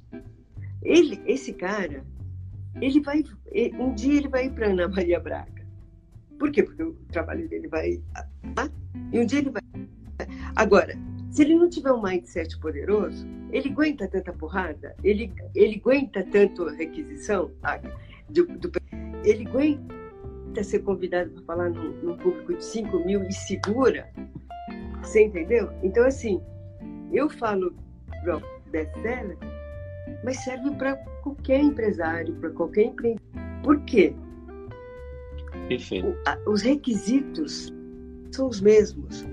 Ele, 0.82 1.20
esse 1.26 1.52
cara, 1.52 2.04
ele 2.80 3.00
vai, 3.00 3.24
um 3.78 3.94
dia 3.94 4.18
ele 4.18 4.28
vai 4.28 4.46
ir 4.46 4.50
para 4.50 4.68
Ana 4.68 4.88
Maria 4.88 5.20
Braga. 5.20 5.64
Por 6.38 6.50
quê? 6.50 6.62
Porque 6.62 6.82
o 6.82 6.94
trabalho 7.10 7.48
dele 7.48 7.68
vai, 7.68 8.02
e 9.12 9.18
um 9.18 9.24
dia 9.24 9.38
ele 9.38 9.50
vai. 9.50 9.62
Agora, 10.56 10.94
se 11.30 11.42
ele 11.42 11.54
não 11.54 11.68
tiver 11.68 11.92
um 11.92 12.02
mindset 12.02 12.58
poderoso, 12.58 13.26
ele 13.50 13.70
aguenta 13.70 14.06
tanta 14.08 14.32
porrada, 14.32 14.94
ele, 15.02 15.32
ele 15.54 15.76
aguenta 15.76 16.22
tanto 16.24 16.68
requisição, 16.68 17.50
do, 18.28 18.46
do, 18.46 18.70
ele 19.24 19.46
aguenta 19.46 19.94
ser 20.62 20.80
convidado 20.80 21.30
para 21.30 21.42
falar 21.44 21.70
num, 21.70 21.92
num 22.02 22.16
público 22.16 22.54
de 22.54 22.64
5 22.64 22.98
mil 23.04 23.24
e 23.24 23.32
segura 23.32 24.08
você 25.06 25.24
entendeu? 25.24 25.70
Então, 25.82 26.04
assim, 26.06 26.40
eu 27.12 27.28
falo 27.28 27.74
best-seller, 28.70 29.36
mas 30.24 30.42
serve 30.42 30.70
para 30.72 30.96
qualquer 31.22 31.60
empresário, 31.60 32.34
para 32.36 32.50
qualquer 32.50 32.84
empreendedor. 32.84 33.22
Por 33.62 33.80
quê? 33.82 34.14
Perfeito. 35.68 36.08
O, 36.08 36.16
a, 36.26 36.38
os 36.46 36.62
requisitos 36.62 37.72
são 38.32 38.48
os 38.48 38.60
mesmos. 38.60 39.24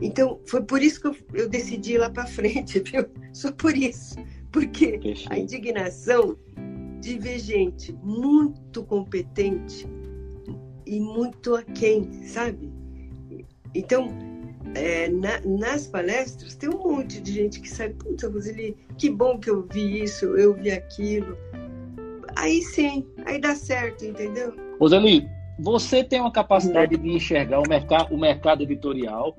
Então, 0.00 0.40
foi 0.46 0.62
por 0.62 0.82
isso 0.82 1.00
que 1.00 1.06
eu, 1.06 1.16
eu 1.32 1.48
decidi 1.48 1.94
ir 1.94 1.98
lá 1.98 2.10
para 2.10 2.26
frente, 2.26 2.80
viu? 2.84 3.06
Só 3.32 3.52
por 3.52 3.76
isso. 3.76 4.16
Porque 4.52 4.98
Perfeito. 4.98 5.32
a 5.32 5.38
indignação 5.38 6.36
de 7.00 7.18
ver 7.18 7.38
gente 7.38 7.92
muito 8.02 8.84
competente 8.84 9.86
e 10.94 11.00
muito 11.00 11.56
aquém, 11.56 12.08
sabe? 12.22 12.72
Então, 13.74 14.08
é, 14.76 15.08
na, 15.08 15.40
nas 15.44 15.88
palestras 15.88 16.54
tem 16.54 16.68
um 16.68 16.78
monte 16.78 17.20
de 17.20 17.32
gente 17.32 17.60
que 17.60 17.68
sabe, 17.68 17.94
puta, 17.94 18.28
Roseli, 18.28 18.76
que 18.96 19.10
bom 19.10 19.38
que 19.38 19.50
eu 19.50 19.66
vi 19.72 20.04
isso, 20.04 20.24
eu 20.36 20.54
vi 20.54 20.70
aquilo. 20.70 21.36
Aí 22.36 22.62
sim, 22.62 23.04
aí 23.26 23.40
dá 23.40 23.56
certo, 23.56 24.04
entendeu? 24.04 24.54
Roseli, 24.78 25.28
você 25.58 26.04
tem 26.04 26.20
uma 26.20 26.32
capacidade 26.32 26.96
de 26.96 27.08
enxergar 27.08 27.58
o 27.58 27.68
mercado, 27.68 28.14
o 28.14 28.18
mercado 28.18 28.62
editorial, 28.62 29.36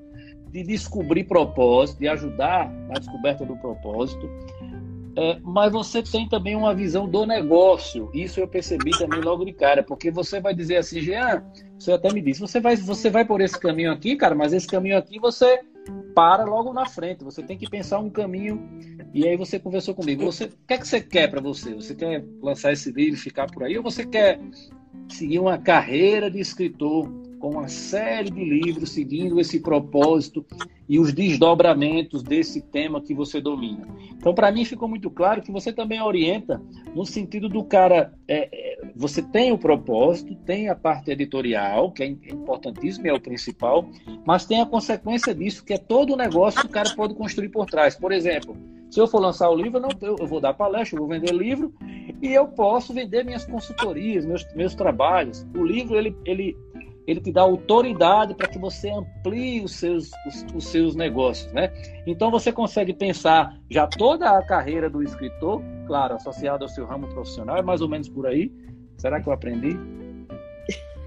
de 0.50 0.62
descobrir 0.62 1.24
propósito, 1.24 2.00
de 2.00 2.08
ajudar 2.08 2.70
na 2.88 2.98
descoberta 2.98 3.46
do 3.46 3.56
propósito. 3.56 4.28
É, 5.16 5.38
mas 5.42 5.72
você 5.72 6.02
tem 6.02 6.28
também 6.28 6.54
uma 6.54 6.74
visão 6.74 7.08
do 7.08 7.24
negócio. 7.24 8.10
Isso 8.12 8.38
eu 8.38 8.46
percebi 8.46 8.90
também 8.98 9.20
logo 9.20 9.46
de 9.46 9.52
cara, 9.52 9.82
porque 9.82 10.10
você 10.10 10.40
vai 10.40 10.54
dizer 10.54 10.76
assim, 10.76 11.00
Jean, 11.00 11.42
você 11.78 11.92
até 11.92 12.12
me 12.12 12.20
disse, 12.20 12.40
você 12.40 12.60
vai, 12.60 12.76
você 12.76 13.08
vai 13.08 13.24
por 13.24 13.40
esse 13.40 13.58
caminho 13.58 13.90
aqui, 13.90 14.14
cara, 14.14 14.34
mas 14.34 14.52
esse 14.52 14.66
caminho 14.66 14.98
aqui 14.98 15.18
você 15.18 15.62
para 16.14 16.44
logo 16.44 16.72
na 16.72 16.86
frente. 16.86 17.24
Você 17.24 17.42
tem 17.42 17.56
que 17.56 17.68
pensar 17.68 17.98
um 17.98 18.10
caminho. 18.10 18.62
E 19.14 19.26
aí 19.26 19.36
você 19.36 19.58
conversou 19.58 19.94
comigo. 19.94 20.24
Você, 20.24 20.44
o 20.44 20.48
que 20.66 20.74
é 20.74 20.78
que 20.78 20.86
você 20.86 21.00
quer 21.00 21.30
para 21.30 21.40
você? 21.40 21.74
Você 21.74 21.94
quer 21.94 22.24
lançar 22.42 22.72
esse 22.72 22.90
livro 22.92 23.14
e 23.14 23.22
ficar 23.22 23.46
por 23.46 23.64
aí, 23.64 23.76
ou 23.76 23.82
você 23.82 24.04
quer 24.04 24.38
seguir 25.08 25.38
uma 25.38 25.56
carreira 25.56 26.30
de 26.30 26.40
escritor 26.40 27.10
com 27.38 27.50
uma 27.50 27.68
série 27.68 28.30
de 28.30 28.44
livros 28.44 28.90
seguindo 28.90 29.40
esse 29.40 29.60
propósito 29.60 30.44
e 30.88 30.98
os 30.98 31.12
desdobramentos 31.12 32.22
desse 32.22 32.60
tema 32.60 33.00
que 33.00 33.14
você 33.14 33.40
domina. 33.40 33.86
Então, 34.12 34.34
para 34.34 34.50
mim, 34.52 34.64
ficou 34.64 34.88
muito 34.88 35.10
claro 35.10 35.42
que 35.42 35.52
você 35.52 35.72
também 35.72 36.00
orienta 36.00 36.62
no 36.94 37.04
sentido 37.04 37.48
do 37.48 37.64
cara. 37.64 38.12
É, 38.28 38.48
é, 38.52 38.90
você 38.94 39.20
tem 39.22 39.52
o 39.52 39.58
propósito, 39.58 40.34
tem 40.46 40.68
a 40.68 40.74
parte 40.74 41.10
editorial, 41.10 41.92
que 41.92 42.02
é 42.02 42.06
importantíssimo, 42.06 43.06
é 43.08 43.12
o 43.12 43.20
principal, 43.20 43.88
mas 44.24 44.46
tem 44.46 44.60
a 44.60 44.66
consequência 44.66 45.34
disso, 45.34 45.64
que 45.64 45.74
é 45.74 45.78
todo 45.78 46.12
o 46.12 46.16
negócio 46.16 46.60
que 46.60 46.66
o 46.66 46.70
cara 46.70 46.94
pode 46.94 47.14
construir 47.14 47.48
por 47.48 47.66
trás. 47.66 47.96
Por 47.96 48.12
exemplo, 48.12 48.56
se 48.90 49.00
eu 49.00 49.06
for 49.06 49.20
lançar 49.20 49.50
o 49.50 49.56
livro, 49.56 49.78
eu, 49.78 49.82
não, 49.82 50.16
eu 50.18 50.26
vou 50.26 50.40
dar 50.40 50.54
palestra, 50.54 50.96
eu 50.96 51.06
vou 51.06 51.08
vender 51.08 51.32
livro 51.32 51.74
e 52.22 52.32
eu 52.32 52.46
posso 52.48 52.94
vender 52.94 53.24
minhas 53.24 53.44
consultorias, 53.44 54.24
meus, 54.24 54.46
meus 54.54 54.74
trabalhos. 54.74 55.46
O 55.56 55.64
livro, 55.64 55.96
ele, 55.96 56.16
ele 56.24 56.56
ele 57.06 57.20
te 57.20 57.30
dá 57.30 57.42
autoridade 57.42 58.34
para 58.34 58.48
que 58.48 58.58
você 58.58 58.90
amplie 58.90 59.62
os 59.62 59.76
seus, 59.76 60.10
os, 60.26 60.46
os, 60.54 60.66
seus 60.66 60.96
negócios, 60.96 61.52
né? 61.52 61.72
Então 62.06 62.30
você 62.30 62.52
consegue 62.52 62.92
pensar 62.92 63.56
já 63.70 63.86
toda 63.86 64.30
a 64.30 64.42
carreira 64.44 64.90
do 64.90 65.02
escritor, 65.02 65.62
claro, 65.86 66.14
associada 66.14 66.64
ao 66.64 66.68
seu 66.68 66.84
ramo 66.84 67.06
profissional, 67.08 67.56
é 67.56 67.62
mais 67.62 67.80
ou 67.80 67.88
menos 67.88 68.08
por 68.08 68.26
aí. 68.26 68.52
Será 68.98 69.20
que 69.20 69.28
eu 69.28 69.32
aprendi? 69.32 69.78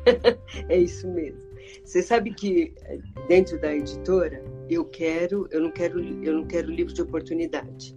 é 0.70 0.78
isso 0.78 1.08
mesmo. 1.10 1.42
Você 1.84 2.02
sabe 2.02 2.34
que 2.34 2.74
dentro 3.28 3.60
da 3.60 3.74
editora 3.74 4.42
eu 4.70 4.86
quero, 4.86 5.48
eu 5.52 5.62
não 5.62 5.72
quero, 5.72 6.00
eu 6.24 6.34
não 6.34 6.46
quero 6.46 6.72
livro 6.72 6.94
de 6.94 7.02
oportunidade. 7.02 7.96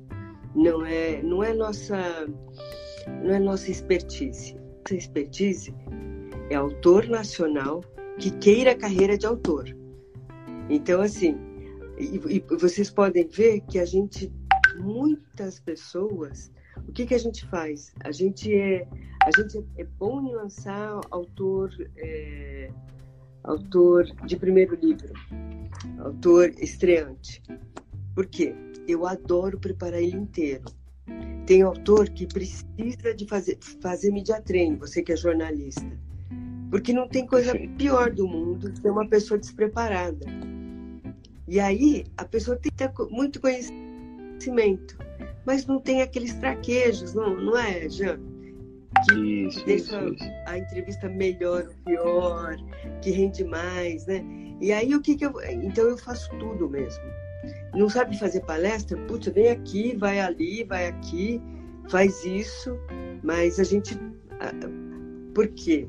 Não 0.55 0.85
é, 0.85 1.23
não 1.23 1.43
é 1.43 1.55
nossa, 1.55 2.27
não 3.23 3.35
é 3.35 3.39
nossa 3.39 3.71
expertise. 3.71 4.55
Nossa 4.55 4.97
expertise 4.97 5.75
é 6.51 6.57
autor 6.57 7.09
nacional 7.09 7.83
que 8.19 8.31
queira 8.31 8.75
carreira 8.75 9.17
de 9.17 9.27
autor. 9.27 9.65
Então, 10.69 11.01
assim, 11.01 11.37
e, 11.99 12.21
e 12.37 12.57
vocês 12.57 12.91
podem 12.91 13.27
ver 13.27 13.61
que 13.63 13.79
a 13.79 13.85
gente, 13.85 14.33
muitas 14.77 15.61
pessoas, 15.61 16.51
o 16.89 16.93
que, 16.93 17.07
que 17.07 17.15
a 17.15 17.19
gente 17.19 17.47
faz? 17.47 17.93
A 18.05 18.11
gente 18.11 18.55
é, 18.55 18.87
a 19.25 19.31
gente 19.37 19.65
é 19.77 19.85
bom 19.85 20.23
em 20.23 20.35
lançar 20.35 21.01
autor, 21.11 21.71
é, 21.97 22.71
autor 23.45 24.05
de 24.27 24.37
primeiro 24.37 24.75
livro, 24.75 25.13
autor 25.99 26.51
estreante. 26.59 27.43
Por 28.15 28.27
quê? 28.27 28.55
Eu 28.87 29.07
adoro 29.07 29.59
preparar 29.59 30.03
ele 30.03 30.17
inteiro. 30.17 30.65
Tem 31.47 31.63
autor 31.63 32.09
que 32.09 32.27
precisa 32.27 33.15
de 33.15 33.27
fazer, 33.27 33.59
fazer 33.81 34.11
media 34.11 34.41
training, 34.41 34.77
você 34.77 35.03
que 35.03 35.13
é 35.13 35.17
jornalista 35.17 35.87
porque 36.73 36.91
não 36.91 37.07
tem 37.07 37.27
coisa 37.27 37.53
pior 37.77 38.11
do 38.11 38.27
mundo 38.27 38.73
que 38.73 38.89
uma 38.89 39.07
pessoa 39.07 39.39
despreparada. 39.39 40.25
E 41.47 41.61
aí 41.61 42.07
a 42.17 42.25
pessoa 42.25 42.57
tem 42.57 42.73
que 42.73 42.79
ter 42.79 42.91
muito 43.11 43.43
conhecimento, 43.43 44.97
mas 45.45 45.67
não 45.67 45.79
tem 45.79 46.01
aqueles 46.01 46.33
traquejos, 46.33 47.13
não, 47.13 47.37
não 47.37 47.59
é, 47.59 47.87
Jean? 47.91 48.19
Que 49.07 49.15
isso, 49.47 49.63
deixa 49.67 50.03
isso, 50.03 50.15
isso. 50.15 50.25
a 50.47 50.57
entrevista 50.57 51.11
melhor 51.11 51.67
ou 51.69 51.75
pior, 51.85 52.57
que 53.03 53.11
rende 53.11 53.45
mais, 53.45 54.07
né? 54.07 54.25
E 54.59 54.73
aí 54.73 54.95
o 54.95 55.03
que, 55.03 55.15
que 55.15 55.27
eu. 55.27 55.35
Então 55.43 55.85
eu 55.85 55.99
faço 55.99 56.31
tudo 56.39 56.71
mesmo. 56.71 57.05
Não 57.75 57.91
sabe 57.91 58.19
fazer 58.19 58.41
palestra? 58.47 58.97
Putz, 59.07 59.27
vem 59.29 59.51
aqui, 59.51 59.95
vai 59.95 60.21
ali, 60.21 60.65
vai 60.65 60.89
aqui, 60.89 61.39
faz 61.91 62.25
isso, 62.25 62.79
mas 63.23 63.61
a 63.61 63.65
gente. 63.65 63.95
Por 65.35 65.49
quê? 65.49 65.87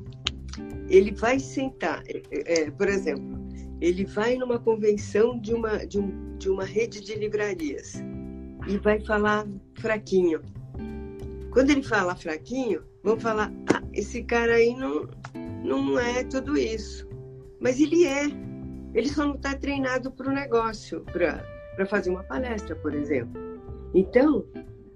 Ele 0.90 1.12
vai 1.12 1.40
sentar, 1.40 2.04
é, 2.08 2.22
é, 2.32 2.72
por 2.72 2.88
exemplo, 2.88 3.44
ele 3.82 4.06
vai 4.06 4.36
numa 4.38 4.60
convenção 4.60 5.40
de 5.40 5.54
uma, 5.54 5.86
de, 5.86 6.00
um, 6.00 6.38
de 6.38 6.50
uma 6.50 6.64
rede 6.64 7.02
de 7.02 7.16
livrarias 7.16 7.96
e 8.68 8.78
vai 8.78 9.00
falar 9.02 9.48
fraquinho. 9.76 10.42
Quando 11.52 11.70
ele 11.70 11.84
fala 11.84 12.16
fraquinho, 12.16 12.84
vão 13.04 13.20
falar: 13.20 13.52
ah, 13.74 13.84
esse 13.94 14.24
cara 14.24 14.56
aí 14.56 14.76
não, 14.76 15.08
não 15.64 16.00
é 16.00 16.24
tudo 16.24 16.58
isso. 16.58 17.08
Mas 17.60 17.80
ele 17.80 18.06
é. 18.06 18.26
Ele 18.94 19.10
só 19.10 19.26
não 19.26 19.36
está 19.36 19.56
treinado 19.56 20.12
para 20.12 20.30
o 20.30 20.34
negócio, 20.34 21.04
para 21.12 21.86
fazer 21.88 22.10
uma 22.10 22.24
palestra, 22.24 22.76
por 22.76 22.94
exemplo. 22.94 23.42
Então, 23.94 24.46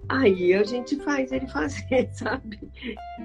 aí 0.07 0.53
a 0.53 0.63
gente 0.63 0.95
faz 0.97 1.31
ele 1.31 1.47
fazer, 1.51 2.09
sabe? 2.13 2.59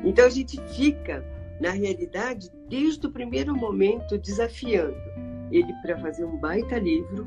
Então 0.04 0.26
a 0.26 0.30
gente 0.30 0.60
fica 0.74 1.24
na 1.62 1.70
realidade, 1.70 2.50
desde 2.68 3.06
o 3.06 3.10
primeiro 3.12 3.56
momento, 3.56 4.18
desafiando 4.18 4.96
ele 5.52 5.72
para 5.74 5.96
fazer 6.00 6.24
um 6.24 6.36
baita 6.36 6.76
livro. 6.76 7.24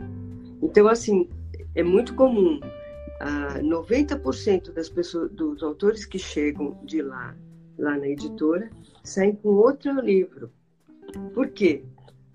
Então, 0.62 0.89
assim, 0.89 1.30
é 1.74 1.82
muito 1.82 2.13
comum. 2.15 2.60
Ah, 3.21 3.60
90% 3.62 4.74
das 4.74 4.89
pessoas, 4.89 5.32
dos 5.32 5.63
autores 5.63 6.06
que 6.06 6.19
chegam 6.19 6.78
de 6.84 7.02
lá, 7.02 7.34
lá 7.80 7.98
na 7.98 8.10
editora, 8.10 8.69
saem 9.06 9.36
com 9.36 9.50
outro 9.50 10.02
livro. 10.02 10.52
Por 11.34 11.48
quê? 11.48 11.86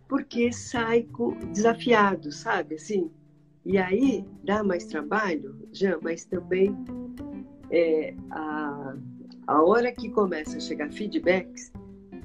Porque 0.09 0.51
sai 0.53 1.03
com, 1.03 1.35
desafiado, 1.53 2.33
sabe? 2.33 2.77
Assim, 2.77 3.11
e 3.63 3.77
aí 3.77 4.25
dá 4.43 4.65
mais 4.65 4.87
trabalho, 4.87 5.69
já, 5.71 5.99
mas 6.01 6.25
também 6.25 6.75
é, 7.71 8.15
a, 8.31 8.97
a 9.47 9.63
hora 9.63 9.93
que 9.93 10.09
começa 10.09 10.57
a 10.57 10.61
chegar 10.61 10.91
feedbacks, 10.91 11.71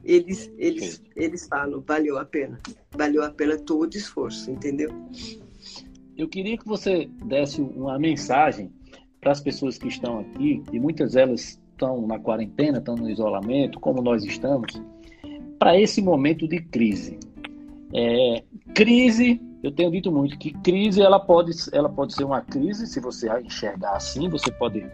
eles, 0.06 0.52
eles, 0.58 1.04
eles 1.16 1.48
falam, 1.48 1.84
valeu 1.86 2.18
a 2.18 2.26
pena. 2.26 2.60
Valeu 2.96 3.24
a 3.24 3.30
pena 3.32 3.58
todo 3.58 3.94
o 3.94 3.98
esforço, 3.98 4.52
entendeu? 4.52 4.90
Eu 6.16 6.30
queria 6.30 6.58
que 6.58 6.66
você 6.66 7.10
desse 7.26 7.62
uma 7.62 8.00
mensagem 8.00 8.72
para 9.20 9.32
as 9.32 9.42
pessoas 9.42 9.78
que 9.78 9.88
estão 9.88 10.20
aqui, 10.20 10.64
e 10.72 10.80
muitas 10.80 11.14
delas 11.14 11.60
estão 11.72 12.06
na 12.06 12.20
quarentena, 12.20 12.78
estão 12.78 12.96
no 12.96 13.10
isolamento, 13.10 13.80
como 13.80 14.02
nós 14.02 14.24
estamos, 14.24 14.82
para 15.58 15.80
esse 15.80 16.02
momento 16.02 16.48
de 16.48 16.62
crise. 16.62 17.20
É, 17.94 18.44
crise, 18.74 19.42
eu 19.64 19.72
tenho 19.72 19.90
dito 19.90 20.12
muito 20.12 20.38
que 20.38 20.52
crise 20.60 21.02
ela 21.02 21.20
pode, 21.20 21.52
ela 21.74 21.90
pode 21.90 22.14
ser 22.14 22.24
uma 22.24 22.42
crise, 22.42 22.86
se 22.86 23.00
você 23.00 23.28
enxergar 23.40 23.94
assim, 23.94 24.30
você 24.30 24.52
pode 24.52 24.86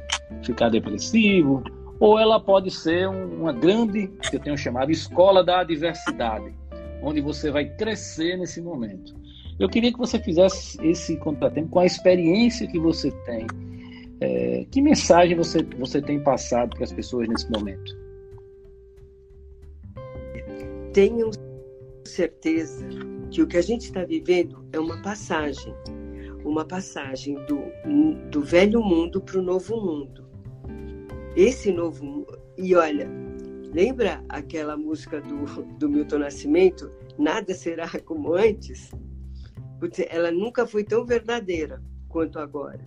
ficar 0.43 0.69
depressivo, 0.69 1.61
ou 2.01 2.17
ela 2.17 2.39
pode 2.39 2.71
ser 2.71 3.07
uma 3.07 3.53
grande, 3.53 4.07
que 4.07 4.35
eu 4.35 4.39
tenho 4.39 4.57
chamado, 4.57 4.91
escola 4.91 5.43
da 5.43 5.59
adversidade, 5.59 6.51
onde 7.03 7.21
você 7.21 7.51
vai 7.51 7.65
crescer 7.75 8.37
nesse 8.37 8.59
momento. 8.59 9.15
Eu 9.59 9.69
queria 9.69 9.93
que 9.93 9.99
você 9.99 10.17
fizesse 10.17 10.83
esse 10.83 11.15
contratempo 11.17 11.69
com 11.69 11.79
a 11.79 11.85
experiência 11.85 12.67
que 12.67 12.79
você 12.79 13.11
tem. 13.23 13.45
É, 14.19 14.65
que 14.71 14.81
mensagem 14.81 15.37
você, 15.37 15.61
você 15.77 16.01
tem 16.01 16.19
passado 16.19 16.75
para 16.75 16.85
as 16.85 16.91
pessoas 16.91 17.29
nesse 17.29 17.49
momento? 17.51 17.95
Tenho 20.93 21.29
certeza 22.03 22.83
que 23.29 23.43
o 23.43 23.47
que 23.47 23.57
a 23.57 23.61
gente 23.61 23.81
está 23.81 24.03
vivendo 24.03 24.65
é 24.73 24.79
uma 24.79 24.99
passagem 25.03 25.73
uma 26.43 26.65
passagem 26.65 27.35
do, 27.45 27.61
do 28.31 28.41
velho 28.41 28.81
mundo 28.81 29.21
para 29.21 29.37
o 29.37 29.43
novo 29.43 29.79
mundo 29.79 30.20
esse 31.35 31.71
novo. 31.71 32.27
E 32.57 32.75
olha, 32.75 33.09
lembra 33.73 34.23
aquela 34.29 34.77
música 34.77 35.21
do, 35.21 35.45
do 35.77 35.89
Milton 35.89 36.19
Nascimento? 36.19 36.91
Nada 37.17 37.53
será 37.53 37.87
como 38.05 38.33
antes? 38.33 38.91
Porque 39.79 40.07
ela 40.09 40.31
nunca 40.31 40.67
foi 40.67 40.83
tão 40.83 41.05
verdadeira 41.05 41.81
quanto 42.07 42.39
agora. 42.39 42.85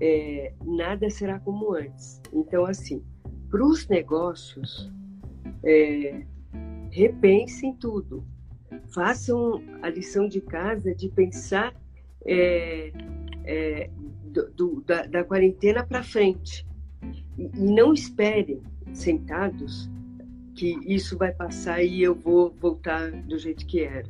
É, 0.00 0.52
nada 0.64 1.08
será 1.08 1.38
como 1.40 1.74
antes. 1.74 2.20
Então, 2.32 2.66
assim, 2.66 3.02
para 3.50 3.64
os 3.64 3.86
negócios, 3.88 4.92
é, 5.64 6.26
repensem 6.90 7.74
tudo. 7.76 8.24
Façam 8.92 9.62
a 9.82 9.88
lição 9.88 10.28
de 10.28 10.40
casa 10.40 10.94
de 10.94 11.08
pensar 11.08 11.74
é, 12.24 12.92
é 13.44 13.90
do, 14.24 14.50
do, 14.50 14.80
da, 14.82 15.06
da 15.06 15.24
quarentena 15.24 15.86
para 15.86 16.02
frente 16.02 16.66
e 17.38 17.48
não 17.58 17.92
esperem 17.92 18.62
sentados 18.92 19.90
que 20.54 20.78
isso 20.86 21.18
vai 21.18 21.32
passar 21.32 21.82
e 21.82 22.02
eu 22.02 22.14
vou 22.14 22.50
voltar 22.60 23.10
do 23.10 23.38
jeito 23.38 23.66
que 23.66 23.84
era. 23.84 24.08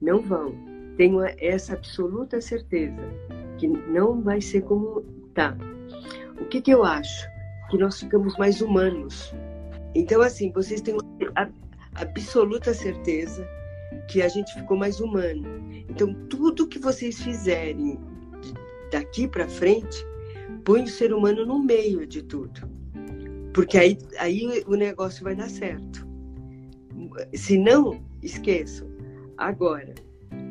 Não 0.00 0.20
vão. 0.20 0.54
Tenho 0.96 1.22
essa 1.38 1.74
absoluta 1.74 2.40
certeza 2.40 3.02
que 3.58 3.66
não 3.66 4.20
vai 4.20 4.40
ser 4.40 4.62
como 4.62 5.02
tá. 5.34 5.56
o 6.40 6.44
que, 6.46 6.60
que 6.60 6.70
eu 6.70 6.84
acho? 6.84 7.26
Que 7.70 7.78
nós 7.78 7.98
ficamos 7.98 8.36
mais 8.36 8.60
humanos. 8.60 9.34
Então, 9.94 10.22
assim, 10.22 10.52
vocês 10.52 10.80
têm 10.80 10.96
a 11.34 11.48
absoluta 11.94 12.72
certeza 12.72 13.46
que 14.08 14.22
a 14.22 14.28
gente 14.28 14.52
ficou 14.54 14.76
mais 14.76 15.00
humano. 15.00 15.44
Então, 15.88 16.14
tudo 16.28 16.68
que 16.68 16.78
vocês 16.78 17.20
fizerem 17.20 17.98
daqui 18.90 19.26
para 19.26 19.48
frente, 19.48 20.06
põe 20.64 20.82
o 20.82 20.88
ser 20.88 21.12
humano 21.12 21.44
no 21.44 21.58
meio 21.58 22.06
de 22.06 22.22
tudo. 22.22 22.68
Porque 23.52 23.76
aí, 23.76 23.98
aí 24.18 24.64
o 24.66 24.74
negócio 24.74 25.22
vai 25.22 25.34
dar 25.34 25.48
certo. 25.48 26.06
Se 27.34 27.58
não, 27.58 28.00
esqueçam. 28.22 28.88
Agora, 29.36 29.94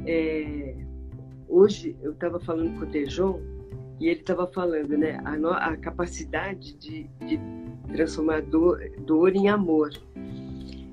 é, 0.06 0.76
hoje 1.48 1.96
eu 2.02 2.12
estava 2.12 2.40
falando 2.40 2.78
com 2.78 2.86
o 2.86 2.90
Tejon 2.90 3.40
e 4.00 4.08
ele 4.08 4.20
estava 4.20 4.48
falando, 4.48 4.98
né, 4.98 5.20
a, 5.24 5.38
no, 5.38 5.50
a 5.50 5.76
capacidade 5.78 6.74
de, 6.76 7.10
de 7.28 7.40
transformar 7.94 8.42
dor, 8.42 8.80
dor 9.00 9.36
em 9.36 9.48
amor. 9.48 9.92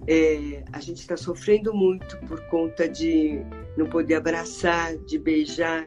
É, 0.07 0.65
a 0.73 0.81
gente 0.81 0.99
está 0.99 1.17
sofrendo 1.17 1.75
muito 1.75 2.17
por 2.27 2.41
conta 2.49 2.89
de 2.89 3.41
não 3.77 3.87
poder 3.87 4.15
abraçar, 4.15 4.97
de 4.97 5.19
beijar. 5.19 5.87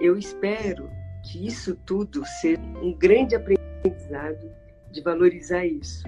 Eu 0.00 0.16
espero 0.16 0.88
que 1.24 1.46
isso 1.46 1.74
tudo 1.86 2.24
seja 2.24 2.60
um 2.82 2.92
grande 2.92 3.34
aprendizado 3.34 4.50
de 4.90 5.00
valorizar 5.00 5.66
isso. 5.66 6.04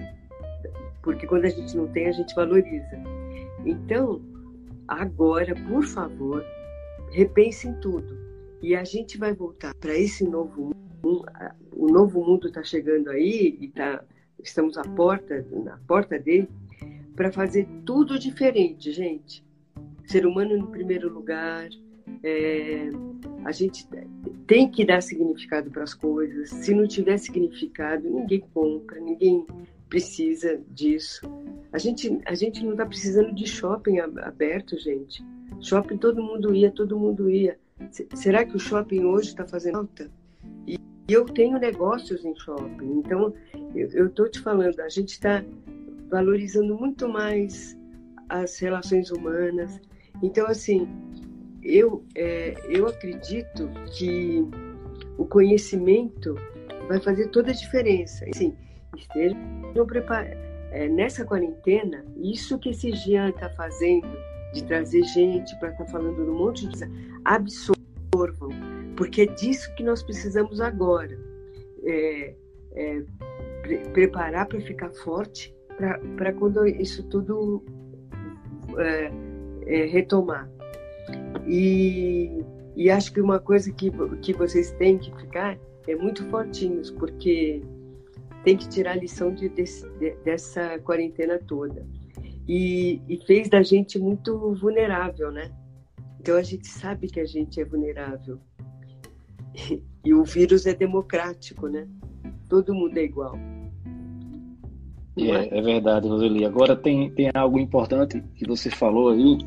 Porque 1.01 1.25
quando 1.25 1.45
a 1.45 1.49
gente 1.49 1.75
não 1.75 1.87
tem, 1.87 2.07
a 2.07 2.11
gente 2.11 2.33
valoriza. 2.35 3.01
Então, 3.65 4.21
agora, 4.87 5.55
por 5.67 5.83
favor, 5.83 6.45
repensem 7.11 7.73
tudo. 7.81 8.17
E 8.61 8.75
a 8.75 8.83
gente 8.83 9.17
vai 9.17 9.33
voltar 9.33 9.73
para 9.75 9.95
esse 9.95 10.23
novo 10.23 10.73
mundo. 11.03 11.25
O 11.73 11.87
novo 11.87 12.23
mundo 12.23 12.47
está 12.47 12.63
chegando 12.63 13.09
aí 13.09 13.57
e 13.59 13.67
tá, 13.69 14.03
estamos 14.43 14.77
à 14.77 14.83
porta, 14.83 15.45
na 15.51 15.77
porta 15.87 16.17
dele 16.17 16.49
para 17.15 17.31
fazer 17.31 17.67
tudo 17.85 18.19
diferente, 18.19 18.91
gente. 18.91 19.43
Ser 20.05 20.25
humano 20.25 20.57
no 20.57 20.67
primeiro 20.67 21.11
lugar. 21.11 21.69
É, 22.23 22.89
a 23.45 23.51
gente 23.51 23.87
tem 24.45 24.69
que 24.69 24.85
dar 24.85 25.01
significado 25.01 25.69
para 25.69 25.83
as 25.83 25.93
coisas. 25.93 26.49
Se 26.49 26.73
não 26.73 26.87
tiver 26.87 27.17
significado, 27.17 28.09
ninguém 28.09 28.43
compra, 28.53 28.99
ninguém 28.99 29.45
precisa 29.89 30.59
disso. 30.69 31.21
A 31.71 31.77
gente, 31.77 32.19
a 32.25 32.33
gente 32.33 32.63
não 32.63 32.71
está 32.71 32.85
precisando 32.85 33.33
de 33.33 33.47
shopping 33.47 33.99
aberto, 33.99 34.77
gente. 34.77 35.23
Shopping 35.61 35.97
todo 35.97 36.21
mundo 36.21 36.53
ia, 36.53 36.71
todo 36.71 36.99
mundo 36.99 37.29
ia. 37.29 37.57
Será 38.15 38.43
que 38.45 38.55
o 38.55 38.59
shopping 38.59 39.05
hoje 39.05 39.29
está 39.29 39.45
fazendo 39.45 39.75
falta? 39.75 40.11
E 40.65 40.77
eu 41.07 41.25
tenho 41.25 41.57
negócios 41.57 42.25
em 42.25 42.35
shopping, 42.35 42.99
então 42.99 43.33
eu 43.73 44.07
estou 44.07 44.29
te 44.29 44.39
falando, 44.39 44.79
a 44.81 44.89
gente 44.89 45.09
está 45.09 45.43
valorizando 46.09 46.75
muito 46.75 47.07
mais 47.07 47.77
as 48.27 48.57
relações 48.59 49.09
humanas. 49.11 49.79
Então, 50.21 50.47
assim, 50.47 50.87
eu, 51.67 52.05
é, 52.15 52.53
eu 52.69 52.87
acredito 52.87 53.69
que 53.97 54.47
o 55.17 55.25
conhecimento 55.25 56.35
vai 56.87 56.99
fazer 57.01 57.27
toda 57.27 57.51
a 57.51 57.53
diferença. 57.53 58.25
Assim, 58.29 58.55
estejam 58.95 59.85
preparados. 59.85 60.47
É, 60.71 60.87
nessa 60.87 61.23
quarentena, 61.25 62.05
isso 62.17 62.59
que 62.59 62.69
esse 62.69 62.91
Jean 62.91 63.29
está 63.29 63.49
fazendo, 63.51 64.07
de 64.53 64.63
trazer 64.63 65.03
gente 65.03 65.57
para 65.59 65.69
estar 65.69 65.85
tá 65.85 65.91
falando 65.91 66.15
de 66.23 66.29
um 66.29 66.37
monte 66.37 66.67
de 66.67 66.71
coisa, 66.71 66.91
absorvam, 67.25 68.49
porque 68.95 69.21
é 69.21 69.25
disso 69.25 69.73
que 69.75 69.83
nós 69.83 70.03
precisamos 70.03 70.59
agora. 70.59 71.17
É, 71.83 72.33
é, 72.75 73.03
pre 73.61 73.79
preparar 73.89 74.45
para 74.45 74.59
ficar 74.61 74.89
forte 74.91 75.55
para 76.15 76.33
quando 76.33 76.65
isso 76.65 77.03
tudo 77.03 77.63
é, 78.77 79.11
é, 79.65 79.85
retomar. 79.85 80.49
E, 81.47 82.43
e 82.75 82.89
acho 82.89 83.13
que 83.13 83.21
uma 83.21 83.39
coisa 83.39 83.71
que, 83.71 83.91
que 84.21 84.33
vocês 84.33 84.71
têm 84.73 84.97
que 84.97 85.15
ficar 85.15 85.57
é 85.87 85.95
muito 85.95 86.25
fortinhos, 86.29 86.91
porque 86.91 87.61
tem 88.43 88.57
que 88.57 88.67
tirar 88.67 88.91
a 88.91 88.95
lição 88.95 89.33
de, 89.33 89.49
de, 89.49 89.65
dessa 90.23 90.79
quarentena 90.79 91.39
toda. 91.39 91.85
E, 92.47 93.01
e, 93.09 93.17
fez 93.25 93.49
da 93.49 93.61
gente 93.61 93.99
muito 93.99 94.53
vulnerável, 94.55 95.31
né? 95.31 95.51
Então 96.19 96.37
a 96.37 96.43
gente 96.43 96.67
sabe 96.67 97.07
que 97.07 97.19
a 97.19 97.25
gente 97.25 97.59
é 97.59 97.65
vulnerável. 97.65 98.39
E, 99.53 99.83
e 100.05 100.13
o 100.13 100.23
vírus 100.23 100.65
é 100.65 100.73
democrático, 100.73 101.67
né? 101.67 101.87
Todo 102.47 102.73
mundo 102.73 102.97
é 102.97 103.03
igual. 103.03 103.37
É, 105.17 105.57
é 105.57 105.61
verdade, 105.61 106.07
Roseli. 106.07 106.45
Agora 106.45 106.75
tem, 106.75 107.09
tem 107.11 107.29
algo 107.33 107.59
importante 107.59 108.21
que 108.35 108.47
você 108.47 108.69
falou 108.69 109.09
aí. 109.09 109.37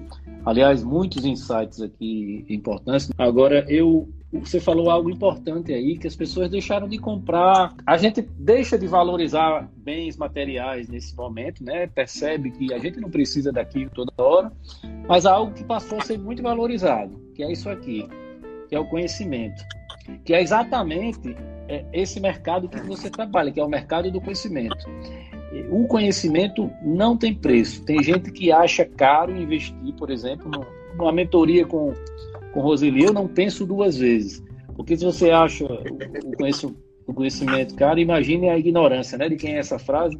Aliás, 0.44 0.82
muitos 0.82 1.24
insights 1.24 1.80
aqui 1.80 2.44
importantes. 2.48 3.10
Agora, 3.18 3.64
eu 3.68 4.08
você 4.32 4.60
falou 4.60 4.90
algo 4.90 5.10
importante 5.10 5.72
aí, 5.72 5.98
que 5.98 6.06
as 6.06 6.14
pessoas 6.14 6.48
deixaram 6.48 6.88
de 6.88 6.98
comprar. 6.98 7.74
A 7.84 7.96
gente 7.96 8.22
deixa 8.22 8.78
de 8.78 8.86
valorizar 8.86 9.68
bens 9.76 10.16
materiais 10.16 10.88
nesse 10.88 11.16
momento, 11.16 11.64
né? 11.64 11.88
Percebe 11.88 12.52
que 12.52 12.72
a 12.72 12.78
gente 12.78 13.00
não 13.00 13.10
precisa 13.10 13.50
daquilo 13.50 13.90
toda 13.90 14.12
hora, 14.18 14.52
mas 15.08 15.26
há 15.26 15.32
algo 15.32 15.52
que 15.52 15.64
passou 15.64 15.98
a 15.98 16.02
ser 16.02 16.16
muito 16.16 16.42
valorizado, 16.42 17.20
que 17.34 17.42
é 17.42 17.50
isso 17.50 17.68
aqui, 17.68 18.06
que 18.68 18.74
é 18.76 18.78
o 18.78 18.86
conhecimento, 18.86 19.64
que 20.24 20.32
é 20.32 20.40
exatamente 20.40 21.36
é, 21.68 21.84
esse 21.92 22.20
mercado 22.20 22.68
que 22.68 22.80
você 22.82 23.10
trabalha, 23.10 23.50
que 23.50 23.58
é 23.58 23.64
o 23.64 23.68
mercado 23.68 24.12
do 24.12 24.20
conhecimento 24.20 24.86
o 25.70 25.86
conhecimento 25.86 26.70
não 26.82 27.16
tem 27.16 27.34
preço. 27.34 27.84
Tem 27.84 28.02
gente 28.02 28.30
que 28.30 28.52
acha 28.52 28.84
caro 28.84 29.36
investir, 29.36 29.94
por 29.96 30.10
exemplo, 30.10 30.48
numa 30.96 31.12
mentoria 31.12 31.66
com, 31.66 31.92
com 32.52 32.60
Roseli. 32.60 33.04
Eu 33.04 33.12
não 33.12 33.26
penso 33.26 33.66
duas 33.66 33.98
vezes. 33.98 34.42
Porque 34.76 34.96
se 34.96 35.04
você 35.04 35.30
acha 35.30 35.66
o 37.06 37.12
conhecimento 37.12 37.74
caro, 37.74 37.98
imagine 37.98 38.48
a 38.48 38.58
ignorância 38.58 39.18
né, 39.18 39.28
de 39.28 39.36
quem 39.36 39.56
é 39.56 39.58
essa 39.58 39.78
frase. 39.78 40.18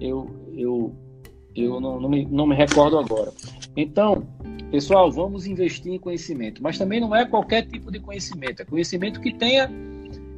Eu, 0.00 0.28
eu, 0.56 0.92
eu 1.54 1.78
não, 1.78 2.00
não, 2.00 2.08
me, 2.08 2.24
não 2.24 2.46
me 2.46 2.54
recordo 2.54 2.98
agora. 2.98 3.30
Então, 3.76 4.26
pessoal, 4.70 5.12
vamos 5.12 5.46
investir 5.46 5.92
em 5.92 5.98
conhecimento. 5.98 6.62
Mas 6.62 6.78
também 6.78 6.98
não 6.98 7.14
é 7.14 7.26
qualquer 7.26 7.66
tipo 7.66 7.92
de 7.92 8.00
conhecimento. 8.00 8.62
É 8.62 8.64
conhecimento 8.64 9.20
que 9.20 9.34
tenha 9.34 9.70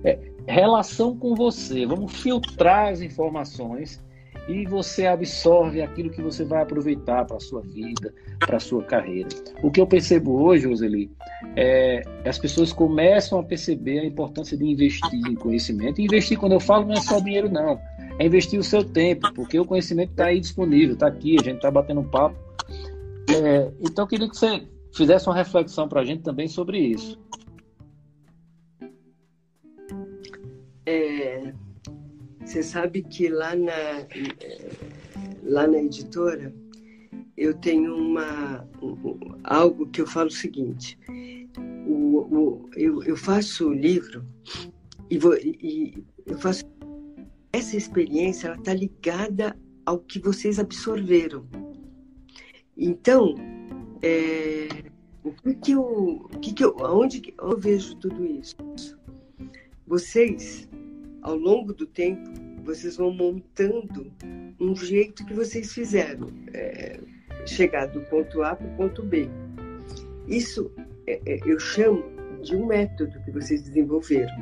é, 0.03 0.19
relação 0.47 1.17
com 1.17 1.37
você. 1.37 1.87
Vamos 1.87 2.13
filtrar 2.21 2.93
as 2.93 3.01
informações 3.01 4.03
e 4.49 4.67
você 4.67 5.07
absorve 5.07 5.81
aquilo 5.81 6.11
que 6.11 6.21
você 6.21 6.45
vai 6.45 6.63
aproveitar 6.63 7.25
para 7.25 7.37
a 7.37 7.41
sua 7.41 7.61
vida, 7.63 8.13
para 8.39 8.57
a 8.57 8.61
sua 8.61 8.83
carreira. 8.83 9.29
O 9.63 9.71
que 9.71 9.81
eu 9.81 9.87
percebo 9.87 10.43
hoje, 10.43 10.67
Roseli, 10.67 11.11
é 11.57 12.03
as 12.25 12.39
pessoas 12.39 12.73
começam 12.73 13.39
a 13.39 13.43
perceber 13.43 14.01
a 14.01 14.05
importância 14.05 14.57
de 14.57 14.65
investir 14.65 15.27
em 15.27 15.35
conhecimento. 15.35 16.01
E 16.01 16.05
investir, 16.05 16.39
quando 16.39 16.53
eu 16.53 16.61
falo, 16.61 16.87
não 16.87 16.95
é 16.95 17.01
só 17.01 17.21
dinheiro, 17.21 17.51
não. 17.51 17.79
É 18.19 18.27
investir 18.27 18.59
o 18.59 18.65
seu 18.65 18.85
tempo, 18.85 19.33
porque 19.35 19.59
o 19.59 19.65
conhecimento 19.65 20.11
está 20.11 20.27
aí 20.27 20.41
disponível, 20.41 20.95
está 20.95 21.07
aqui, 21.07 21.37
a 21.41 21.43
gente 21.43 21.57
está 21.57 21.71
batendo 21.71 22.01
um 22.01 22.09
papo. 22.09 22.37
É, 23.31 23.71
então, 23.81 24.05
eu 24.05 24.09
queria 24.09 24.29
que 24.29 24.37
você 24.37 24.63
fizesse 24.93 25.27
uma 25.27 25.35
reflexão 25.35 25.89
para 25.89 26.01
a 26.01 26.05
gente 26.05 26.23
também 26.23 26.47
sobre 26.47 26.79
isso. 26.79 27.19
Você 32.45 32.63
sabe 32.63 33.03
que 33.03 33.29
lá 33.29 33.55
na, 33.57 34.07
lá 35.43 35.67
na 35.67 35.79
editora 35.79 36.55
eu 37.37 37.55
tenho 37.55 37.97
uma, 37.97 38.69
algo 39.43 39.89
que 39.89 40.01
eu 40.01 40.07
falo 40.07 40.29
o 40.29 40.33
seguinte: 40.33 40.99
o, 41.87 42.19
o, 42.19 42.71
eu, 42.77 43.03
eu 43.03 43.17
faço 43.17 43.69
o 43.69 43.73
livro 43.73 44.25
e, 45.11 45.19
vou, 45.19 45.37
e 45.37 46.05
eu 46.27 46.39
faço 46.39 46.65
essa 47.53 47.77
experiência, 47.77 48.49
ela 48.49 48.57
está 48.57 48.75
ligada 48.75 49.57
ao 49.87 49.99
que 49.99 50.19
vocês 50.19 50.59
absorveram. 50.59 51.47
Então, 52.77 53.35
é, 54.03 54.69
o 55.23 55.33
que, 55.33 55.55
que 55.55 55.73
eu, 55.73 55.83
o 55.83 56.39
que, 56.41 56.53
que 56.53 56.65
eu, 56.65 56.77
onde 56.81 57.35
eu 57.39 57.57
vejo 57.57 57.95
tudo 57.97 58.25
isso? 58.25 58.57
Vocês 59.87 60.69
ao 61.25 61.35
longo 61.37 61.73
do 61.73 61.87
tempo, 61.87 62.31
vocês 62.63 62.97
vão 62.97 63.11
montando 63.11 64.13
um 64.61 64.77
jeito 64.77 65.25
que 65.25 65.35
vocês 65.35 65.73
fizeram, 65.73 66.29
é, 66.53 67.01
chegar 67.47 67.87
do 67.87 68.01
ponto 68.03 68.43
A 68.43 68.55
para 68.55 68.67
o 68.67 68.77
ponto 68.77 69.03
B. 69.03 69.29
Isso 70.29 70.71
é, 71.07 71.21
é, 71.27 71.39
eu 71.45 71.59
chamo 71.59 72.05
de 72.43 72.55
um 72.55 72.67
método 72.67 73.19
que 73.25 73.31
vocês 73.31 73.63
desenvolveram. 73.63 74.35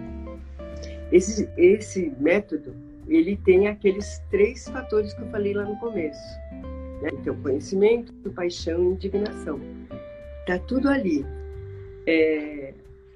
Esse, 1.10 1.48
esse 1.56 2.12
método, 2.18 2.74
ele 3.06 3.36
tem 3.36 3.68
aqueles 3.68 4.20
três 4.30 4.68
fatores 4.68 5.14
que 5.14 5.22
eu 5.22 5.28
falei 5.28 5.54
lá 5.54 5.64
no 5.64 5.76
começo. 5.78 6.20
Né? 7.00 7.10
Então, 7.12 7.36
conhecimento, 7.42 8.12
paixão 8.32 8.82
e 8.82 8.94
indignação. 8.94 9.60
Tá 10.46 10.58
tudo 10.58 10.88
ali. 10.88 11.24
É, 12.06 12.61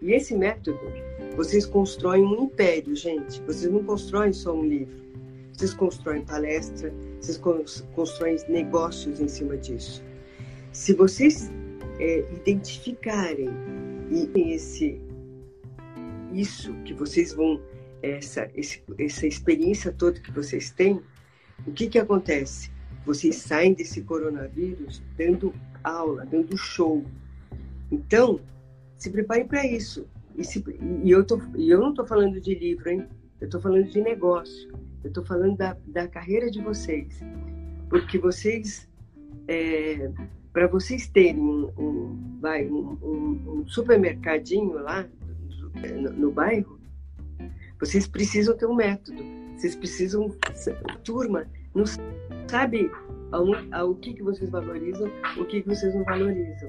E 0.07 0.13
esse 0.13 0.37
método, 0.37 0.79
vocês 1.37 1.67
constroem 1.67 2.25
um 2.25 2.45
império, 2.45 2.95
gente. 2.95 3.43
Vocês 3.43 3.69
não 3.73 3.83
constroem 3.83 4.33
só 4.33 4.55
um 4.55 4.65
livro. 4.65 4.95
Vocês 5.53 5.75
constroem 5.75 6.25
palestra, 6.25 6.95
vocês 7.21 7.37
constroem 7.93 8.37
negócios 8.49 9.19
em 9.19 9.27
cima 9.27 9.57
disso. 9.57 10.05
Se 10.71 10.95
vocês 10.95 11.51
é, 11.99 12.21
identificarem 12.33 13.49
esse 14.37 15.01
isso 16.33 16.73
que 16.85 16.95
vocês 16.95 17.33
vão 17.33 17.61
essa 18.01 18.49
esse, 18.55 18.83
essa 18.99 19.27
experiência 19.27 19.91
toda 19.91 20.21
que 20.21 20.31
vocês 20.31 20.71
têm, 20.71 21.01
o 21.67 21.73
que 21.73 21.89
que 21.89 21.99
acontece? 21.99 22.71
Vocês 23.05 23.37
saem 23.37 23.73
desse 23.75 24.03
coronavírus 24.03 25.03
dando 25.19 25.53
aula, 25.83 26.25
dando 26.25 26.57
show. 26.57 27.05
Então, 27.91 28.39
se 28.97 29.11
preparem 29.11 29.47
para 29.47 29.67
isso. 29.67 30.07
E, 30.37 30.45
se, 30.45 30.63
e 31.03 31.11
eu, 31.11 31.25
tô, 31.25 31.41
e 31.57 31.71
eu 31.71 31.81
não 31.81 31.91
estou 31.91 32.07
falando 32.07 32.41
de 32.41 32.55
livro, 32.55 32.89
hein? 32.91 33.07
Eu 33.41 33.47
estou 33.47 33.61
falando 33.61 33.85
de 33.85 34.01
negócio. 34.01 34.71
Eu 35.03 35.09
estou 35.09 35.25
falando 35.25 35.57
da, 35.57 35.77
da 35.87 36.09
carreira 36.09 36.51
de 36.51 36.61
vocês. 36.61 37.21
Porque 37.89 38.19
vocês, 38.19 38.89
é, 39.49 40.11
para 40.53 40.67
vocês 40.67 41.07
terem 41.07 41.41
um, 41.41 42.39
vai, 42.41 42.67
um, 42.67 42.99
um, 43.03 43.61
um, 43.61 43.69
supermercadinho 43.69 44.75
lá 44.75 45.07
no, 45.95 46.11
no 46.11 46.31
bairro, 46.33 46.79
vocês 47.79 48.07
precisam 48.07 48.57
ter 48.57 48.67
um 48.67 48.75
método. 48.75 49.23
Vocês 49.57 49.77
precisam. 49.77 50.35
Turma, 51.05 51.47
não 51.75 51.85
sabe 52.49 52.91
ao, 53.31 53.47
ao 53.73 53.95
que, 53.95 54.15
que 54.15 54.23
vocês 54.23 54.51
valorizam, 54.51 55.11
o 55.39 55.45
que, 55.45 55.63
que 55.63 55.69
vocês 55.69 55.95
não 55.95 56.05
valorizam. 56.05 56.69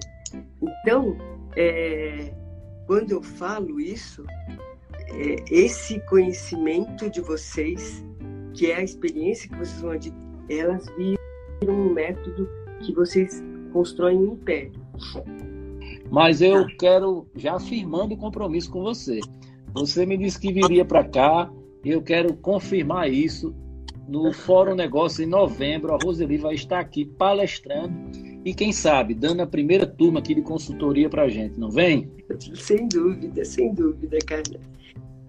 Então, 0.62 1.18
é, 1.58 2.32
quando 2.86 3.12
eu 3.12 3.24
falo 3.24 3.80
isso, 3.80 4.24
é, 5.10 5.36
esse 5.50 6.00
conhecimento 6.02 7.10
de 7.10 7.20
vocês, 7.20 8.06
que 8.54 8.72
é 8.72 8.76
a 8.76 8.84
experiência 8.84 9.50
que 9.50 9.56
vocês 9.56 9.82
vão 9.82 9.92
adquirir, 9.92 10.28
elas 10.50 10.86
viram 10.96 11.18
um 11.74 11.94
método 11.94 12.48
que 12.82 12.94
vocês 12.94 13.44
constroem 13.74 14.20
um 14.20 14.34
império. 14.34 14.72
Mas 16.12 16.42
eu 16.42 16.66
quero, 16.78 17.28
já 17.36 17.56
afirmando 17.56 18.14
o 18.14 18.18
compromisso 18.18 18.72
com 18.72 18.84
você. 18.84 19.20
Você 19.74 20.06
me 20.06 20.16
disse 20.16 20.40
que 20.40 20.54
viria 20.54 20.86
para 20.86 21.04
cá, 21.04 21.52
eu 21.84 22.02
quero 22.02 22.36
confirmar 22.36 23.12
isso. 23.12 23.54
No 24.08 24.32
Fórum 24.32 24.74
Negócio, 24.74 25.24
em 25.24 25.28
novembro, 25.28 25.94
a 25.94 25.98
Roseli 26.02 26.38
vai 26.38 26.54
estar 26.54 26.80
aqui 26.80 27.04
palestrando 27.04 27.94
e, 28.46 28.54
quem 28.54 28.72
sabe, 28.72 29.14
dando 29.14 29.42
a 29.42 29.48
primeira 29.48 29.86
turma 29.86 30.20
aqui 30.20 30.34
de 30.34 30.42
consultoria 30.42 31.10
para 31.10 31.24
a 31.24 31.30
gente, 31.30 31.60
não 31.60 31.70
vem? 31.70 32.10
Sem 32.56 32.88
dúvida, 32.88 33.44
sem 33.44 33.74
dúvida, 33.74 34.18
Carla. 34.26 34.60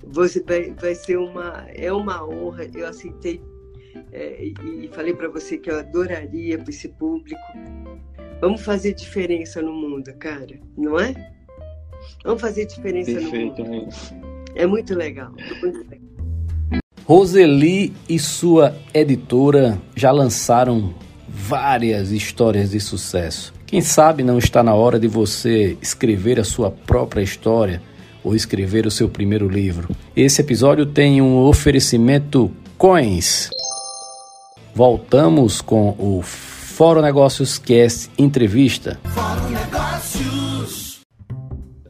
Você 0.07 0.43
vai, 0.43 0.73
vai 0.73 0.95
ser 0.95 1.19
uma, 1.19 1.67
é 1.75 1.93
uma 1.93 2.27
honra. 2.27 2.67
Eu 2.75 2.87
aceitei 2.87 3.41
é, 4.13 4.45
e 4.45 4.89
falei 4.93 5.15
para 5.15 5.29
você 5.29 5.59
que 5.59 5.71
eu 5.71 5.79
adoraria 5.79 6.59
para 6.59 6.71
esse 6.71 6.89
público. 6.89 7.41
Vamos 8.41 8.63
fazer 8.63 8.95
diferença 8.95 9.61
no 9.61 9.73
mundo, 9.73 10.13
cara, 10.15 10.59
não 10.77 10.99
é? 10.99 11.13
Vamos 12.25 12.41
fazer 12.41 12.67
diferença 12.67 13.13
Perfeito, 13.13 13.65
no 13.65 13.69
mundo. 13.69 13.95
É 14.55 14.67
muito 14.67 14.95
legal. 14.95 15.33
Muito 15.61 15.91
legal. 15.91 16.09
Roseli 17.05 17.93
e 18.09 18.19
sua 18.19 18.77
editora 18.93 19.81
já 19.97 20.13
lançaram 20.13 20.95
várias 21.29 22.11
histórias 22.11 22.71
de 22.71 22.81
sucesso. 22.81 23.53
Quem 23.67 23.81
sabe 23.81 24.23
não 24.23 24.39
está 24.39 24.63
na 24.63 24.75
hora 24.75 24.99
de 24.99 25.07
você 25.07 25.77
escrever 25.83 26.41
a 26.41 26.45
sua 26.45 26.71
própria 26.71 27.21
história 27.21 27.83
ou 28.25 28.35
escrever 28.35 28.87
o 28.87 28.91
seu 28.91 29.09
primeiro 29.09 29.49
livro. 29.49 29.95
Esse 30.17 30.41
episódio 30.41 30.87
tem 30.87 31.21
um 31.21 31.37
oferecimento 31.37 32.51
Coins. 32.77 33.51
Voltamos 34.75 35.61
com 35.61 35.91
o 35.99 36.23
Fórum 36.23 37.03
Negócios 37.03 37.59
Cast 37.59 38.11
Entrevista. 38.17 38.99
Fórum 39.05 39.51
Negócios. 39.51 41.01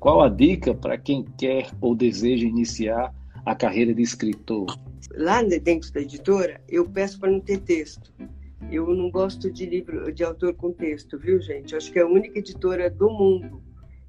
Qual 0.00 0.22
a 0.22 0.28
dica 0.28 0.74
para 0.74 0.96
quem 0.96 1.24
quer 1.38 1.70
ou 1.80 1.94
deseja 1.94 2.46
iniciar 2.46 3.12
a 3.44 3.54
carreira 3.54 3.94
de 3.94 4.02
escritor? 4.02 4.78
Lá 5.14 5.42
dentro 5.42 5.92
da 5.92 6.00
editora, 6.00 6.60
eu 6.68 6.88
peço 6.88 7.18
para 7.20 7.30
não 7.30 7.40
ter 7.40 7.58
texto. 7.58 8.12
Eu 8.70 8.94
não 8.94 9.10
gosto 9.10 9.50
de 9.50 9.66
livro 9.66 10.12
de 10.12 10.22
autor 10.22 10.54
com 10.54 10.72
texto, 10.72 11.18
viu, 11.18 11.40
gente? 11.40 11.72
Eu 11.72 11.78
acho 11.78 11.92
que 11.92 11.98
é 11.98 12.02
a 12.02 12.06
única 12.06 12.38
editora 12.38 12.90
do 12.90 13.10
mundo 13.10 13.62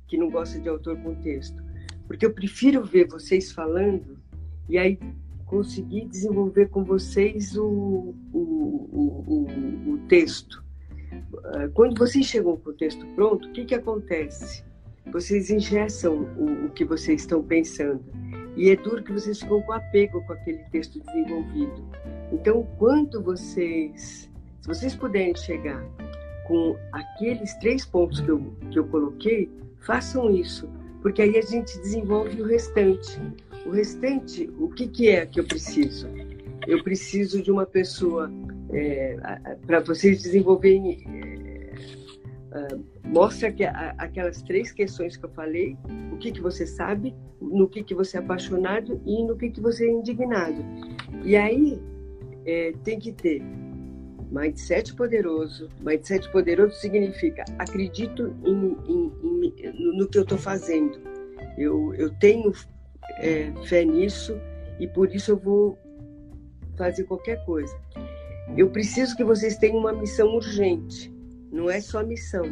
que 0.08 0.18
não 0.18 0.30
gosta 0.30 0.60
de 0.60 0.68
autor 0.68 0.98
com 0.98 1.16
texto 1.16 1.70
porque 2.10 2.26
eu 2.26 2.34
prefiro 2.34 2.84
ver 2.84 3.08
vocês 3.08 3.52
falando 3.52 4.18
e 4.68 4.80
aí 4.80 4.98
conseguir 5.46 6.06
desenvolver 6.06 6.68
com 6.70 6.84
vocês 6.84 7.56
o, 7.56 8.16
o, 8.34 8.40
o, 8.42 9.48
o, 9.94 9.98
texto. 10.08 10.64
Ah, 11.46 11.70
quando 11.72 11.96
vocês 12.00 12.26
chegam 12.26 12.58
com 12.58 12.72
o 12.72 12.74
texto 12.74 13.06
pronto, 13.14 13.48
o 13.48 13.52
que, 13.52 13.64
que 13.64 13.76
acontece? 13.76 14.66
Vocês 15.12 15.52
ingessam 15.52 16.24
o, 16.36 16.66
o 16.66 16.70
que 16.72 16.84
vocês 16.84 17.22
estão 17.22 17.44
pensando. 17.44 18.04
E 18.58 18.72
é 18.72 18.76
duro 18.76 19.04
que 19.04 19.14
vocês 19.14 19.40
ficam 19.40 19.62
com 19.62 19.72
apego 19.72 20.26
com 20.26 20.34
aquele 20.34 20.64
texto 20.72 21.00
desenvolvido. 21.00 21.88
Então, 22.32 22.68
quando 22.80 23.22
vocês, 23.22 24.29
vocês 24.70 24.96
puderem 24.96 25.36
chegar 25.36 25.84
com 26.48 26.78
aqueles 26.94 27.54
três 27.56 27.86
pontos 27.86 28.22
que 28.22 28.30
eu, 28.30 28.54
que 28.72 28.80
eu 28.80 28.88
coloquei, 28.88 29.52
façam 29.80 30.34
isso 30.34 30.70
porque 31.02 31.22
aí 31.22 31.38
a 31.38 31.42
gente 31.42 31.78
desenvolve 31.80 32.42
o 32.42 32.46
restante. 32.46 33.20
O 33.66 33.72
restante, 33.72 34.50
o 34.58 34.70
que, 34.70 34.88
que 34.88 35.10
é 35.10 35.26
que 35.26 35.40
eu 35.40 35.46
preciso? 35.46 36.08
Eu 36.68 36.84
preciso 36.84 37.42
de 37.42 37.52
uma 37.52 37.66
pessoa 37.66 38.32
é, 38.72 39.18
para 39.66 39.80
vocês 39.80 40.22
desenvolverem. 40.22 41.04
É, 42.52 42.68
mostra 43.06 43.52
que 43.52 43.64
a, 43.64 43.94
aquelas 43.98 44.42
três 44.42 44.72
questões 44.72 45.16
que 45.16 45.26
eu 45.26 45.30
falei, 45.30 45.78
o 46.12 46.18
que, 46.18 46.32
que 46.32 46.42
você 46.42 46.66
sabe, 46.66 47.16
no 47.40 47.68
que, 47.70 47.84
que 47.84 47.94
você 47.94 48.18
é 48.18 48.20
apaixonado 48.20 49.00
e 49.06 49.24
no 49.24 49.38
que, 49.38 49.50
que 49.50 49.62
você 49.62 49.86
é 49.86 49.92
indignado. 49.92 50.64
E 51.24 51.36
aí 51.36 51.80
é, 52.46 52.74
tem 52.84 53.00
que 53.00 53.14
ter 53.14 53.42
Mindset 54.32 54.94
poderoso. 54.94 55.70
Mindset 55.82 56.32
poderoso 56.32 56.76
significa 56.76 57.44
acredito 57.58 58.36
em, 58.46 58.78
em, 58.88 59.54
em, 59.58 59.98
no 59.98 60.08
que 60.08 60.20
eu 60.20 60.24
estou 60.24 60.38
fazendo. 60.38 61.00
Eu, 61.58 61.94
eu 61.96 62.14
tenho 62.20 62.54
é, 63.18 63.52
fé 63.66 63.84
nisso 63.84 64.40
e 64.80 64.88
por 64.88 65.14
isso 65.14 65.32
eu 65.32 65.38
vou 65.38 65.78
fazer 66.78 67.06
qualquer 67.06 67.44
coisa. 67.44 67.76
Eu 68.56 68.70
preciso 68.70 69.16
que 69.16 69.24
vocês 69.24 69.58
tenham 69.58 69.78
uma 69.78 69.94
missão 69.94 70.36
urgente. 70.36 71.12
Não 71.52 71.70
é 71.70 71.82
só 71.82 72.04
missão. 72.04 72.46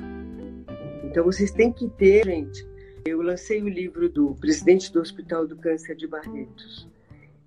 Então 1.03 1.23
vocês 1.23 1.51
têm 1.51 1.71
que 1.71 1.87
ter, 1.89 2.25
gente. 2.25 2.67
Eu 3.05 3.21
lancei 3.21 3.61
o 3.61 3.69
livro 3.69 4.09
do 4.09 4.35
presidente 4.35 4.91
do 4.91 4.99
Hospital 4.99 5.47
do 5.47 5.55
Câncer 5.55 5.95
de 5.95 6.07
Barretos. 6.07 6.89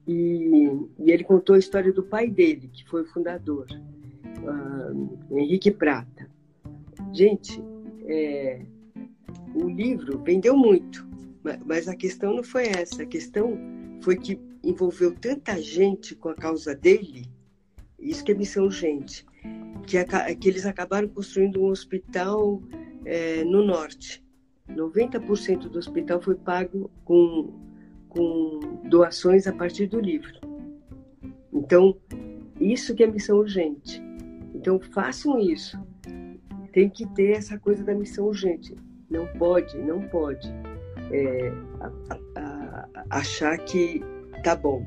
E, 0.06 0.70
e 1.00 1.10
ele 1.10 1.24
contou 1.24 1.56
a 1.56 1.58
história 1.58 1.92
do 1.92 2.02
pai 2.02 2.28
dele, 2.28 2.70
que 2.72 2.88
foi 2.88 3.02
o 3.02 3.06
fundador 3.06 3.66
uh, 4.42 5.38
Henrique 5.38 5.70
Prata. 5.70 6.30
Gente, 7.12 7.62
é, 8.06 8.64
o 9.54 9.68
livro 9.68 10.18
vendeu 10.18 10.56
muito, 10.56 11.06
mas 11.64 11.88
a 11.88 11.96
questão 11.96 12.34
não 12.34 12.42
foi 12.42 12.66
essa. 12.68 13.02
A 13.02 13.06
questão 13.06 13.58
foi 14.02 14.16
que 14.16 14.38
envolveu 14.62 15.14
tanta 15.14 15.60
gente 15.60 16.14
com 16.14 16.28
a 16.28 16.34
causa 16.34 16.74
dele, 16.74 17.26
isso 17.98 18.24
que 18.24 18.32
é 18.32 18.34
missão 18.34 18.64
urgente, 18.64 19.24
que, 19.86 19.96
que 20.36 20.48
eles 20.48 20.66
acabaram 20.66 21.08
construindo 21.08 21.62
um 21.62 21.66
hospital 21.66 22.62
é, 23.04 23.44
no 23.44 23.64
norte. 23.64 24.24
90% 24.68 25.68
do 25.68 25.78
hospital 25.78 26.20
foi 26.20 26.36
pago 26.36 26.90
com, 27.04 27.52
com 28.08 28.80
doações 28.88 29.46
a 29.46 29.52
partir 29.52 29.86
do 29.86 30.00
livro. 30.00 30.38
Então, 31.52 31.96
isso 32.60 32.94
que 32.94 33.02
é 33.02 33.06
missão 33.06 33.38
urgente. 33.38 34.00
Então 34.60 34.78
façam 34.78 35.38
isso. 35.38 35.78
Tem 36.72 36.88
que 36.88 37.06
ter 37.14 37.32
essa 37.32 37.58
coisa 37.58 37.82
da 37.82 37.94
missão 37.94 38.26
urgente. 38.26 38.76
Não 39.08 39.26
pode, 39.38 39.76
não 39.78 40.02
pode 40.08 40.46
é, 41.10 41.50
a, 41.80 41.90
a, 42.10 42.88
a, 42.94 43.04
achar 43.18 43.56
que 43.58 44.02
tá 44.44 44.54
bom. 44.54 44.84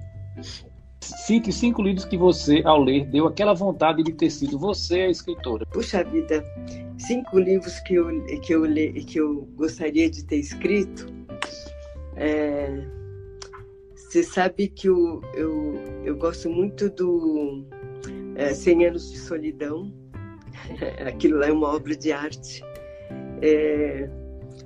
Cite 1.02 1.52
cinco 1.52 1.82
livros 1.82 2.06
que 2.06 2.16
você, 2.16 2.62
ao 2.64 2.82
ler, 2.82 3.08
deu 3.08 3.26
aquela 3.28 3.54
vontade 3.54 4.04
de 4.04 4.14
ter 4.14 4.30
sido 4.30 4.58
você 4.60 5.02
a 5.02 5.10
escritora. 5.10 5.66
Puxa 5.66 6.04
vida, 6.04 6.46
cinco 6.98 7.40
livros 7.40 7.80
que 7.80 7.96
eu, 7.96 8.24
que 8.42 8.54
eu, 8.54 8.64
que 9.06 9.20
eu 9.20 9.42
gostaria 9.56 10.10
de 10.10 10.24
ter 10.24 10.38
escrito. 10.38 11.08
É, 12.16 12.88
você 13.96 14.24
sabe 14.24 14.68
que 14.68 14.88
eu, 14.88 15.20
eu, 15.34 15.74
eu 16.06 16.16
gosto 16.16 16.48
muito 16.50 16.90
do 16.92 17.66
é, 18.36 18.54
100 18.54 18.86
anos 18.88 19.12
de 19.12 19.18
solidão. 19.18 19.94
Aquilo 21.08 21.40
lá 21.40 21.48
é 21.48 21.52
uma 21.52 21.76
obra 21.76 21.96
de 21.96 22.12
arte. 22.12 22.64
É, 23.42 24.10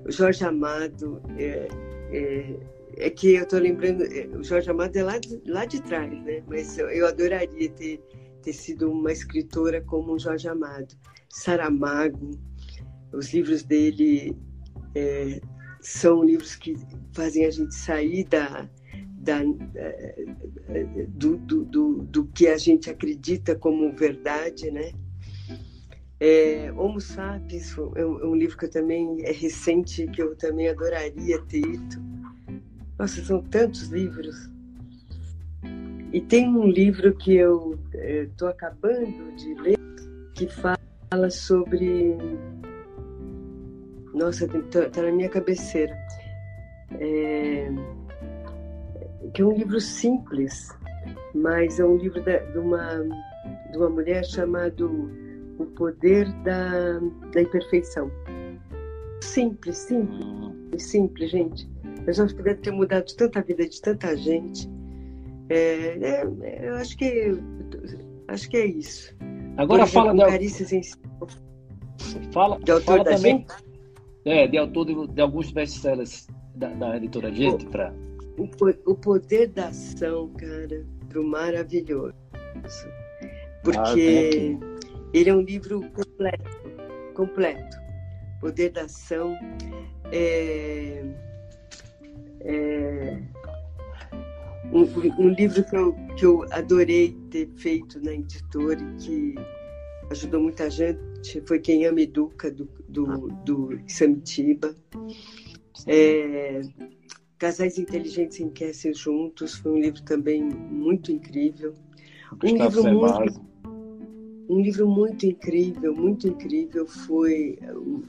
Jorge 0.08 0.44
Amado, 0.44 1.22
é, 1.38 1.68
é, 2.12 2.60
é 2.98 3.10
que 3.10 3.36
eu 3.36 3.44
estou 3.44 3.60
lembrando, 3.60 4.04
é, 4.04 4.28
o 4.38 4.44
Jorge 4.44 4.70
Amado 4.70 4.96
é 4.96 5.04
lá 5.04 5.18
de, 5.18 5.42
lá 5.46 5.66
de 5.66 5.82
trás, 5.82 6.12
né? 6.24 6.44
Mas 6.48 6.78
eu, 6.78 6.90
eu 6.90 7.08
adoraria 7.08 7.70
ter, 7.72 8.00
ter 8.42 8.54
sido 8.54 8.92
uma 8.92 9.12
escritora 9.12 9.82
como 9.82 10.14
o 10.14 10.20
Jorge 10.20 10.48
Amado. 10.48 10.96
Saramago, 11.30 12.32
os 13.14 13.34
livros 13.34 13.64
dele 13.64 14.36
é, 14.96 15.40
são 15.82 16.24
livros 16.24 16.56
que 16.56 16.76
fazem 17.14 17.46
a 17.46 17.52
gente 17.52 17.74
sair 17.74 18.24
da, 18.26 18.70
da, 19.28 19.44
do, 21.10 21.36
do, 21.38 21.66
do, 21.66 21.94
do, 22.04 22.26
que 22.28 22.48
a 22.48 22.58
gente 22.58 22.90
acredita 22.90 23.56
como 23.56 23.92
verdade, 23.92 24.72
né? 24.72 24.94
É, 26.20 26.72
Homo 26.76 27.02
Sapiens 27.02 27.76
é 27.96 28.06
um, 28.06 28.34
livro 28.34 28.58
que 28.58 28.66
eu 28.66 28.72
também 28.72 29.24
é 29.24 29.32
recente 29.32 30.08
que 30.08 30.22
eu 30.22 30.36
também 30.36 30.70
adoraria 30.70 31.40
ter 31.44 31.62
lido. 31.62 32.02
Nossa, 32.98 33.22
são 33.24 33.42
tantos 33.44 33.90
livros. 33.90 34.50
E 36.14 36.22
tem 36.22 36.48
um 36.48 36.68
livro 36.68 37.14
que 37.16 37.36
eu 37.36 37.78
estou 37.94 38.48
é, 38.48 38.52
acabando 38.52 39.36
de 39.36 39.54
ler 39.56 39.78
que 40.34 40.48
fala 40.48 41.30
sobre 41.30 42.16
nossa, 44.14 44.48
tá, 44.48 44.90
tá 44.90 45.02
na 45.04 45.12
minha 45.12 45.30
cabeceira. 45.30 45.96
É, 47.00 47.70
que 49.34 49.42
é 49.42 49.46
um 49.46 49.54
livro 49.54 49.80
simples, 49.80 50.70
mas 51.34 51.80
é 51.80 51.86
um 51.86 51.98
livro 51.98 52.22
de, 52.22 52.40
de, 52.52 52.58
uma, 52.60 53.04
de 53.72 53.78
uma 53.78 53.90
mulher 53.90 54.26
chamado 54.26 55.10
O 55.58 55.66
Poder 55.66 56.32
da, 56.44 57.00
da 57.34 57.42
Imperfeição. 57.42 58.12
Simples, 59.22 59.78
simples, 59.78 60.26
hum. 60.26 60.54
simples, 60.78 61.32
gente. 61.32 61.70
Mas 62.06 62.20
acho 62.20 62.36
que 62.36 62.44
deve 62.44 62.62
ter 62.62 62.72
mudado 62.72 63.06
tanta 63.16 63.42
vida 63.42 63.68
de 63.68 63.82
tanta 63.82 64.16
gente. 64.16 64.70
É, 65.50 65.98
é, 66.02 66.70
eu 66.70 66.76
acho 66.76 66.98
que 66.98 67.38
acho 68.28 68.50
que 68.50 68.58
é 68.58 68.66
isso. 68.66 69.16
Agora 69.58 69.86
fala 69.86 70.14
de 70.14 70.20
carícias 70.20 70.72
em 70.72 70.82
Fala, 72.32 72.60
de 72.60 72.72
autor 72.72 72.86
fala 72.86 73.04
da 73.04 73.16
também, 73.16 73.38
gente? 73.40 73.54
É, 74.26 74.48
de 74.48 74.58
autor 74.58 74.86
de, 74.86 75.08
de 75.08 75.22
alguns 75.22 75.52
best-sellers 75.52 76.28
da, 76.56 76.70
da 76.70 76.98
editora 76.98 77.34
Gente 77.34 77.66
para 77.66 77.94
o, 78.38 78.92
o 78.92 78.96
poder 78.96 79.48
da 79.48 79.68
ação, 79.68 80.32
cara, 80.34 80.86
do 81.10 81.24
maravilhoso. 81.24 82.14
Porque 83.64 84.58
ah, 84.60 84.78
ele 85.14 85.30
é 85.30 85.36
um 85.36 85.42
livro 85.42 85.82
completo, 85.92 87.14
completo. 87.14 87.78
Poder 88.40 88.70
da 88.70 88.84
ação 88.84 89.36
é, 90.12 91.04
é 92.42 93.20
um, 94.72 94.84
um, 95.20 95.30
livro 95.30 95.64
que 95.64 95.76
eu, 95.76 95.94
que 96.16 96.26
eu 96.26 96.46
adorei 96.52 97.18
ter 97.32 97.50
feito 97.58 98.00
na 98.00 98.14
editora 98.14 98.80
e 98.80 99.04
que 99.04 99.36
ajudou 100.12 100.42
muita 100.42 100.70
gente 100.70 101.42
foi 101.46 101.60
Quem 101.60 101.86
Ama 101.86 102.02
Educa, 102.02 102.52
do, 102.52 102.70
do, 102.88 103.28
do 103.44 103.80
Samitiba. 103.88 104.76
É, 105.86 106.62
Casais 107.38 107.78
Inteligentes 107.78 108.40
Enriquecem 108.40 108.94
Juntos 108.94 109.56
foi 109.56 109.72
um 109.72 109.80
livro 109.80 110.02
também 110.04 110.44
muito 110.44 111.12
incrível. 111.12 111.74
Um 112.44 112.58
livro 112.58 112.84
muito, 112.84 113.42
um 114.50 114.62
livro 114.62 114.88
muito 114.88 115.26
incrível, 115.26 115.96
muito 115.96 116.28
incrível 116.28 116.88
foi 116.88 117.60
o, 117.72 118.02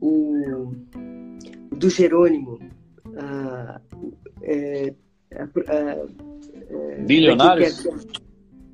o 0.00 0.74
do 1.76 1.88
Jerônimo. 1.88 2.58
Ah, 3.16 3.80
é, 4.42 4.94
Bilionários? 7.06 7.86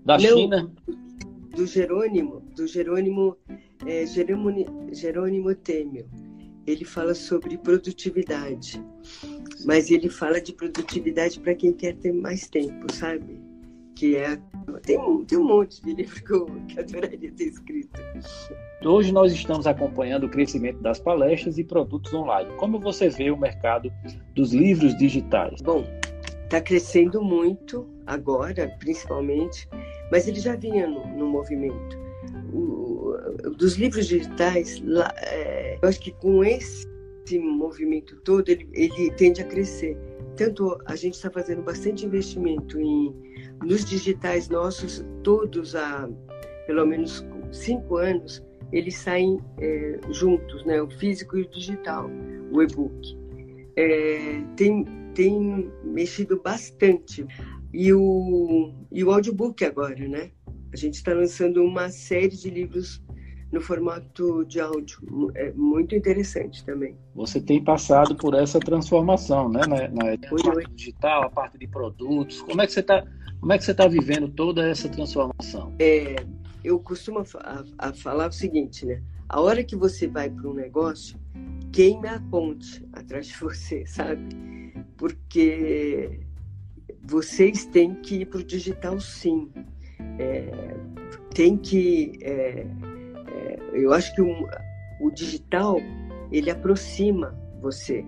Da 0.05 0.19
Não, 0.19 0.37
China? 0.37 0.73
Do 1.55 1.67
Jerônimo, 1.67 2.41
do 2.57 2.67
Jerônimo, 2.67 3.37
é, 3.87 4.05
Jerônimo, 4.07 4.89
Jerônimo 4.93 5.55
Temel. 5.55 6.07
Ele 6.67 6.85
fala 6.85 7.15
sobre 7.15 7.59
produtividade 7.59 8.83
mas 9.65 9.91
ele 9.91 10.09
fala 10.09 10.41
de 10.41 10.53
produtividade 10.53 11.39
para 11.41 11.55
quem 11.55 11.73
quer 11.73 11.95
ter 11.97 12.13
mais 12.13 12.49
tempo, 12.49 12.93
sabe? 12.93 13.41
Que 13.95 14.17
é 14.17 14.39
tem 14.83 14.99
um, 14.99 15.25
tem 15.25 15.39
um 15.39 15.45
monte 15.45 15.83
de 15.83 15.95
livro 15.95 16.23
que 16.23 16.33
eu, 16.33 16.47
que 16.69 16.81
adoraria 16.81 17.33
ter 17.33 17.45
escrito. 17.45 18.01
Hoje 18.85 19.13
nós 19.13 19.33
estamos 19.33 19.67
acompanhando 19.67 20.25
o 20.25 20.29
crescimento 20.29 20.81
das 20.81 20.99
palestras 20.99 21.59
e 21.59 21.65
produtos 21.65 22.13
online. 22.13 22.51
Como 22.57 22.79
você 22.81 23.09
vê 23.09 23.31
o 23.31 23.37
mercado 23.37 23.93
dos 24.35 24.53
livros 24.53 24.97
digitais? 24.97 25.61
Bom, 25.63 25.85
está 26.45 26.61
crescendo 26.61 27.23
muito 27.23 27.89
agora, 28.07 28.69
principalmente, 28.79 29.69
mas 30.11 30.27
ele 30.27 30.41
já 30.41 30.57
vinha 30.57 30.87
no, 30.87 31.07
no 31.17 31.27
movimento. 31.27 32.01
O, 32.53 33.15
dos 33.57 33.77
livros 33.77 34.07
digitais, 34.07 34.81
lá, 34.85 35.13
é, 35.19 35.79
eu 35.81 35.89
acho 35.89 36.01
que 36.01 36.13
com 36.13 36.45
esse 36.45 36.87
esse 37.25 37.39
movimento 37.39 38.17
todo 38.23 38.49
ele, 38.49 38.69
ele 38.73 39.11
tende 39.13 39.41
a 39.41 39.45
crescer. 39.45 39.97
Tanto 40.37 40.79
a 40.87 40.97
gente 40.97 41.15
está 41.15 41.31
fazendo 41.31 41.63
bastante 41.63 42.07
investimento 42.07 42.81
em 42.81 43.15
nos 43.63 43.85
digitais 43.85 44.49
nossos, 44.49 45.05
todos 45.23 45.77
há 45.77 46.09
pelo 46.67 46.87
menos 46.87 47.25
cinco 47.53 47.97
anos, 47.97 48.43
eles 48.73 48.97
saem 48.97 49.39
é, 49.59 50.01
juntos, 50.11 50.65
né? 50.65 50.81
O 50.81 50.91
físico 50.91 51.37
e 51.37 51.43
o 51.43 51.49
digital, 51.49 52.11
o 52.51 52.63
e-book. 52.63 53.19
É, 53.77 54.43
tem, 54.57 54.85
tem 55.15 55.71
mexido 55.85 56.41
bastante. 56.41 57.27
E 57.73 57.93
o, 57.93 58.73
e 58.91 59.05
o 59.05 59.11
audiobook 59.11 59.65
agora, 59.65 60.09
né? 60.09 60.31
A 60.73 60.77
gente 60.77 60.95
está 60.95 61.13
lançando 61.13 61.63
uma 61.63 61.91
série 61.91 62.37
de 62.37 62.49
livros 62.49 63.03
no 63.53 63.61
formato 63.61 64.45
de 64.47 64.59
áudio. 64.59 65.31
É 65.35 65.53
muito 65.53 65.95
interessante 65.95 66.65
também. 66.65 66.97
Você 67.15 67.39
tem 67.41 67.63
passado 67.63 68.17
por 68.17 68.35
essa 68.35 68.59
transformação, 68.59 69.51
né? 69.51 69.61
Na, 69.69 69.89
na 69.89 70.19
parte 70.19 70.71
digital, 70.75 71.25
a 71.25 71.31
parte 71.31 71.59
de 71.59 71.69
produtos. 71.69 72.41
Como 72.41 72.63
é 72.63 72.67
que 72.67 72.73
você 72.73 72.81
está? 72.81 73.07
Como 73.39 73.53
é 73.53 73.59
que 73.59 73.65
você 73.65 73.73
está 73.73 73.87
vivendo 73.87 74.29
toda 74.29 74.67
essa 74.67 74.89
transformação? 74.89 75.75
É, 75.79 76.17
eu 76.65 76.79
costumo 76.81 77.19
a, 77.19 77.65
a 77.79 77.93
falar 77.93 78.31
o 78.31 78.33
seguinte, 78.33 78.87
né? 78.87 79.03
A 79.29 79.41
hora 79.41 79.63
que 79.63 79.77
você 79.77 80.07
vai 80.07 80.31
para 80.31 80.49
um 80.49 80.55
negócio, 80.55 81.19
queime 81.73 82.09
a 82.09 82.21
ponte 82.21 82.87
atrás 82.93 83.27
de 83.27 83.37
você, 83.39 83.85
sabe? 83.85 84.73
Porque 84.97 86.21
vocês 87.03 87.67
têm 87.67 87.95
que 87.97 88.23
ir 88.23 88.27
para 88.27 88.41
o 88.41 88.45
digital, 88.45 88.99
sim. 88.99 89.51
É, 90.19 90.77
tem 91.35 91.57
que 91.57 92.19
é, 92.23 92.67
eu 93.73 93.93
acho 93.93 94.15
que 94.15 94.23
o, 94.23 94.49
o 95.01 95.11
digital 95.11 95.79
ele 96.31 96.51
aproxima 96.51 97.37
você. 97.61 98.05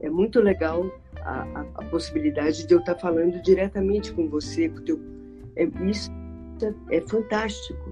É 0.00 0.10
muito 0.10 0.40
legal 0.40 0.90
a, 1.22 1.42
a, 1.42 1.60
a, 1.76 1.84
possibilidade 1.86 2.66
de 2.66 2.74
eu 2.74 2.80
estar 2.80 2.96
falando 2.96 3.40
diretamente 3.42 4.12
com 4.12 4.28
você, 4.28 4.68
com 4.68 4.82
teu, 4.82 5.00
é, 5.56 5.64
isso 5.88 6.10
é, 6.90 6.96
é 6.98 7.00
fantástico. 7.00 7.90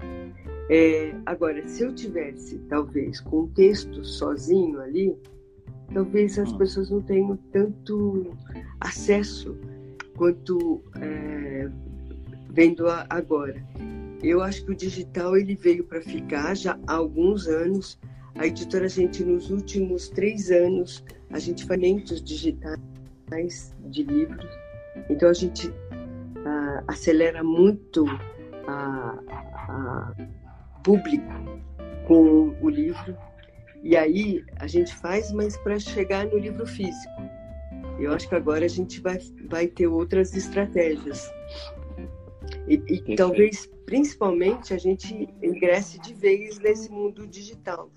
É, 0.69 1.13
agora, 1.25 1.67
se 1.67 1.83
eu 1.83 1.93
tivesse, 1.93 2.57
talvez, 2.69 3.19
com 3.19 3.41
um 3.41 3.47
texto 3.47 4.05
sozinho 4.05 4.79
ali, 4.79 5.15
talvez 5.93 6.37
as 6.39 6.51
hum. 6.51 6.57
pessoas 6.57 6.89
não 6.89 7.01
tenham 7.01 7.37
tanto 7.51 8.35
acesso 8.79 9.57
quanto 10.15 10.81
é, 11.01 11.69
vendo 12.51 12.87
agora. 13.09 13.61
Eu 14.23 14.41
acho 14.41 14.63
que 14.65 14.71
o 14.71 14.75
digital 14.75 15.35
ele 15.35 15.53
veio 15.53 15.83
para 15.83 16.01
ficar 16.01 16.55
já 16.55 16.79
há 16.87 16.93
alguns 16.93 17.47
anos. 17.47 17.99
A 18.35 18.47
editora 18.47 18.87
gente 18.87 19.23
nos 19.23 19.51
últimos 19.51 20.09
três 20.09 20.49
anos 20.49 21.03
a 21.29 21.39
gente 21.39 21.65
faz 21.65 21.81
eventos 21.81 22.23
digitais 22.23 23.75
de 23.89 24.03
livros. 24.03 24.49
Então 25.09 25.29
a 25.29 25.33
gente 25.33 25.67
uh, 25.67 26.83
acelera 26.87 27.43
muito 27.43 28.05
a, 28.67 29.19
a 29.27 30.13
público 30.83 31.33
com 32.07 32.55
o 32.61 32.69
livro. 32.69 33.17
E 33.83 33.97
aí 33.97 34.41
a 34.57 34.67
gente 34.67 34.95
faz, 34.95 35.33
mas 35.33 35.57
para 35.57 35.77
chegar 35.77 36.25
no 36.27 36.37
livro 36.37 36.65
físico. 36.65 37.21
Eu 37.99 38.13
acho 38.13 38.27
que 38.29 38.35
agora 38.35 38.63
a 38.65 38.69
gente 38.69 39.01
vai, 39.01 39.19
vai 39.49 39.67
ter 39.67 39.87
outras 39.87 40.33
estratégias. 40.33 41.29
E, 42.67 42.75
e 42.87 43.15
talvez, 43.15 43.69
principalmente, 43.85 44.73
a 44.73 44.77
gente 44.77 45.29
ingresse 45.41 45.99
de 45.99 46.13
vez 46.13 46.59
nesse 46.59 46.91
mundo 46.91 47.27
digital. 47.27 47.91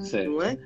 Certo. 0.00 0.30
Não 0.30 0.42
é? 0.42 0.58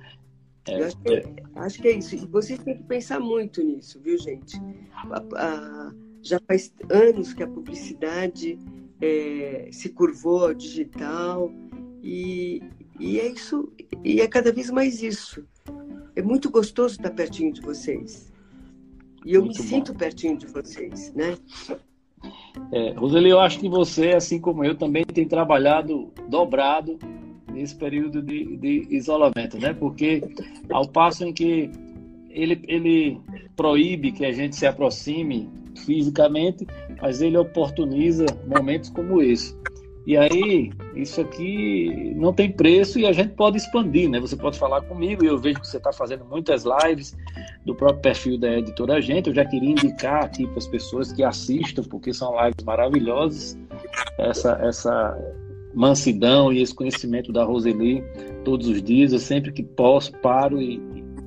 é 0.67 0.85
acho, 0.85 1.01
que, 1.01 1.15
é. 1.15 1.35
acho, 1.55 1.83
que, 1.83 1.89
é 1.89 1.93
isso. 1.93 2.15
E 2.15 2.27
vocês 2.27 2.59
têm 2.61 2.77
que 2.77 2.85
pensar 2.85 3.21
muito 3.21 3.63
nisso, 3.63 4.01
viu, 4.01 4.19
gente? 4.19 4.57
A, 4.93 5.23
a, 5.37 5.95
já 6.23 6.41
faz 6.47 6.73
anos 6.91 7.33
que 7.33 7.43
a 7.43 7.49
publicidade 7.49 8.59
é, 9.01 9.69
se 9.73 9.91
curvou 9.91 10.47
ao 10.47 10.55
digital 10.55 11.53
e, 12.03 12.63
e 12.99 13.21
é 13.21 13.29
isso, 13.29 13.73
e 14.05 14.21
é 14.21 14.27
cada 14.27 14.53
vez 14.53 14.71
mais 14.71 15.03
isso. 15.03 15.47
é 16.17 16.23
muito 16.23 16.51
gostoso 16.51 16.97
estar 16.97 17.11
pertinho 17.11 17.53
de 17.53 17.61
vocês. 17.61 18.33
E 19.25 19.35
eu 19.35 19.43
Muito 19.43 19.59
me 19.59 19.63
bom. 19.63 19.69
sinto 19.69 19.95
pertinho 19.95 20.39
de 20.39 20.47
vocês, 20.47 21.13
né? 21.13 21.37
É, 22.73 22.93
Roseli, 22.93 23.31
eu 23.31 23.41
acho 23.41 23.59
que 23.59 23.69
você, 23.69 24.11
assim 24.11 24.41
como 24.41 24.65
eu, 24.65 24.75
também 24.75 25.05
tem 25.05 25.27
trabalhado 25.27 26.11
dobrado 26.29 26.99
nesse 27.53 27.75
período 27.75 28.23
de, 28.23 28.57
de 28.57 28.87
isolamento, 28.91 29.59
né? 29.59 29.73
Porque 29.73 30.23
ao 30.71 30.87
passo 30.89 31.25
em 31.25 31.33
que 31.33 31.71
ele, 32.31 32.61
ele 32.69 33.21
proíbe 33.57 34.13
que 34.13 34.25
a 34.25 34.33
gente 34.33 34.55
se 34.55 34.67
aproxime 34.67 35.49
fisicamente, 35.85 36.67
mas 37.01 37.23
ele 37.23 37.37
oportuniza 37.37 38.27
momentos 38.47 38.91
como 38.91 39.23
esse. 39.23 39.57
E 40.09 40.17
aí, 40.17 40.73
isso 40.97 41.21
aqui 41.21 42.15
não 42.17 42.33
tem 42.33 42.51
preço 42.51 42.99
e 42.99 43.05
a 43.05 43.13
gente 43.13 43.35
pode 43.35 43.59
expandir, 43.59 44.09
né? 44.09 44.19
Você 44.19 44.35
pode 44.35 44.59
falar 44.59 44.81
comigo 44.81 45.23
e 45.23 45.27
eu 45.27 45.37
vejo 45.37 45.61
que 45.61 45.69
você 45.69 45.77
está 45.77 45.93
fazendo 45.93 46.25
muitas 46.25 46.65
lives 46.65 47.15
do 47.67 47.75
próprio 47.75 48.01
perfil 48.01 48.39
da 48.39 48.57
editora 48.57 49.03
Gente. 49.03 49.29
Eu 49.29 49.35
já 49.35 49.45
queria 49.45 49.73
indicar 49.73 50.25
aqui 50.25 50.47
para 50.47 50.57
as 50.57 50.67
pessoas 50.67 51.13
que 51.13 51.23
assistam, 51.23 51.83
porque 51.83 52.15
são 52.15 52.35
lives 52.43 52.65
maravilhosas. 52.65 53.59
Essa, 54.19 54.59
essa 54.63 55.35
mansidão 55.75 56.51
e 56.51 56.63
esse 56.63 56.75
conhecimento 56.75 57.31
da 57.31 57.45
Roseli 57.45 58.03
todos 58.47 58.67
os 58.67 58.83
dias. 58.83 59.13
Eu 59.13 59.19
sempre 59.19 59.53
que 59.53 59.63
posso 59.63 60.11
paro 60.21 60.59
e, 60.59 60.81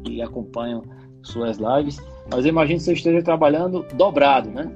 e, 0.10 0.24
acompanho 0.24 0.82
suas 1.22 1.60
lives. 1.60 2.00
Mas 2.32 2.48
imagino 2.48 2.80
que 2.80 2.86
você 2.86 2.94
esteja 2.94 3.22
trabalhando 3.22 3.86
dobrado, 3.94 4.50
né? 4.50 4.72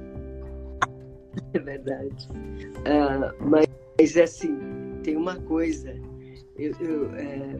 É 1.54 1.58
verdade. 1.58 2.28
Ah, 2.84 3.34
mas, 3.40 3.66
assim, 4.22 4.56
tem 5.02 5.16
uma 5.16 5.36
coisa. 5.36 5.94
Eu, 6.58 6.72
eu, 6.80 7.14
é, 7.14 7.56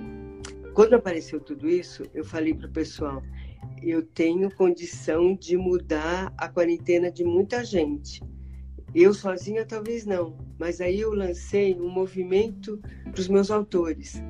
quando 0.75 0.95
apareceu 0.95 1.41
tudo 1.41 1.69
isso, 1.69 2.03
eu 2.15 2.25
falei 2.25 2.55
para 2.55 2.67
o 2.67 2.73
pessoal: 2.73 3.23
eu 3.83 4.03
tenho 4.03 4.55
condição 4.55 5.35
de 5.35 5.57
mudar 5.57 6.33
a 6.37 6.49
quarentena 6.49 7.11
de 7.11 7.25
muita 7.25 7.65
gente. 7.65 8.23
Eu 8.95 9.13
sozinha 9.13 9.65
talvez 9.65 10.07
não, 10.07 10.37
mas 10.59 10.81
aí 10.81 11.01
eu 11.01 11.13
lancei 11.13 11.75
um 11.75 11.89
movimento 11.89 12.81
para 13.11 13.21
os 13.21 13.29
meus 13.29 13.51
autores, 13.51 14.23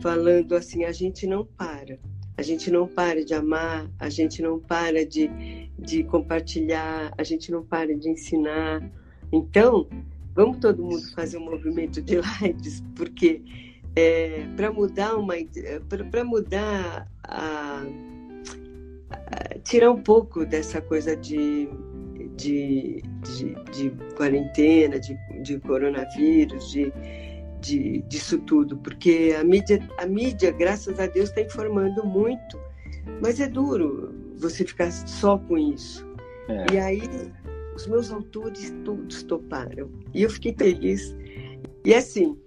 falando 0.00 0.54
assim: 0.54 0.84
a 0.84 0.92
gente 0.92 1.26
não 1.26 1.44
para, 1.44 1.98
a 2.36 2.42
gente 2.42 2.70
não 2.70 2.86
para 2.86 3.24
de 3.24 3.34
amar, 3.34 3.90
a 3.98 4.08
gente 4.08 4.42
não 4.42 4.58
para 4.58 5.04
de, 5.06 5.28
de 5.78 6.04
compartilhar, 6.04 7.12
a 7.16 7.22
gente 7.22 7.50
não 7.50 7.64
para 7.64 7.96
de 7.96 8.08
ensinar. 8.08 8.90
Então, 9.32 9.88
vamos 10.34 10.58
todo 10.58 10.82
mundo 10.82 11.02
fazer 11.14 11.38
um 11.38 11.44
movimento 11.44 12.02
de 12.02 12.20
lives, 12.40 12.82
porque 12.96 13.42
é, 13.96 14.46
para 14.56 14.72
mudar 14.72 15.16
uma 15.16 15.34
para 16.10 16.24
mudar 16.24 17.08
a, 17.22 17.82
a, 19.10 19.58
tirar 19.62 19.90
um 19.90 20.02
pouco 20.02 20.44
dessa 20.44 20.80
coisa 20.80 21.16
de 21.16 21.68
de, 22.36 23.02
de, 23.22 23.54
de 23.70 23.90
quarentena, 24.16 24.98
de, 24.98 25.16
de 25.42 25.58
coronavírus, 25.60 26.70
de, 26.72 26.92
de, 27.60 28.02
disso 28.02 28.38
tudo, 28.38 28.76
porque 28.78 29.34
a 29.38 29.44
mídia, 29.44 29.88
a 29.98 30.06
mídia, 30.06 30.50
graças 30.50 30.98
a 30.98 31.06
Deus, 31.06 31.28
está 31.28 31.42
informando 31.42 32.04
muito, 32.04 32.60
mas 33.22 33.40
é 33.40 33.46
duro 33.46 34.12
você 34.36 34.64
ficar 34.64 34.90
só 34.90 35.38
com 35.38 35.56
isso. 35.56 36.04
É. 36.48 36.74
E 36.74 36.78
aí 36.78 37.32
os 37.74 37.86
meus 37.86 38.10
autores 38.10 38.72
todos 38.84 39.22
toparam 39.22 39.90
e 40.12 40.22
eu 40.22 40.30
fiquei 40.30 40.54
feliz. 40.56 41.16
E 41.84 41.94
assim, 41.94 42.38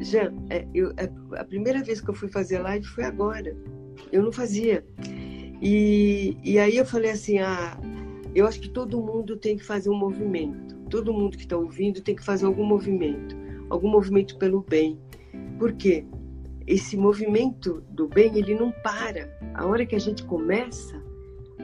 Jean, 0.00 0.34
eu, 0.74 0.92
a 1.36 1.44
primeira 1.44 1.82
vez 1.82 2.00
que 2.00 2.08
eu 2.08 2.14
fui 2.14 2.28
fazer 2.28 2.58
live 2.58 2.84
foi 2.86 3.04
agora. 3.04 3.56
Eu 4.12 4.22
não 4.22 4.32
fazia. 4.32 4.84
E, 5.60 6.36
e 6.42 6.58
aí 6.58 6.76
eu 6.76 6.86
falei 6.86 7.10
assim, 7.10 7.38
ah, 7.38 7.78
eu 8.34 8.46
acho 8.46 8.60
que 8.60 8.68
todo 8.68 9.00
mundo 9.00 9.36
tem 9.36 9.56
que 9.56 9.64
fazer 9.64 9.90
um 9.90 9.96
movimento. 9.96 10.76
Todo 10.90 11.12
mundo 11.12 11.36
que 11.36 11.44
está 11.44 11.56
ouvindo 11.56 12.00
tem 12.00 12.14
que 12.14 12.24
fazer 12.24 12.46
algum 12.46 12.64
movimento, 12.64 13.36
algum 13.68 13.88
movimento 13.88 14.38
pelo 14.38 14.62
bem. 14.62 14.98
Por 15.58 15.72
quê? 15.72 16.04
Esse 16.66 16.96
movimento 16.96 17.82
do 17.90 18.08
bem 18.08 18.36
ele 18.36 18.54
não 18.54 18.70
para. 18.70 19.28
A 19.54 19.66
hora 19.66 19.84
que 19.84 19.96
a 19.96 19.98
gente 19.98 20.24
começa 20.24 21.02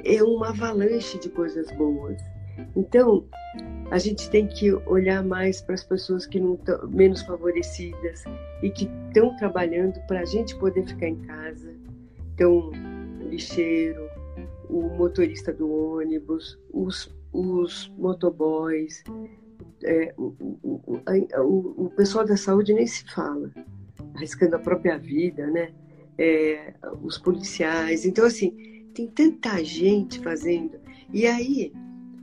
é 0.05 0.23
uma 0.23 0.49
avalanche 0.49 1.19
de 1.19 1.29
coisas 1.29 1.71
boas. 1.77 2.21
Então 2.77 3.25
a 3.91 3.99
gente 3.99 4.29
tem 4.31 4.47
que 4.47 4.73
olhar 4.87 5.23
mais 5.23 5.61
para 5.61 5.75
as 5.75 5.85
pessoas 5.85 6.27
que 6.27 6.41
não 6.41 6.59
menos 6.89 7.23
favorecidas 7.23 8.25
e 8.63 8.71
que 8.71 8.91
estão 9.07 9.37
trabalhando 9.37 10.01
para 10.07 10.21
a 10.21 10.25
gente 10.25 10.57
poder 10.57 10.87
ficar 10.87 11.09
em 11.09 11.21
casa. 11.21 11.75
Então, 12.35 12.71
o 13.21 13.29
lixeiro, 13.29 14.09
o 14.69 14.83
motorista 14.97 15.53
do 15.53 15.71
ônibus, 15.71 16.59
os, 16.73 17.15
os 17.33 17.93
motoboys, 17.97 19.05
é, 19.85 20.13
o, 20.17 20.35
o, 20.63 20.81
o, 20.97 21.85
o, 21.85 21.91
pessoal 21.91 22.25
da 22.25 22.37
saúde 22.37 22.73
nem 22.73 22.87
se 22.87 23.05
fala, 23.13 23.51
arriscando 24.15 24.57
a 24.57 24.59
própria 24.59 24.99
vida, 24.99 25.47
né? 25.47 25.73
É, 26.19 26.75
os 27.03 27.19
policiais. 27.19 28.05
Então, 28.05 28.25
assim, 28.25 28.89
tem 28.95 29.07
tanta 29.09 29.63
gente 29.63 30.21
fazendo. 30.21 30.79
E 31.13 31.27
aí, 31.27 31.73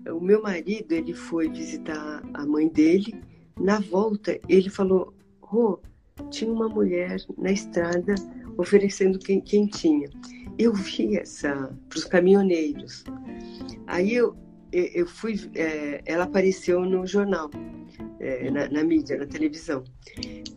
o 0.07 0.19
meu 0.19 0.41
marido, 0.41 0.91
ele 0.91 1.13
foi 1.13 1.49
visitar 1.49 2.23
a 2.33 2.45
mãe 2.45 2.67
dele. 2.67 3.21
Na 3.59 3.79
volta, 3.79 4.39
ele 4.47 4.69
falou: 4.69 5.13
Rô, 5.41 5.79
oh, 6.19 6.23
tinha 6.29 6.51
uma 6.51 6.67
mulher 6.67 7.17
na 7.37 7.51
estrada 7.51 8.15
oferecendo 8.57 9.19
quentinha 9.19 10.09
eu 10.57 10.73
vi 10.73 11.17
essa 11.17 11.75
para 11.89 11.97
os 11.97 12.05
caminhoneiros. 12.05 13.03
Aí 13.87 14.13
eu, 14.13 14.35
eu 14.71 15.07
fui, 15.07 15.35
é, 15.55 16.01
ela 16.05 16.25
apareceu 16.25 16.81
no 16.81 17.05
jornal, 17.05 17.49
é, 18.19 18.49
na, 18.51 18.69
na, 18.69 18.83
mídia, 18.83 19.17
na 19.17 19.25
televisão. 19.25 19.83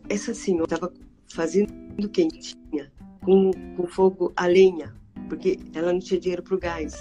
Essa 0.09 0.35
senhora 0.35 0.65
estava 0.65 0.93
fazendo 1.33 2.09
quentinha 2.11 2.93
com, 3.23 3.51
com 3.77 3.87
fogo 3.87 4.33
a 4.37 4.47
lenha, 4.47 4.95
porque 5.29 5.59
ela 5.75 5.93
não 5.93 6.01
tinha 6.01 6.21
dinheiro 6.21 6.43
para 6.43 6.55
o 6.55 6.59
gás. 6.59 6.95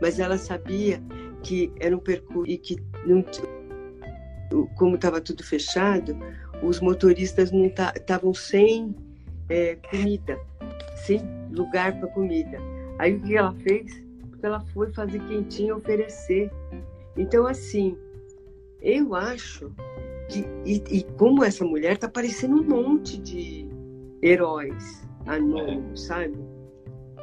Mas 0.00 0.18
ela 0.18 0.38
sabia 0.38 1.02
que 1.44 1.70
era 1.78 1.94
um 1.94 2.00
percurso 2.00 2.50
e 2.50 2.58
que 2.58 2.76
não, 3.06 3.24
como 4.76 4.96
estava 4.96 5.20
tudo 5.20 5.44
fechado, 5.44 6.16
os 6.62 6.80
motoristas 6.80 7.52
não 7.52 7.66
estavam 7.66 8.32
sem 8.34 8.94
é, 9.48 9.76
comida, 9.76 10.38
sem 10.96 11.20
lugar 11.52 11.98
para 11.98 12.08
comida. 12.08 12.58
Aí 12.98 13.14
o 13.14 13.20
que 13.20 13.36
ela 13.36 13.52
fez? 13.52 14.02
Ela 14.42 14.60
foi 14.72 14.92
fazer 14.92 15.20
quentinha 15.26 15.76
oferecer. 15.76 16.50
Então, 17.16 17.46
assim, 17.46 17.96
eu 18.80 19.14
acho 19.14 19.70
que. 20.28 20.44
E, 20.64 20.82
e 20.90 21.02
como 21.16 21.44
essa 21.44 21.64
mulher 21.64 21.96
tá 21.96 22.08
parecendo 22.08 22.60
um 22.60 22.64
monte 22.64 23.18
de 23.18 23.66
heróis 24.22 25.06
anônimos, 25.26 26.04
sabe? 26.04 26.36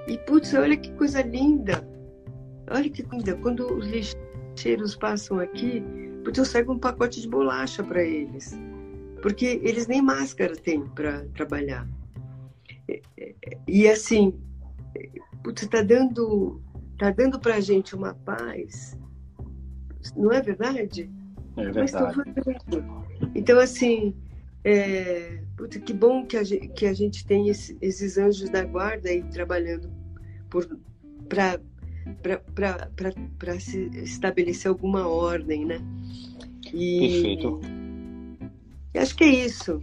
E, 0.07 0.17
putz, 0.19 0.53
olha 0.53 0.75
que 0.75 0.91
coisa 0.93 1.21
linda! 1.21 1.90
Olha 2.71 2.89
que 2.89 3.03
linda! 3.03 3.35
Quando 3.35 3.73
os 3.73 3.85
lixeiros 3.87 4.95
passam 4.95 5.39
aqui, 5.39 5.83
eu 6.35 6.45
saio 6.45 6.71
um 6.71 6.79
pacote 6.79 7.21
de 7.21 7.27
bolacha 7.27 7.83
para 7.83 8.03
eles. 8.03 8.57
Porque 9.21 9.59
eles 9.63 9.87
nem 9.87 10.01
máscara 10.01 10.55
têm 10.55 10.85
para 10.87 11.25
trabalhar. 11.35 11.87
E 13.67 13.87
assim, 13.87 14.33
putz, 15.43 15.67
tá 15.67 15.81
dando, 15.81 16.61
tá 16.97 17.11
dando 17.11 17.39
pra 17.39 17.59
gente 17.59 17.95
uma 17.95 18.13
paz, 18.13 18.97
não 20.15 20.31
é 20.31 20.41
verdade? 20.41 21.09
É 21.57 21.69
verdade. 21.69 22.21
Então, 23.35 23.59
assim, 23.59 24.15
é, 24.63 25.43
putz, 25.55 25.77
que 25.77 25.93
bom 25.93 26.25
que 26.25 26.37
a 26.37 26.43
gente, 26.43 26.67
que 26.69 26.85
a 26.85 26.93
gente 26.93 27.25
tem 27.25 27.47
esse, 27.49 27.77
esses 27.81 28.17
anjos 28.17 28.49
da 28.49 28.63
guarda 28.63 29.09
aí 29.09 29.23
trabalhando 29.23 29.89
para 31.29 31.59
se 33.59 33.89
estabelecer 33.95 34.69
alguma 34.69 35.07
ordem, 35.07 35.65
né? 35.65 35.81
E, 36.73 36.99
Perfeito. 36.99 37.61
Acho 38.95 39.15
que 39.15 39.23
é 39.23 39.45
isso. 39.45 39.81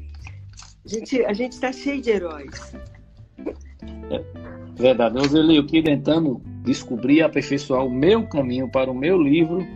A 0.84 0.88
gente 0.88 1.24
a 1.24 1.32
está 1.32 1.72
cheio 1.72 2.00
de 2.00 2.10
heróis. 2.10 2.74
É 4.10 4.22
verdade. 4.74 5.18
Roseli, 5.18 5.56
eu 5.56 5.62
aqui 5.62 5.82
tentando 5.82 6.40
descobrir 6.62 7.16
e 7.16 7.22
aperfeiçoar 7.22 7.84
o 7.84 7.90
meu 7.90 8.26
caminho 8.26 8.70
para 8.70 8.90
o 8.90 8.94
meu 8.94 9.20
livro, 9.20 9.66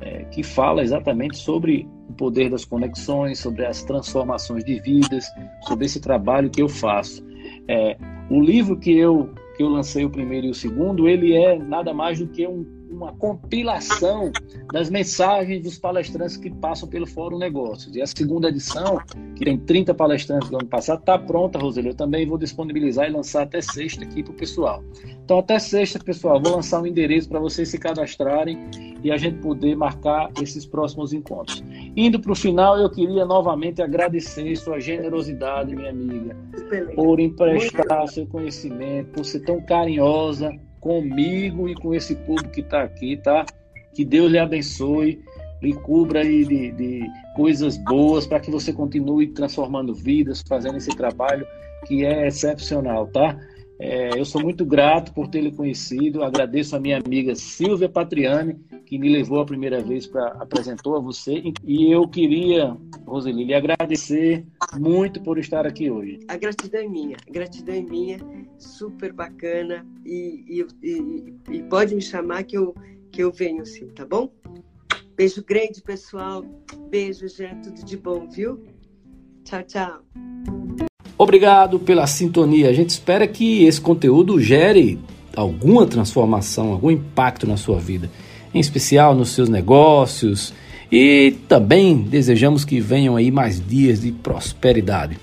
é, 0.00 0.24
que 0.24 0.42
fala 0.42 0.82
exatamente 0.82 1.36
sobre 1.36 1.88
o 2.08 2.12
poder 2.12 2.50
das 2.50 2.64
conexões, 2.64 3.38
sobre 3.38 3.64
as 3.64 3.82
transformações 3.82 4.64
de 4.64 4.78
vidas, 4.80 5.26
sobre 5.62 5.86
esse 5.86 6.00
trabalho 6.00 6.50
que 6.50 6.62
eu 6.62 6.68
faço. 6.68 7.24
É, 7.68 7.96
o 8.30 8.40
livro 8.40 8.78
que 8.78 8.96
eu, 8.96 9.30
que 9.56 9.62
eu 9.62 9.68
lancei, 9.68 10.04
o 10.04 10.10
primeiro 10.10 10.46
e 10.46 10.50
o 10.50 10.54
segundo, 10.54 11.08
ele 11.08 11.32
é 11.32 11.58
nada 11.58 11.94
mais 11.94 12.18
do 12.18 12.26
que 12.26 12.46
um, 12.46 12.66
uma 12.94 13.12
compilação 13.14 14.30
das 14.72 14.88
mensagens 14.88 15.62
dos 15.62 15.78
palestrantes 15.78 16.36
que 16.36 16.50
passam 16.50 16.88
pelo 16.88 17.06
Fórum 17.06 17.38
Negócios. 17.38 17.94
E 17.94 18.00
a 18.00 18.06
segunda 18.06 18.48
edição, 18.48 18.98
que 19.36 19.44
tem 19.44 19.58
30 19.58 19.92
palestrantes 19.94 20.48
do 20.48 20.56
ano 20.56 20.68
passado, 20.68 21.00
está 21.00 21.18
pronta, 21.18 21.58
Roseli. 21.58 21.88
Eu 21.88 21.94
também 21.94 22.26
vou 22.26 22.38
disponibilizar 22.38 23.08
e 23.08 23.12
lançar 23.12 23.42
até 23.42 23.60
sexta 23.60 24.04
aqui 24.04 24.22
para 24.22 24.32
o 24.32 24.36
pessoal. 24.36 24.82
Então, 25.24 25.38
até 25.38 25.58
sexta, 25.58 25.98
pessoal, 25.98 26.40
vou 26.40 26.56
lançar 26.56 26.80
um 26.80 26.86
endereço 26.86 27.28
para 27.28 27.40
vocês 27.40 27.68
se 27.68 27.78
cadastrarem 27.78 28.58
e 29.02 29.10
a 29.10 29.16
gente 29.16 29.38
poder 29.40 29.76
marcar 29.76 30.30
esses 30.40 30.64
próximos 30.64 31.12
encontros. 31.12 31.62
Indo 31.96 32.20
para 32.20 32.32
o 32.32 32.34
final, 32.34 32.78
eu 32.78 32.88
queria 32.88 33.24
novamente 33.24 33.82
agradecer 33.82 34.54
sua 34.56 34.80
generosidade, 34.80 35.74
minha 35.74 35.90
amiga, 35.90 36.36
por 36.94 37.20
emprestar 37.20 38.08
seu 38.08 38.26
conhecimento, 38.26 39.10
por 39.12 39.24
ser 39.24 39.40
tão 39.40 39.60
carinhosa 39.60 40.52
comigo 40.84 41.66
e 41.66 41.74
com 41.74 41.94
esse 41.94 42.14
público 42.14 42.50
que 42.50 42.60
está 42.60 42.82
aqui, 42.82 43.16
tá? 43.16 43.46
Que 43.94 44.04
Deus 44.04 44.30
lhe 44.30 44.38
abençoe, 44.38 45.18
lhe 45.62 45.72
cubra 45.72 46.20
aí 46.20 46.44
de, 46.44 46.72
de 46.72 47.00
coisas 47.34 47.78
boas 47.78 48.26
para 48.26 48.38
que 48.38 48.50
você 48.50 48.70
continue 48.70 49.28
transformando 49.28 49.94
vidas, 49.94 50.44
fazendo 50.46 50.76
esse 50.76 50.94
trabalho 50.94 51.46
que 51.86 52.04
é 52.04 52.26
excepcional, 52.26 53.06
tá? 53.06 53.34
É, 53.78 54.18
eu 54.18 54.24
sou 54.24 54.40
muito 54.40 54.64
grato 54.64 55.12
por 55.12 55.28
lhe 55.34 55.50
conhecido. 55.50 56.22
Agradeço 56.22 56.76
a 56.76 56.80
minha 56.80 56.98
amiga 56.98 57.34
Silvia 57.34 57.88
Patriani, 57.88 58.54
que 58.86 58.98
me 58.98 59.08
levou 59.08 59.40
a 59.40 59.44
primeira 59.44 59.82
vez 59.82 60.06
para 60.06 60.28
apresentou 60.40 60.96
a 60.96 61.00
você. 61.00 61.42
E 61.64 61.90
eu 61.90 62.06
queria, 62.08 62.76
Roseli, 63.06 63.44
lhe 63.44 63.54
agradecer 63.54 64.46
muito 64.78 65.20
por 65.22 65.38
estar 65.38 65.66
aqui 65.66 65.90
hoje. 65.90 66.20
A 66.28 66.36
gratidão 66.36 66.80
é 66.80 66.88
minha, 66.88 67.16
a 67.26 67.32
gratidão 67.32 67.74
é 67.74 67.82
minha, 67.82 68.18
super 68.58 69.12
bacana. 69.12 69.84
E, 70.04 70.44
e, 70.48 70.66
e, 70.82 71.34
e 71.50 71.62
pode 71.64 71.94
me 71.94 72.02
chamar 72.02 72.44
que 72.44 72.56
eu, 72.56 72.74
que 73.10 73.22
eu 73.22 73.32
venho 73.32 73.66
sim, 73.66 73.88
tá 73.88 74.06
bom? 74.06 74.30
Beijo 75.16 75.44
grande, 75.44 75.80
pessoal. 75.80 76.44
Beijo, 76.90 77.28
gente. 77.28 77.68
Tudo 77.68 77.84
de 77.84 77.96
bom, 77.96 78.28
viu? 78.28 78.64
Tchau, 79.44 79.62
tchau. 79.62 80.63
Obrigado 81.24 81.78
pela 81.78 82.06
sintonia. 82.06 82.68
A 82.68 82.72
gente 82.74 82.90
espera 82.90 83.26
que 83.26 83.64
esse 83.64 83.80
conteúdo 83.80 84.38
gere 84.38 84.98
alguma 85.34 85.86
transformação, 85.86 86.70
algum 86.70 86.90
impacto 86.90 87.46
na 87.46 87.56
sua 87.56 87.78
vida, 87.78 88.10
em 88.52 88.60
especial 88.60 89.14
nos 89.14 89.30
seus 89.30 89.48
negócios. 89.48 90.52
E 90.92 91.34
também 91.48 91.96
desejamos 91.96 92.62
que 92.62 92.78
venham 92.78 93.16
aí 93.16 93.30
mais 93.30 93.58
dias 93.66 94.02
de 94.02 94.12
prosperidade. 94.12 95.16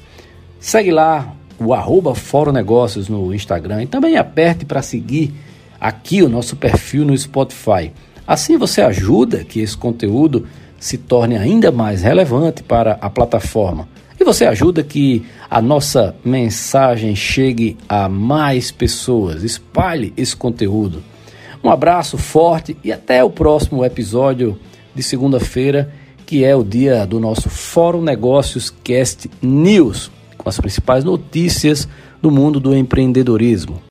Segue 0.59 0.89
lá 0.89 1.35
o 1.59 1.71
arroba 1.71 2.15
Fórum 2.15 2.51
Negócios 2.51 3.07
no 3.07 3.31
Instagram 3.31 3.83
e 3.83 3.85
também 3.85 4.17
aperte 4.17 4.65
para 4.65 4.81
seguir 4.81 5.31
aqui 5.79 6.23
o 6.23 6.29
nosso 6.29 6.55
perfil 6.55 7.05
no 7.05 7.15
Spotify. 7.15 7.91
Assim 8.25 8.57
você 8.57 8.81
ajuda 8.81 9.43
que 9.43 9.59
esse 9.59 9.77
conteúdo 9.77 10.47
se 10.79 10.97
torne 10.97 11.37
ainda 11.37 11.71
mais 11.71 12.01
relevante 12.01 12.63
para 12.63 12.93
a 12.93 13.07
plataforma. 13.07 13.87
E 14.21 14.23
você 14.23 14.45
ajuda 14.45 14.83
que 14.83 15.25
a 15.49 15.59
nossa 15.59 16.15
mensagem 16.23 17.15
chegue 17.15 17.75
a 17.89 18.07
mais 18.07 18.69
pessoas. 18.69 19.41
Espalhe 19.41 20.13
esse 20.15 20.35
conteúdo. 20.35 21.01
Um 21.63 21.71
abraço 21.71 22.19
forte 22.19 22.77
e 22.83 22.91
até 22.91 23.23
o 23.23 23.31
próximo 23.31 23.83
episódio 23.83 24.59
de 24.93 25.01
segunda-feira, 25.01 25.91
que 26.23 26.43
é 26.43 26.55
o 26.55 26.63
dia 26.63 27.03
do 27.03 27.19
nosso 27.19 27.49
Fórum 27.49 28.03
Negócios 28.03 28.71
Cast 28.83 29.27
News, 29.41 30.11
com 30.37 30.47
as 30.47 30.59
principais 30.59 31.03
notícias 31.03 31.87
do 32.21 32.29
mundo 32.29 32.59
do 32.59 32.75
empreendedorismo. 32.75 33.81